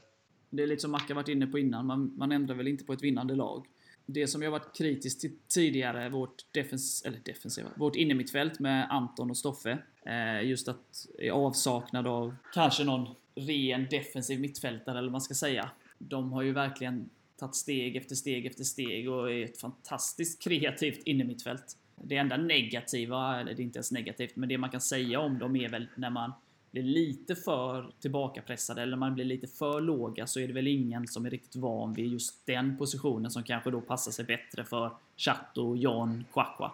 Det 0.50 0.64
är 0.64 0.68
lite 0.68 0.82
som 0.82 0.92
Macka 0.92 1.14
varit 1.14 1.28
inne 1.28 1.48
på 1.48 1.60
innan, 1.60 1.86
man, 1.86 2.14
man 2.18 2.32
ändrar 2.32 2.56
väl 2.56 2.68
inte 2.68 2.84
på 2.84 2.94
ett 2.94 3.04
vinnande 3.04 3.36
lag. 3.36 3.66
Det 4.06 4.28
som 4.28 4.42
jag 4.42 4.52
varit 4.52 4.78
kritisk 4.78 5.22
till 5.22 5.32
tidigare, 5.48 6.10
vårt, 6.10 6.36
defens, 6.52 7.04
eller 7.06 7.20
defensiva, 7.26 7.70
vårt 7.76 7.96
innermittfält 7.96 8.60
med 8.60 8.88
Anton 8.90 9.30
och 9.30 9.38
Stoffe. 9.38 9.78
Eh, 10.06 10.48
just 10.48 10.68
att 10.68 11.08
i 11.20 11.30
avsaknad 11.30 12.08
av 12.08 12.36
kanske 12.54 12.84
någon 12.84 13.08
ren 13.36 13.88
defensiv 13.90 14.40
mittfältare, 14.40 14.98
eller 14.98 15.08
vad 15.08 15.12
man 15.12 15.22
ska 15.22 15.34
säga. 15.34 15.70
De 15.98 16.32
har 16.32 16.42
ju 16.42 16.52
verkligen 16.52 17.10
tagit 17.40 17.56
steg 17.56 17.96
efter 17.96 18.16
steg 18.16 18.46
efter 18.46 18.64
steg 18.64 19.10
och 19.10 19.32
är 19.32 19.46
ett 19.46 19.62
fantastiskt 19.62 20.44
kreativt 20.44 21.04
innermittfält. 21.04 21.78
Det 22.04 22.18
enda 22.18 22.38
negativa, 22.38 23.40
eller 23.40 23.54
det 23.54 23.62
är 23.62 23.64
inte 23.64 23.78
ens 23.78 23.92
negativt, 23.92 24.36
men 24.36 24.50
det 24.50 24.58
man 24.58 24.70
kan 24.70 24.82
säga 24.82 25.20
om 25.20 25.40
dem 25.40 25.56
är 25.56 25.70
väl 25.70 25.88
när 25.96 26.10
man 26.10 26.32
blir 26.72 26.84
lite 26.84 27.36
för 27.36 27.92
tillbakapressade 28.00 28.82
eller 28.82 28.98
man 28.98 29.16
blir 29.16 29.26
lite 29.26 29.48
för 29.48 29.82
låga 29.82 30.28
så 30.28 30.40
är 30.40 30.48
det 30.48 30.54
väl 30.54 30.68
ingen 30.68 31.08
som 31.08 31.26
är 31.26 31.30
riktigt 31.30 31.56
van 31.56 31.94
vid 31.94 32.08
just 32.08 32.46
den 32.46 32.78
positionen 32.78 33.32
som 33.32 33.44
kanske 33.44 33.72
då 33.72 33.82
passar 33.82 34.12
sig 34.12 34.26
bättre 34.26 34.64
för 34.64 34.92
Chato, 35.18 35.76
Jan, 35.76 36.26
Kwakwa. 36.34 36.72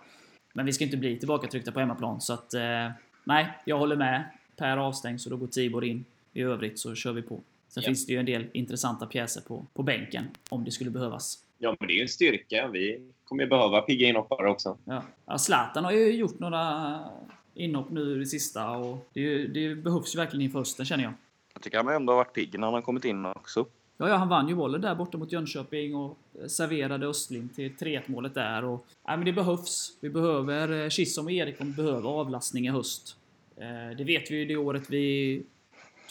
Men 0.53 0.65
vi 0.65 0.73
ska 0.73 0.83
inte 0.83 0.97
bli 0.97 1.19
tillbakatryckta 1.19 1.71
på 1.71 1.79
hemmaplan 1.79 2.21
så 2.21 2.33
att 2.33 2.53
eh, 2.53 2.91
nej, 3.23 3.47
jag 3.65 3.77
håller 3.77 3.95
med. 3.95 4.23
Per 4.57 4.77
avstängs 4.77 5.25
och 5.25 5.31
då 5.31 5.37
går 5.37 5.47
Tibor 5.47 5.85
in. 5.85 6.05
I 6.33 6.41
övrigt 6.41 6.79
så 6.79 6.95
kör 6.95 7.13
vi 7.13 7.21
på. 7.21 7.39
Sen 7.71 7.83
Ja. 7.83 7.87
finns 7.87 8.05
det 8.05 8.13
ju 8.13 8.19
en 8.19 8.25
del 8.25 8.45
intressanta 8.53 9.05
pjäser 9.05 9.41
på, 9.41 9.65
på 9.73 9.83
bänken 9.83 10.23
om 10.49 10.63
det 10.63 10.71
skulle 10.71 10.89
behövas. 10.91 11.37
Ja, 11.57 11.75
men 11.79 11.87
det 11.87 11.93
är 11.93 11.95
ju 11.95 12.01
en 12.01 12.07
styrka. 12.09 12.67
Vi 12.67 13.01
kommer 13.23 13.43
ju 13.43 13.49
behöva 13.49 13.81
pigga 13.81 14.07
inhoppare 14.07 14.49
också. 14.49 14.77
Ja. 14.85 15.03
Ja, 15.25 15.37
Zlatan 15.37 15.83
har 15.85 15.91
ju 15.91 16.11
gjort 16.11 16.39
några 16.39 16.99
inhopp 17.53 17.89
nu 17.91 18.15
i 18.15 18.19
det 18.19 18.25
sista 18.25 18.69
och 18.71 19.07
det, 19.13 19.47
det 19.47 19.75
behövs 19.75 20.15
ju 20.15 20.19
verkligen 20.19 20.41
inför 20.41 20.59
hösten 20.59 20.85
känner 20.85 21.03
jag. 21.03 21.13
Jag 21.53 21.63
tycker 21.63 21.77
han 21.77 21.87
ändå 21.95 22.13
har 22.13 22.17
varit 22.17 22.33
pigg 22.33 22.59
när 22.59 22.67
han 22.67 22.73
har 22.73 22.81
kommit 22.81 23.05
in 23.05 23.25
också. 23.25 23.65
Ja, 23.97 24.09
ja, 24.09 24.15
han 24.15 24.29
vann 24.29 24.47
ju 24.49 24.55
bollen 24.55 24.81
där 24.81 24.95
borta 24.95 25.17
mot 25.17 25.31
Jönköping 25.31 25.95
och 25.95 26.17
serverade 26.47 27.07
Östling 27.07 27.49
till 27.49 27.71
3-1 27.71 28.01
målet 28.05 28.33
där. 28.33 28.63
Och, 28.63 28.85
nej, 29.07 29.17
men 29.17 29.25
det 29.25 29.33
behövs. 29.33 29.97
Vi 30.01 30.09
behöver... 30.09 30.83
eh, 30.83 30.89
Chisholm 30.89 31.25
och 31.27 31.31
Eriksson 31.31 31.73
behöver 31.73 32.09
avlastning 32.09 32.67
i 32.67 32.69
höst. 32.69 33.15
Eh, 33.57 33.97
det 33.97 34.03
vet 34.03 34.31
vi 34.31 34.35
ju 34.35 34.45
det 34.45 34.55
året 34.57 34.83
vi... 34.89 35.43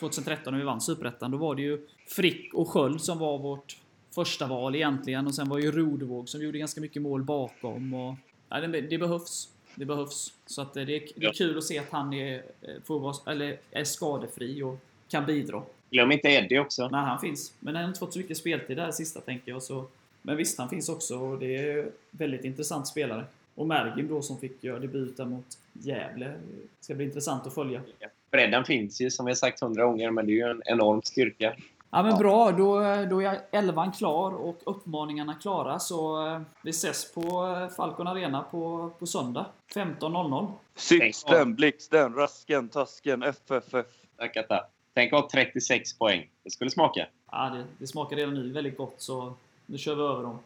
2013 0.00 0.52
när 0.52 0.58
vi 0.58 0.64
vann 0.66 0.80
Superettan. 0.80 1.30
Då 1.30 1.38
var 1.38 1.54
det 1.54 1.62
ju 1.62 1.86
Frick 2.06 2.54
och 2.54 2.68
Sköld 2.68 3.00
som 3.00 3.18
var 3.18 3.38
vårt 3.38 3.76
första 4.14 4.46
val 4.46 4.74
egentligen. 4.74 5.26
Och 5.26 5.34
sen 5.34 5.48
var 5.48 5.58
ju 5.58 5.70
Rodevåg 5.72 6.28
som 6.28 6.42
gjorde 6.42 6.58
ganska 6.58 6.80
mycket 6.80 7.02
mål 7.02 7.22
bakom. 7.22 7.94
Och, 7.94 8.14
nej, 8.48 8.68
det, 8.68 8.80
det 8.80 8.98
behövs. 8.98 9.48
Det 9.74 9.84
behövs. 9.84 10.32
Så 10.46 10.62
att 10.62 10.76
eh, 10.76 10.84
det, 10.84 10.96
är, 10.96 11.00
det 11.00 11.24
är 11.24 11.24
Ja. 11.24 11.32
kul 11.34 11.58
att 11.58 11.64
se 11.64 11.78
att 11.78 11.90
han 11.90 12.12
är, 12.12 12.34
eh, 12.62 12.68
får 12.84 13.00
vara, 13.00 13.32
eller 13.32 13.58
är 13.70 13.84
skadefri 13.84 14.62
och 14.62 14.78
kan 15.08 15.26
bidra. 15.26 15.62
Glöm 15.90 16.12
inte 16.12 16.28
Eddie 16.28 16.58
också. 16.58 16.88
Nej, 16.88 17.00
han 17.00 17.20
finns. 17.20 17.52
Men 17.60 17.74
han 17.74 17.84
har 17.84 17.88
inte 17.88 17.98
fått 18.00 18.12
så 18.12 18.18
mycket 18.18 18.36
speltid 18.36 18.76
där 18.76 18.90
sista, 18.90 19.20
tänker 19.20 19.52
jag. 19.52 19.62
Så... 19.62 19.86
Men 20.22 20.36
visst, 20.36 20.58
han 20.58 20.68
finns 20.68 20.88
också 20.88 21.18
och 21.18 21.38
det 21.38 21.56
är 21.56 21.90
väldigt 22.10 22.44
intressant 22.44 22.86
spelare. 22.88 23.24
Och 23.54 23.66
Mergim 23.66 24.08
då 24.08 24.22
som 24.22 24.38
fick 24.38 24.64
göra 24.64 24.78
debut 24.78 25.16
där 25.16 25.24
mot 25.24 25.58
Gävle. 25.72 26.26
Det 26.26 26.84
ska 26.84 26.94
bli 26.94 27.04
intressant 27.04 27.46
att 27.46 27.54
följa. 27.54 27.82
Bredden 28.30 28.64
finns 28.64 29.00
ju, 29.00 29.10
som 29.10 29.26
vi 29.26 29.30
har 29.30 29.36
sagt 29.36 29.60
hundra 29.60 29.84
gånger, 29.84 30.10
men 30.10 30.26
det 30.26 30.32
är 30.32 30.34
ju 30.34 30.50
en 30.50 30.62
enorm 30.64 31.02
styrka. 31.02 31.56
Ja 31.92 32.02
men 32.02 32.18
bra, 32.18 32.52
då, 32.52 32.74
då 33.10 33.22
är 33.22 33.40
elvan 33.52 33.92
klar 33.92 34.32
och 34.32 34.62
uppmaningarna 34.66 35.34
klara. 35.34 35.78
Så 35.78 36.26
eh, 36.26 36.40
vi 36.62 36.70
ses 36.70 37.12
på 37.12 37.20
eh, 37.20 37.68
Falcon 37.76 38.06
Arena 38.06 38.44
på, 38.50 38.90
på 38.98 39.06
söndag. 39.06 39.46
15.00. 39.74 40.52
Sixten, 40.74 41.54
Blixten, 41.54 42.14
Rasken, 42.14 42.68
Tasken, 42.68 43.22
FFF. 43.22 43.86
Tackar, 44.16 44.42
tack. 44.42 44.70
Tänk 44.94 45.12
att 45.12 45.20
ha 45.20 45.28
36 45.30 45.98
poäng. 45.98 46.28
Det 46.42 46.50
skulle 46.50 46.70
smaka. 46.70 47.06
Ja, 47.30 47.50
det, 47.54 47.64
det 47.78 47.86
smakar 47.86 48.16
redan 48.16 48.34
nu 48.34 48.52
väldigt 48.52 48.76
gott 48.76 48.94
så 48.96 49.34
nu 49.66 49.78
kör 49.78 49.94
vi 49.94 50.02
över 50.02 50.22
dem. 50.22 50.38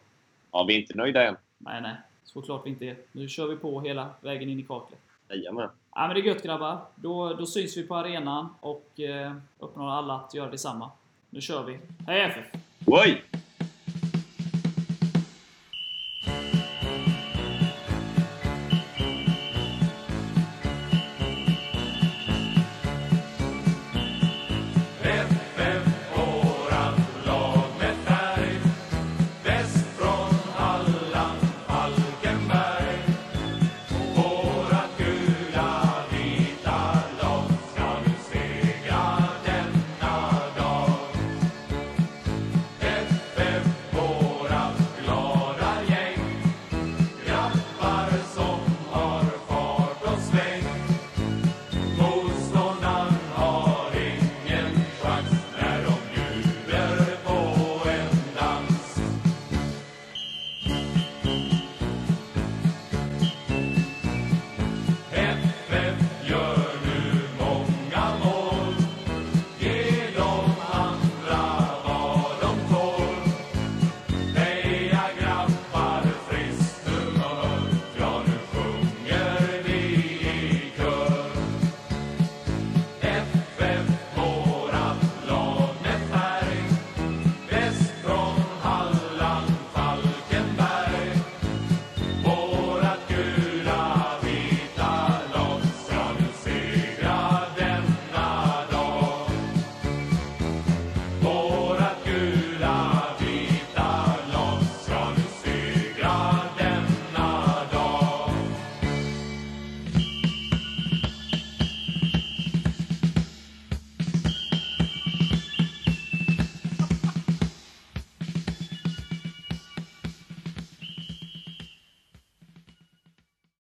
Ja, 0.51 0.63
vi 0.63 0.75
är 0.75 0.79
inte 0.79 0.97
nöjda 0.97 1.27
än. 1.27 1.35
Nej, 1.57 1.81
nej. 1.81 1.95
Såklart 2.23 2.65
vi 2.65 2.69
inte 2.69 2.85
är. 2.85 2.97
Nu 3.11 3.29
kör 3.29 3.47
vi 3.47 3.55
på 3.55 3.81
hela 3.81 4.09
vägen 4.21 4.49
in 4.49 4.59
i 4.59 4.63
kaklet. 4.63 4.99
Jajamän. 5.29 5.69
Ja, 5.97 6.07
men 6.07 6.15
det 6.15 6.21
är 6.21 6.23
gött 6.23 6.43
grabbar. 6.43 6.81
Då, 6.95 7.33
då 7.33 7.45
syns 7.45 7.77
vi 7.77 7.83
på 7.83 7.95
arenan 7.95 8.49
och 8.59 8.99
eh, 8.99 9.33
uppmanar 9.59 9.97
alla 9.97 10.13
att 10.15 10.33
göra 10.33 10.51
detsamma. 10.51 10.91
Nu 11.29 11.41
kör 11.41 11.63
vi. 11.63 11.79
Hej 12.07 12.21
FF! 12.21 12.61
Oj! 12.85 13.23